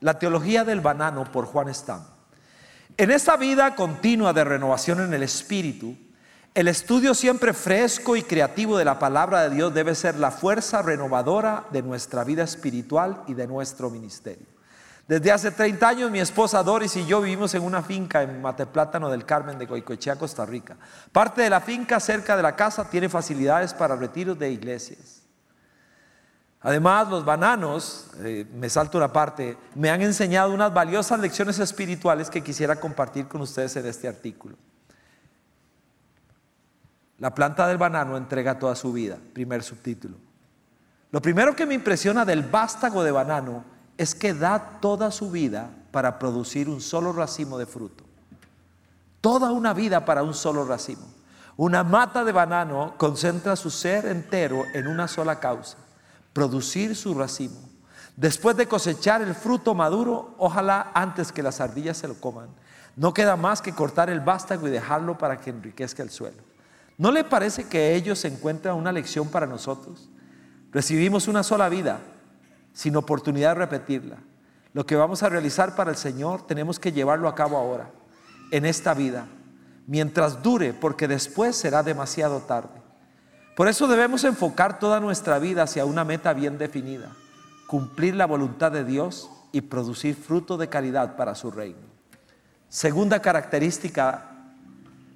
La 0.00 0.18
teología 0.18 0.64
del 0.64 0.80
banano 0.80 1.30
por 1.32 1.46
Juan 1.46 1.72
Stam. 1.74 2.04
En 2.98 3.10
esta 3.10 3.36
vida 3.36 3.74
continua 3.74 4.32
de 4.32 4.44
renovación 4.44 5.00
en 5.00 5.14
el 5.14 5.22
espíritu, 5.22 5.96
el 6.54 6.68
estudio 6.68 7.14
siempre 7.14 7.52
fresco 7.52 8.16
y 8.16 8.22
creativo 8.22 8.78
de 8.78 8.86
la 8.86 8.98
palabra 8.98 9.42
de 9.42 9.54
Dios 9.54 9.74
debe 9.74 9.94
ser 9.94 10.16
la 10.16 10.30
fuerza 10.30 10.80
renovadora 10.80 11.66
de 11.70 11.82
nuestra 11.82 12.24
vida 12.24 12.44
espiritual 12.44 13.22
y 13.26 13.34
de 13.34 13.46
nuestro 13.46 13.90
ministerio. 13.90 14.55
Desde 15.08 15.30
hace 15.30 15.52
30 15.52 15.88
años 15.88 16.10
mi 16.10 16.18
esposa 16.18 16.64
Doris 16.64 16.96
y 16.96 17.06
yo 17.06 17.20
vivimos 17.20 17.54
en 17.54 17.62
una 17.62 17.80
finca 17.80 18.22
en 18.22 18.42
Mateplátano 18.42 19.08
del 19.08 19.24
Carmen 19.24 19.56
de 19.56 19.66
Goicoechea, 19.66 20.16
Costa 20.16 20.44
Rica. 20.44 20.76
Parte 21.12 21.42
de 21.42 21.50
la 21.50 21.60
finca 21.60 22.00
cerca 22.00 22.36
de 22.36 22.42
la 22.42 22.56
casa 22.56 22.90
tiene 22.90 23.08
facilidades 23.08 23.72
para 23.72 23.94
retiros 23.94 24.36
de 24.36 24.50
iglesias. 24.50 25.22
Además, 26.60 27.08
los 27.08 27.24
bananos, 27.24 28.10
eh, 28.18 28.44
me 28.52 28.68
salto 28.68 28.98
una 28.98 29.12
parte, 29.12 29.56
me 29.76 29.90
han 29.90 30.02
enseñado 30.02 30.52
unas 30.52 30.74
valiosas 30.74 31.20
lecciones 31.20 31.60
espirituales 31.60 32.28
que 32.28 32.42
quisiera 32.42 32.74
compartir 32.74 33.28
con 33.28 33.40
ustedes 33.40 33.76
en 33.76 33.86
este 33.86 34.08
artículo. 34.08 34.56
La 37.18 37.32
planta 37.32 37.68
del 37.68 37.78
banano 37.78 38.16
entrega 38.16 38.58
toda 38.58 38.74
su 38.74 38.92
vida, 38.92 39.18
primer 39.32 39.62
subtítulo. 39.62 40.16
Lo 41.12 41.22
primero 41.22 41.54
que 41.54 41.64
me 41.64 41.74
impresiona 41.74 42.24
del 42.24 42.42
vástago 42.42 43.04
de 43.04 43.12
banano 43.12 43.75
es 43.96 44.14
que 44.14 44.34
da 44.34 44.80
toda 44.80 45.10
su 45.10 45.30
vida 45.30 45.70
para 45.90 46.18
producir 46.18 46.68
un 46.68 46.80
solo 46.80 47.12
racimo 47.12 47.58
de 47.58 47.66
fruto. 47.66 48.04
Toda 49.20 49.52
una 49.52 49.72
vida 49.72 50.04
para 50.04 50.22
un 50.22 50.34
solo 50.34 50.64
racimo. 50.64 51.06
Una 51.56 51.82
mata 51.82 52.22
de 52.22 52.32
banano 52.32 52.94
concentra 52.98 53.56
su 53.56 53.70
ser 53.70 54.06
entero 54.06 54.62
en 54.74 54.86
una 54.86 55.08
sola 55.08 55.40
causa, 55.40 55.78
producir 56.34 56.94
su 56.94 57.14
racimo. 57.14 57.56
Después 58.14 58.56
de 58.56 58.68
cosechar 58.68 59.22
el 59.22 59.34
fruto 59.34 59.74
maduro, 59.74 60.34
ojalá 60.38 60.90
antes 60.94 61.32
que 61.32 61.42
las 61.42 61.60
ardillas 61.60 61.96
se 61.96 62.08
lo 62.08 62.14
coman, 62.14 62.48
no 62.94 63.12
queda 63.14 63.36
más 63.36 63.60
que 63.62 63.74
cortar 63.74 64.10
el 64.10 64.20
vástago 64.20 64.68
y 64.68 64.70
dejarlo 64.70 65.18
para 65.18 65.40
que 65.40 65.50
enriquezca 65.50 66.02
el 66.02 66.10
suelo. 66.10 66.42
¿No 66.98 67.10
le 67.10 67.24
parece 67.24 67.64
que 67.64 67.94
ellos 67.94 68.24
encuentran 68.24 68.76
una 68.76 68.92
lección 68.92 69.28
para 69.28 69.46
nosotros? 69.46 70.08
Recibimos 70.72 71.28
una 71.28 71.42
sola 71.42 71.68
vida, 71.68 72.00
sin 72.76 72.94
oportunidad 72.94 73.54
de 73.54 73.60
repetirla. 73.60 74.18
Lo 74.74 74.84
que 74.84 74.96
vamos 74.96 75.22
a 75.22 75.30
realizar 75.30 75.74
para 75.74 75.90
el 75.90 75.96
Señor 75.96 76.46
tenemos 76.46 76.78
que 76.78 76.92
llevarlo 76.92 77.26
a 77.26 77.34
cabo 77.34 77.56
ahora, 77.56 77.88
en 78.50 78.66
esta 78.66 78.92
vida, 78.92 79.26
mientras 79.86 80.42
dure, 80.42 80.74
porque 80.74 81.08
después 81.08 81.56
será 81.56 81.82
demasiado 81.82 82.40
tarde. 82.40 82.82
Por 83.56 83.68
eso 83.68 83.88
debemos 83.88 84.24
enfocar 84.24 84.78
toda 84.78 85.00
nuestra 85.00 85.38
vida 85.38 85.62
hacia 85.62 85.86
una 85.86 86.04
meta 86.04 86.34
bien 86.34 86.58
definida, 86.58 87.12
cumplir 87.66 88.14
la 88.14 88.26
voluntad 88.26 88.70
de 88.72 88.84
Dios 88.84 89.30
y 89.52 89.62
producir 89.62 90.14
fruto 90.14 90.58
de 90.58 90.68
caridad 90.68 91.16
para 91.16 91.34
su 91.34 91.50
reino. 91.50 91.80
Segunda 92.68 93.22
característica 93.22 94.32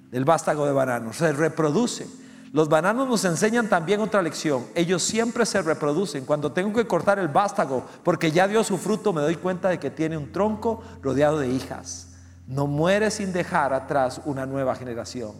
del 0.09 0.25
vástago 0.25 0.65
de 0.65 0.71
banano, 0.71 1.13
se 1.13 1.31
reproduce 1.31 2.07
los 2.51 2.67
bananos 2.67 3.07
nos 3.07 3.23
enseñan 3.23 3.69
también 3.69 4.01
otra 4.01 4.21
lección. 4.21 4.65
Ellos 4.75 5.03
siempre 5.03 5.45
se 5.45 5.61
reproducen. 5.61 6.25
Cuando 6.25 6.51
tengo 6.51 6.73
que 6.73 6.85
cortar 6.85 7.17
el 7.17 7.29
vástago 7.29 7.85
porque 8.03 8.31
ya 8.31 8.47
dio 8.47 8.61
su 8.63 8.77
fruto, 8.77 9.13
me 9.13 9.21
doy 9.21 9.37
cuenta 9.37 9.69
de 9.69 9.79
que 9.79 9.89
tiene 9.89 10.17
un 10.17 10.33
tronco 10.33 10.83
rodeado 11.01 11.39
de 11.39 11.47
hijas. 11.47 12.09
No 12.47 12.67
muere 12.67 13.09
sin 13.09 13.31
dejar 13.31 13.73
atrás 13.73 14.19
una 14.25 14.45
nueva 14.45 14.75
generación. 14.75 15.31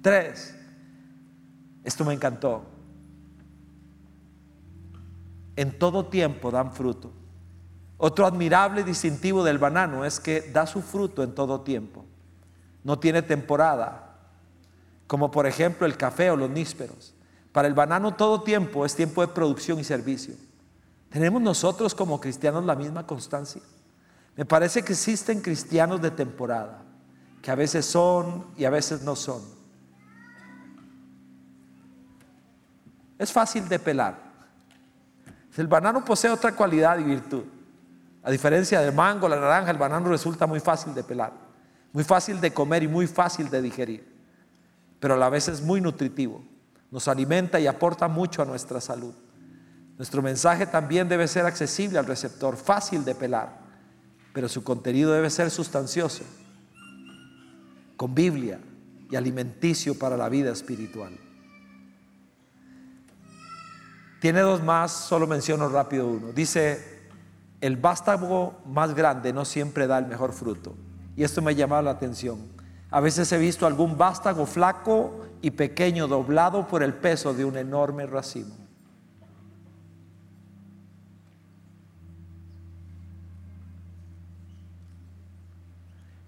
Tres, 0.00 0.56
esto 1.82 2.02
me 2.02 2.14
encantó. 2.14 2.64
En 5.56 5.78
todo 5.78 6.06
tiempo 6.06 6.50
dan 6.50 6.72
fruto. 6.72 7.12
Otro 7.98 8.24
admirable 8.24 8.84
distintivo 8.84 9.44
del 9.44 9.58
banano 9.58 10.06
es 10.06 10.18
que 10.18 10.40
da 10.40 10.66
su 10.66 10.80
fruto 10.80 11.22
en 11.22 11.34
todo 11.34 11.60
tiempo. 11.60 12.06
No 12.82 12.98
tiene 12.98 13.20
temporada 13.20 14.13
como 15.06 15.30
por 15.30 15.46
ejemplo 15.46 15.86
el 15.86 15.96
café 15.96 16.30
o 16.30 16.36
los 16.36 16.50
nísperos. 16.50 17.14
Para 17.52 17.68
el 17.68 17.74
banano 17.74 18.14
todo 18.14 18.42
tiempo 18.42 18.84
es 18.84 18.94
tiempo 18.94 19.20
de 19.20 19.28
producción 19.28 19.78
y 19.78 19.84
servicio. 19.84 20.34
¿Tenemos 21.10 21.40
nosotros 21.40 21.94
como 21.94 22.20
cristianos 22.20 22.64
la 22.64 22.74
misma 22.74 23.06
constancia? 23.06 23.62
Me 24.36 24.44
parece 24.44 24.82
que 24.82 24.94
existen 24.94 25.40
cristianos 25.40 26.02
de 26.02 26.10
temporada, 26.10 26.82
que 27.40 27.50
a 27.50 27.54
veces 27.54 27.86
son 27.86 28.46
y 28.56 28.64
a 28.64 28.70
veces 28.70 29.02
no 29.02 29.14
son. 29.14 29.40
Es 33.16 33.30
fácil 33.30 33.68
de 33.68 33.78
pelar. 33.78 34.18
El 35.56 35.68
banano 35.68 36.04
posee 36.04 36.30
otra 36.30 36.56
cualidad 36.56 36.98
y 36.98 37.04
virtud. 37.04 37.44
A 38.24 38.30
diferencia 38.30 38.80
del 38.80 38.92
mango, 38.92 39.28
la 39.28 39.38
naranja, 39.38 39.70
el 39.70 39.78
banano 39.78 40.08
resulta 40.08 40.48
muy 40.48 40.58
fácil 40.58 40.92
de 40.94 41.04
pelar, 41.04 41.32
muy 41.92 42.02
fácil 42.02 42.40
de 42.40 42.52
comer 42.52 42.82
y 42.82 42.88
muy 42.88 43.06
fácil 43.06 43.48
de 43.48 43.62
digerir 43.62 44.13
pero 45.04 45.16
a 45.16 45.18
la 45.18 45.28
vez 45.28 45.48
es 45.48 45.60
muy 45.60 45.82
nutritivo. 45.82 46.42
Nos 46.90 47.08
alimenta 47.08 47.60
y 47.60 47.66
aporta 47.66 48.08
mucho 48.08 48.40
a 48.40 48.46
nuestra 48.46 48.80
salud. 48.80 49.12
Nuestro 49.98 50.22
mensaje 50.22 50.64
también 50.64 51.10
debe 51.10 51.28
ser 51.28 51.44
accesible 51.44 51.98
al 51.98 52.06
receptor, 52.06 52.56
fácil 52.56 53.04
de 53.04 53.14
pelar, 53.14 53.54
pero 54.32 54.48
su 54.48 54.64
contenido 54.64 55.12
debe 55.12 55.28
ser 55.28 55.50
sustancioso, 55.50 56.24
con 57.98 58.14
Biblia 58.14 58.58
y 59.10 59.14
alimenticio 59.14 59.98
para 59.98 60.16
la 60.16 60.30
vida 60.30 60.50
espiritual. 60.50 61.12
Tiene 64.22 64.40
dos 64.40 64.62
más, 64.62 64.90
solo 64.90 65.26
menciono 65.26 65.68
rápido 65.68 66.06
uno. 66.06 66.32
Dice, 66.32 67.10
el 67.60 67.76
vástago 67.76 68.58
más 68.64 68.94
grande 68.94 69.34
no 69.34 69.44
siempre 69.44 69.86
da 69.86 69.98
el 69.98 70.06
mejor 70.06 70.32
fruto. 70.32 70.74
Y 71.14 71.24
esto 71.24 71.42
me 71.42 71.50
ha 71.50 71.54
llamado 71.54 71.82
la 71.82 71.90
atención. 71.90 72.53
A 72.94 73.00
veces 73.00 73.32
he 73.32 73.38
visto 73.38 73.66
algún 73.66 73.98
vástago 73.98 74.46
flaco 74.46 75.26
y 75.42 75.50
pequeño 75.50 76.06
doblado 76.06 76.68
por 76.68 76.80
el 76.80 76.94
peso 76.94 77.34
de 77.34 77.44
un 77.44 77.56
enorme 77.56 78.06
racimo. 78.06 78.54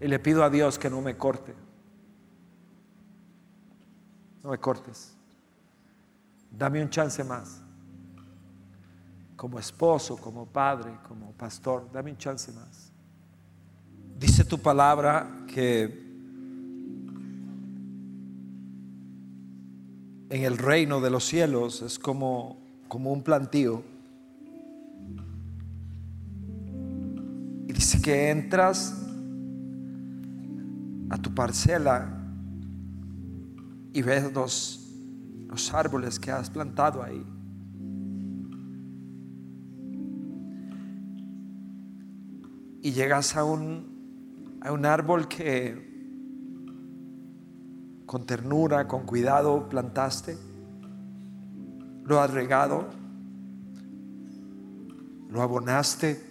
Y 0.01 0.09
le 0.09 0.19
pido 0.19 0.43
a 0.43 0.51
Dios 0.51 0.77
que 0.77 0.91
no 0.91 1.01
me 1.01 1.17
corte. 1.17 1.55
No 4.43 4.51
me 4.51 4.59
cortes. 4.59 5.17
Dame 6.51 6.83
un 6.83 6.91
chance 6.91 7.23
más. 7.23 7.63
Como 9.37 9.61
esposo, 9.61 10.17
como 10.17 10.47
padre, 10.47 10.99
como 11.07 11.31
pastor, 11.31 11.89
dame 11.93 12.11
un 12.11 12.19
chance 12.19 12.51
más. 12.51 12.91
Dice 14.19 14.45
tu 14.45 14.59
palabra 14.59 15.45
que 15.47 16.06
en 20.29 20.45
el 20.45 20.59
reino 20.59 21.01
de 21.01 21.11
los 21.11 21.25
cielos 21.25 21.83
es 21.83 21.99
como, 21.99 22.59
como 22.89 23.13
un 23.13 23.23
plantío. 23.23 23.83
Y 27.69 27.73
dice 27.73 28.01
que 28.03 28.31
entras 28.31 28.95
a 31.11 31.19
tu 31.19 31.33
parcela 31.35 32.13
y 33.93 34.03
ves 34.03 34.33
los, 34.33 34.91
los 35.49 35.73
árboles 35.73 36.19
que 36.19 36.31
has 36.31 36.51
plantado 36.51 37.03
ahí. 37.03 37.25
Y 42.83 42.93
llegas 42.93 43.37
a 43.37 43.45
un, 43.45 44.59
a 44.61 44.73
un 44.73 44.85
árbol 44.87 45.29
que 45.29 45.96
con 48.07 48.25
ternura, 48.25 48.87
con 48.87 49.05
cuidado 49.05 49.69
plantaste, 49.69 50.39
lo 52.05 52.21
has 52.21 52.31
regado, 52.31 52.87
lo 55.29 55.43
abonaste, 55.43 56.25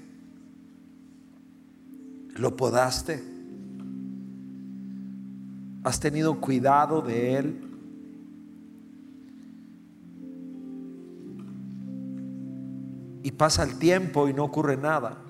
lo 2.38 2.56
podaste, 2.56 3.22
has 5.84 6.00
tenido 6.00 6.40
cuidado 6.40 7.02
de 7.02 7.36
él. 7.38 7.62
Y 13.22 13.32
pasa 13.32 13.64
el 13.64 13.78
tiempo 13.80 14.30
y 14.30 14.34
no 14.34 14.46
ocurre 14.46 14.78
nada. 14.78 15.25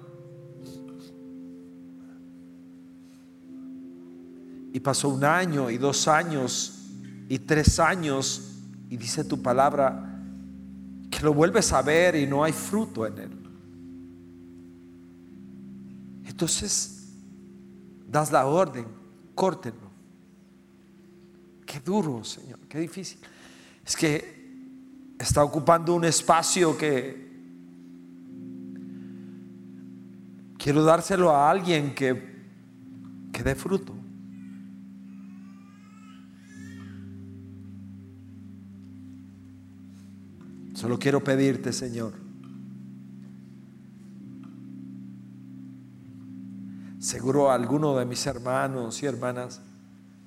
Y 4.75 4.81
pasó 4.81 5.07
un 5.07 5.23
año 5.23 5.69
y 5.69 5.77
dos 5.77 6.05
años 6.09 6.89
y 7.29 7.39
tres 7.39 7.79
años 7.79 8.59
y 8.89 8.97
dice 8.97 9.23
tu 9.23 9.41
palabra 9.41 10.19
que 11.09 11.21
lo 11.21 11.33
vuelves 11.33 11.71
a 11.71 11.81
ver 11.81 12.13
y 12.17 12.27
no 12.27 12.43
hay 12.43 12.51
fruto 12.51 13.05
en 13.07 13.17
él. 13.17 13.31
Entonces, 16.25 17.07
das 18.05 18.33
la 18.33 18.47
orden, 18.47 18.85
córtenlo. 19.33 19.89
Qué 21.65 21.79
duro, 21.79 22.21
Señor, 22.25 22.59
qué 22.67 22.79
difícil. 22.79 23.19
Es 23.85 23.95
que 23.95 25.15
está 25.17 25.41
ocupando 25.41 25.95
un 25.95 26.03
espacio 26.03 26.77
que 26.77 27.31
quiero 30.57 30.83
dárselo 30.83 31.31
a 31.31 31.49
alguien 31.49 31.95
que, 31.95 32.43
que 33.31 33.41
dé 33.41 33.55
fruto. 33.55 33.94
Solo 40.85 40.99
quiero 40.99 41.19
pedirte, 41.19 41.73
Señor, 41.73 42.13
seguro 46.99 47.49
alguno 47.49 47.97
de 47.97 48.05
mis 48.05 48.23
hermanos 48.27 49.01
y 49.01 49.07
hermanas 49.07 49.63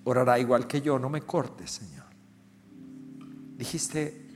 orará 0.03 0.37
igual 0.41 0.67
que 0.67 0.81
yo, 0.81 0.99
no 0.99 1.09
me 1.09 1.21
cortes, 1.21 1.71
Señor. 1.71 2.07
Dijiste 3.57 4.27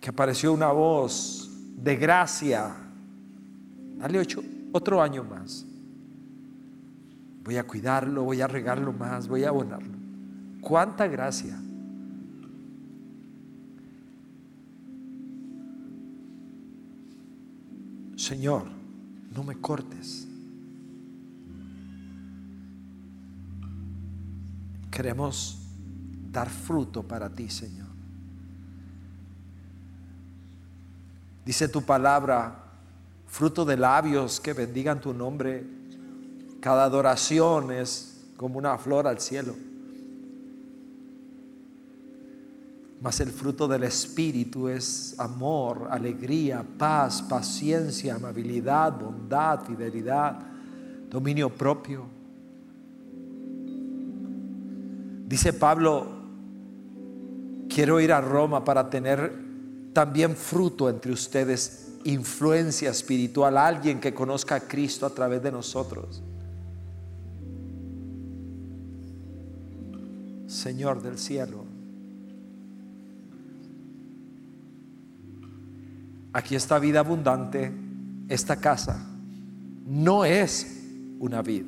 que 0.00 0.10
apareció 0.10 0.52
una 0.52 0.72
voz 0.72 1.48
de 1.76 1.94
gracia. 1.94 2.74
Dale 3.98 4.18
ocho, 4.18 4.42
otro 4.72 5.00
año 5.00 5.22
más. 5.22 5.64
Voy 7.44 7.56
a 7.56 7.62
cuidarlo, 7.64 8.24
voy 8.24 8.40
a 8.40 8.48
regarlo 8.48 8.92
más, 8.92 9.28
voy 9.28 9.44
a 9.44 9.50
abonarlo. 9.50 9.96
¿Cuánta 10.60 11.06
gracia? 11.06 11.56
Señor, 18.26 18.64
no 19.32 19.44
me 19.44 19.54
cortes. 19.60 20.26
Queremos 24.90 25.60
dar 26.32 26.50
fruto 26.50 27.04
para 27.04 27.30
ti, 27.30 27.48
Señor. 27.48 27.86
Dice 31.44 31.68
tu 31.68 31.82
palabra, 31.82 32.64
fruto 33.28 33.64
de 33.64 33.76
labios 33.76 34.40
que 34.40 34.54
bendigan 34.54 35.00
tu 35.00 35.14
nombre. 35.14 35.64
Cada 36.58 36.82
adoración 36.82 37.70
es 37.70 38.24
como 38.36 38.58
una 38.58 38.76
flor 38.76 39.06
al 39.06 39.20
cielo. 39.20 39.54
Mas 43.00 43.20
el 43.20 43.30
fruto 43.30 43.68
del 43.68 43.84
Espíritu 43.84 44.68
es 44.68 45.14
amor, 45.18 45.88
alegría, 45.90 46.64
paz, 46.78 47.22
paciencia, 47.22 48.14
amabilidad, 48.14 48.98
bondad, 48.98 49.64
fidelidad, 49.64 50.38
dominio 51.10 51.50
propio. 51.50 52.06
Dice 55.28 55.52
Pablo, 55.52 56.06
quiero 57.68 58.00
ir 58.00 58.12
a 58.12 58.20
Roma 58.20 58.64
para 58.64 58.88
tener 58.88 59.44
también 59.92 60.34
fruto 60.34 60.88
entre 60.88 61.12
ustedes, 61.12 61.88
influencia 62.04 62.90
espiritual, 62.90 63.58
alguien 63.58 64.00
que 64.00 64.14
conozca 64.14 64.54
a 64.54 64.60
Cristo 64.60 65.04
a 65.04 65.10
través 65.10 65.42
de 65.42 65.52
nosotros. 65.52 66.22
Señor 70.46 71.02
del 71.02 71.18
cielo. 71.18 71.65
Aquí 76.36 76.54
está 76.54 76.78
vida 76.78 77.00
abundante, 77.00 77.72
esta 78.28 78.56
casa 78.56 79.02
no 79.86 80.22
es 80.26 80.84
una 81.18 81.40
vid, 81.40 81.64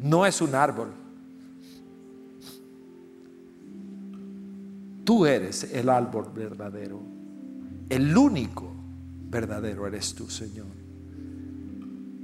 no 0.00 0.26
es 0.26 0.40
un 0.40 0.52
árbol. 0.56 0.88
Tú 5.04 5.26
eres 5.26 5.62
el 5.72 5.88
árbol 5.88 6.26
verdadero, 6.34 7.00
el 7.88 8.16
único 8.16 8.72
verdadero 9.28 9.86
eres 9.86 10.12
tú, 10.12 10.28
Señor. 10.28 10.66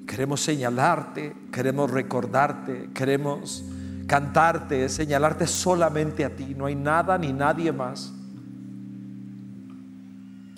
Queremos 0.09 0.41
señalarte, 0.41 1.37
queremos 1.53 1.89
recordarte, 1.89 2.91
queremos 2.95 3.65
cantarte, 4.09 4.89
señalarte 4.89 5.47
solamente 5.47 6.25
a 6.25 6.35
ti, 6.35 6.53
no 6.57 6.67
hay 6.67 6.75
nada 6.75 7.17
ni 7.17 7.33
nadie 7.33 7.71
más. 7.71 8.13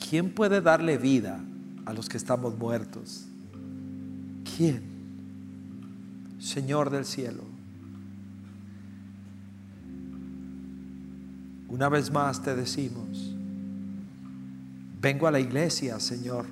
¿Quién 0.09 0.31
puede 0.31 0.61
darle 0.61 0.97
vida 0.97 1.41
a 1.85 1.93
los 1.93 2.09
que 2.09 2.17
estamos 2.17 2.57
muertos? 2.57 3.27
¿Quién? 4.57 4.83
Señor 6.39 6.91
del 6.91 7.05
cielo. 7.05 7.43
Una 11.69 11.91
vez 11.91 12.11
más 12.11 12.43
te 12.43 12.57
decimos, 12.57 13.35
vengo 15.01 15.27
a 15.27 15.31
la 15.31 15.41
iglesia, 15.41 16.01
Señor, 16.01 16.47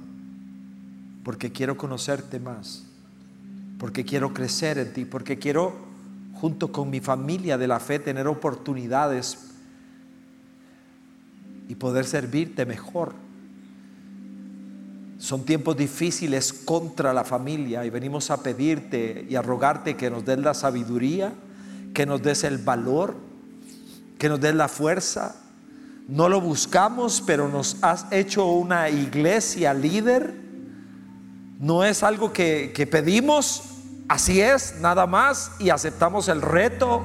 porque 1.24 1.50
quiero 1.50 1.78
conocerte 1.78 2.38
más, 2.38 2.84
porque 3.78 4.04
quiero 4.04 4.34
crecer 4.34 4.76
en 4.76 4.92
ti, 4.92 5.04
porque 5.07 5.38
quiero, 5.38 5.74
junto 6.34 6.70
con 6.70 6.90
mi 6.90 7.00
familia 7.00 7.57
de 7.57 7.68
la 7.68 7.80
fe, 7.80 7.98
tener 7.98 8.26
oportunidades 8.26 9.38
y 11.68 11.74
poder 11.76 12.04
servirte 12.04 12.66
mejor 12.66 13.26
son 15.19 15.45
tiempos 15.45 15.77
difíciles 15.77 16.53
contra 16.53 17.12
la 17.14 17.25
familia 17.25 17.85
y 17.85 17.91
venimos 17.91 18.31
a 18.31 18.43
pedirte 18.43 19.27
y 19.29 19.35
a 19.35 19.43
rogarte 19.43 19.97
que 19.97 20.11
nos 20.11 20.25
des 20.25 20.39
la 20.39 20.53
sabiduría, 20.53 21.33
que 21.95 22.05
nos 22.05 22.23
des 22.23 22.45
el 22.45 22.59
valor, 22.59 23.17
que 24.19 24.29
nos 24.29 24.41
des 24.41 24.55
la 24.55 24.69
fuerza. 24.69 25.37
No 26.09 26.29
lo 26.29 26.41
buscamos, 26.41 27.23
pero 27.27 27.49
nos 27.49 27.79
has 27.83 28.07
hecho 28.12 28.47
una 28.47 28.91
iglesia 28.91 29.73
líder. 29.73 30.35
No 31.59 31.83
es 31.83 32.03
algo 32.03 32.33
que, 32.33 32.73
que 32.75 32.87
pedimos, 32.87 33.62
así 34.09 34.41
es, 34.41 34.77
nada 34.81 35.07
más, 35.07 35.53
y 35.59 35.71
aceptamos 35.71 36.29
el 36.29 36.43
reto. 36.43 37.03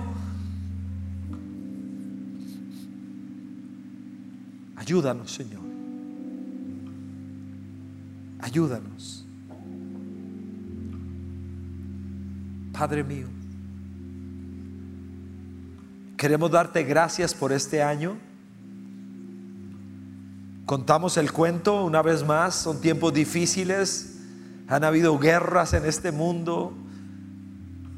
Ayúdanos, 4.75 5.31
Señor. 5.31 5.60
Ayúdanos. 8.41 9.25
Padre 12.73 13.03
mío, 13.03 13.27
queremos 16.17 16.49
darte 16.49 16.83
gracias 16.83 17.33
por 17.33 17.51
este 17.51 17.83
año. 17.83 18.17
Contamos 20.65 21.17
el 21.17 21.31
cuento 21.31 21.83
una 21.83 22.01
vez 22.01 22.25
más, 22.25 22.55
son 22.55 22.81
tiempos 22.81 23.13
difíciles, 23.13 24.19
han 24.67 24.83
habido 24.83 25.19
guerras 25.19 25.73
en 25.73 25.85
este 25.85 26.11
mundo, 26.11 26.73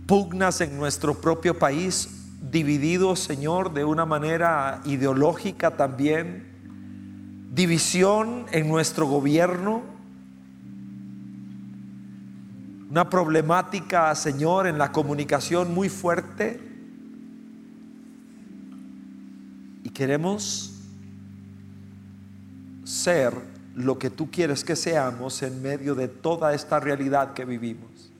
pugnas 0.08 0.60
en 0.60 0.76
nuestro 0.76 1.22
propio 1.22 1.58
país, 1.58 2.10
divididos, 2.52 3.20
Señor, 3.20 3.74
de 3.74 3.86
una 3.86 4.06
manera 4.06 4.82
ideológica 4.86 5.78
también, 5.78 6.52
división 7.54 8.48
en 8.52 8.68
nuestro 8.68 9.06
gobierno, 9.06 9.93
una 12.94 13.10
problemática, 13.10 14.14
Señor, 14.14 14.68
en 14.68 14.78
la 14.78 14.92
comunicación 14.92 15.74
muy 15.74 15.90
fuerte. 15.90 16.62
Y 19.84 19.90
queremos 19.90 20.76
ser 22.84 23.34
lo 23.74 23.98
que 23.98 24.12
tú 24.12 24.30
quieres 24.30 24.64
que 24.64 24.76
seamos 24.76 25.42
en 25.42 25.60
medio 25.64 25.96
de 25.96 26.08
toda 26.08 26.54
esta 26.54 26.80
realidad 26.80 27.34
que 27.34 27.46
vivimos. 27.46 28.12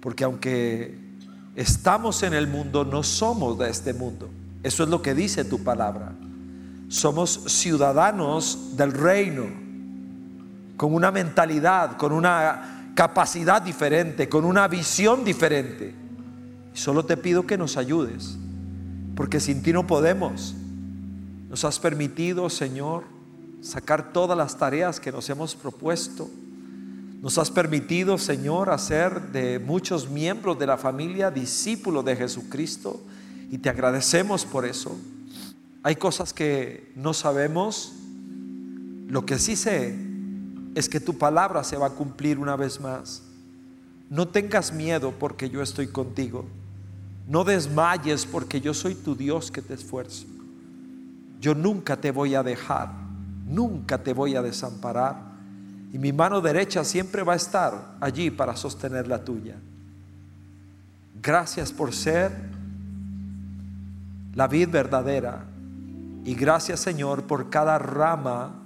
Porque 0.00 0.24
aunque 0.24 0.98
estamos 1.54 2.22
en 2.22 2.32
el 2.32 2.46
mundo, 2.46 2.86
no 2.86 3.02
somos 3.02 3.58
de 3.58 3.68
este 3.68 3.92
mundo. 3.92 4.30
Eso 4.62 4.84
es 4.84 4.88
lo 4.88 5.02
que 5.02 5.12
dice 5.12 5.44
tu 5.44 5.62
palabra. 5.62 6.14
Somos 6.88 7.44
ciudadanos 7.48 8.74
del 8.78 8.92
reino, 8.92 9.44
con 10.78 10.94
una 10.94 11.10
mentalidad, 11.10 11.98
con 11.98 12.12
una 12.12 12.79
capacidad 13.00 13.62
diferente, 13.62 14.28
con 14.28 14.44
una 14.44 14.68
visión 14.68 15.24
diferente. 15.24 15.94
solo 16.74 17.06
te 17.06 17.16
pido 17.16 17.46
que 17.46 17.56
nos 17.56 17.78
ayudes, 17.78 18.36
porque 19.16 19.40
sin 19.40 19.62
ti 19.62 19.72
no 19.72 19.86
podemos. 19.86 20.54
Nos 21.48 21.64
has 21.64 21.78
permitido, 21.78 22.50
Señor, 22.50 23.04
sacar 23.62 24.12
todas 24.12 24.36
las 24.36 24.58
tareas 24.58 25.00
que 25.00 25.12
nos 25.12 25.30
hemos 25.30 25.54
propuesto. 25.54 26.28
Nos 27.22 27.38
has 27.38 27.50
permitido, 27.50 28.18
Señor, 28.18 28.68
hacer 28.68 29.32
de 29.32 29.58
muchos 29.58 30.10
miembros 30.10 30.58
de 30.58 30.66
la 30.66 30.76
familia 30.76 31.30
discípulos 31.30 32.04
de 32.04 32.16
Jesucristo 32.16 33.00
y 33.50 33.56
te 33.56 33.70
agradecemos 33.70 34.44
por 34.44 34.66
eso. 34.66 34.94
Hay 35.82 35.96
cosas 35.96 36.34
que 36.34 36.92
no 36.96 37.14
sabemos. 37.14 37.94
Lo 39.08 39.24
que 39.24 39.38
sí 39.38 39.56
sé 39.56 40.09
es 40.74 40.88
que 40.88 41.00
tu 41.00 41.18
palabra 41.18 41.64
se 41.64 41.76
va 41.76 41.88
a 41.88 41.90
cumplir 41.90 42.38
una 42.38 42.56
vez 42.56 42.80
más. 42.80 43.22
No 44.08 44.28
tengas 44.28 44.72
miedo 44.72 45.12
porque 45.18 45.48
yo 45.50 45.62
estoy 45.62 45.88
contigo. 45.88 46.44
No 47.28 47.44
desmayes 47.44 48.26
porque 48.26 48.60
yo 48.60 48.74
soy 48.74 48.94
tu 48.94 49.14
Dios 49.14 49.50
que 49.50 49.62
te 49.62 49.74
esfuerzo. 49.74 50.26
Yo 51.40 51.54
nunca 51.54 51.96
te 51.96 52.10
voy 52.10 52.34
a 52.34 52.42
dejar, 52.42 52.90
nunca 53.46 54.02
te 54.02 54.12
voy 54.12 54.36
a 54.36 54.42
desamparar. 54.42 55.30
Y 55.92 55.98
mi 55.98 56.12
mano 56.12 56.40
derecha 56.40 56.84
siempre 56.84 57.22
va 57.22 57.32
a 57.32 57.36
estar 57.36 57.96
allí 58.00 58.30
para 58.30 58.56
sostener 58.56 59.08
la 59.08 59.24
tuya. 59.24 59.56
Gracias 61.22 61.72
por 61.72 61.94
ser 61.94 62.32
la 64.34 64.46
vid 64.46 64.68
verdadera. 64.68 65.44
Y 66.24 66.34
gracias 66.34 66.80
Señor 66.80 67.24
por 67.24 67.48
cada 67.48 67.78
rama 67.78 68.59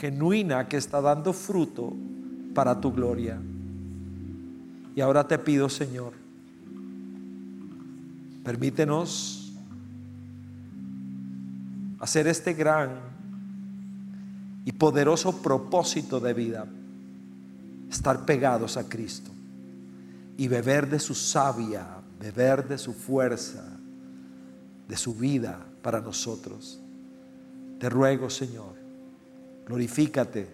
genuina 0.00 0.68
que 0.68 0.76
está 0.76 1.00
dando 1.00 1.32
fruto 1.32 1.92
para 2.54 2.80
tu 2.80 2.92
gloria. 2.92 3.38
Y 4.94 5.00
ahora 5.00 5.26
te 5.26 5.38
pido 5.38 5.68
Señor, 5.68 6.12
permítenos 8.44 9.52
hacer 12.00 12.26
este 12.26 12.52
gran 12.52 12.90
y 14.64 14.72
poderoso 14.72 15.40
propósito 15.40 16.20
de 16.20 16.34
vida, 16.34 16.66
estar 17.90 18.24
pegados 18.24 18.76
a 18.76 18.88
Cristo 18.88 19.30
y 20.36 20.48
beber 20.48 20.88
de 20.88 20.98
su 20.98 21.14
savia, 21.14 21.86
beber 22.18 22.66
de 22.66 22.78
su 22.78 22.92
fuerza, 22.92 23.64
de 24.88 24.96
su 24.96 25.14
vida 25.14 25.64
para 25.82 26.00
nosotros. 26.00 26.80
Te 27.78 27.88
ruego, 27.88 28.30
Señor, 28.30 28.71
glorifícate 29.66 30.48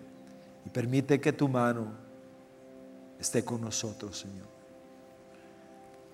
y 0.64 0.68
permite 0.70 1.20
que 1.20 1.32
tu 1.32 1.48
mano 1.48 1.92
esté 3.18 3.44
con 3.44 3.60
nosotros, 3.60 4.18
Señor. 4.18 4.46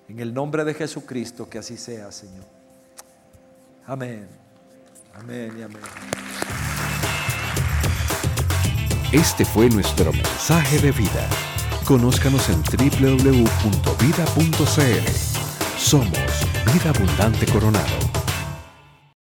En 0.08 0.20
el 0.20 0.34
nombre 0.34 0.64
de 0.64 0.74
Jesucristo, 0.74 1.48
que 1.48 1.58
así 1.58 1.76
sea, 1.76 2.12
Señor. 2.12 2.44
Amén. 3.86 4.28
Amén 5.14 5.54
y 5.58 5.62
amén. 5.62 5.82
Este 9.12 9.44
fue 9.44 9.68
nuestro 9.68 10.12
mensaje 10.12 10.78
de 10.80 10.90
vida. 10.90 11.28
Conózcanos 11.86 12.48
en 12.48 12.62
www.vida.cl. 12.62 13.44
Somos 15.78 16.18
Vida 16.72 16.90
Abundante 16.90 17.46
Coronado. 17.46 18.13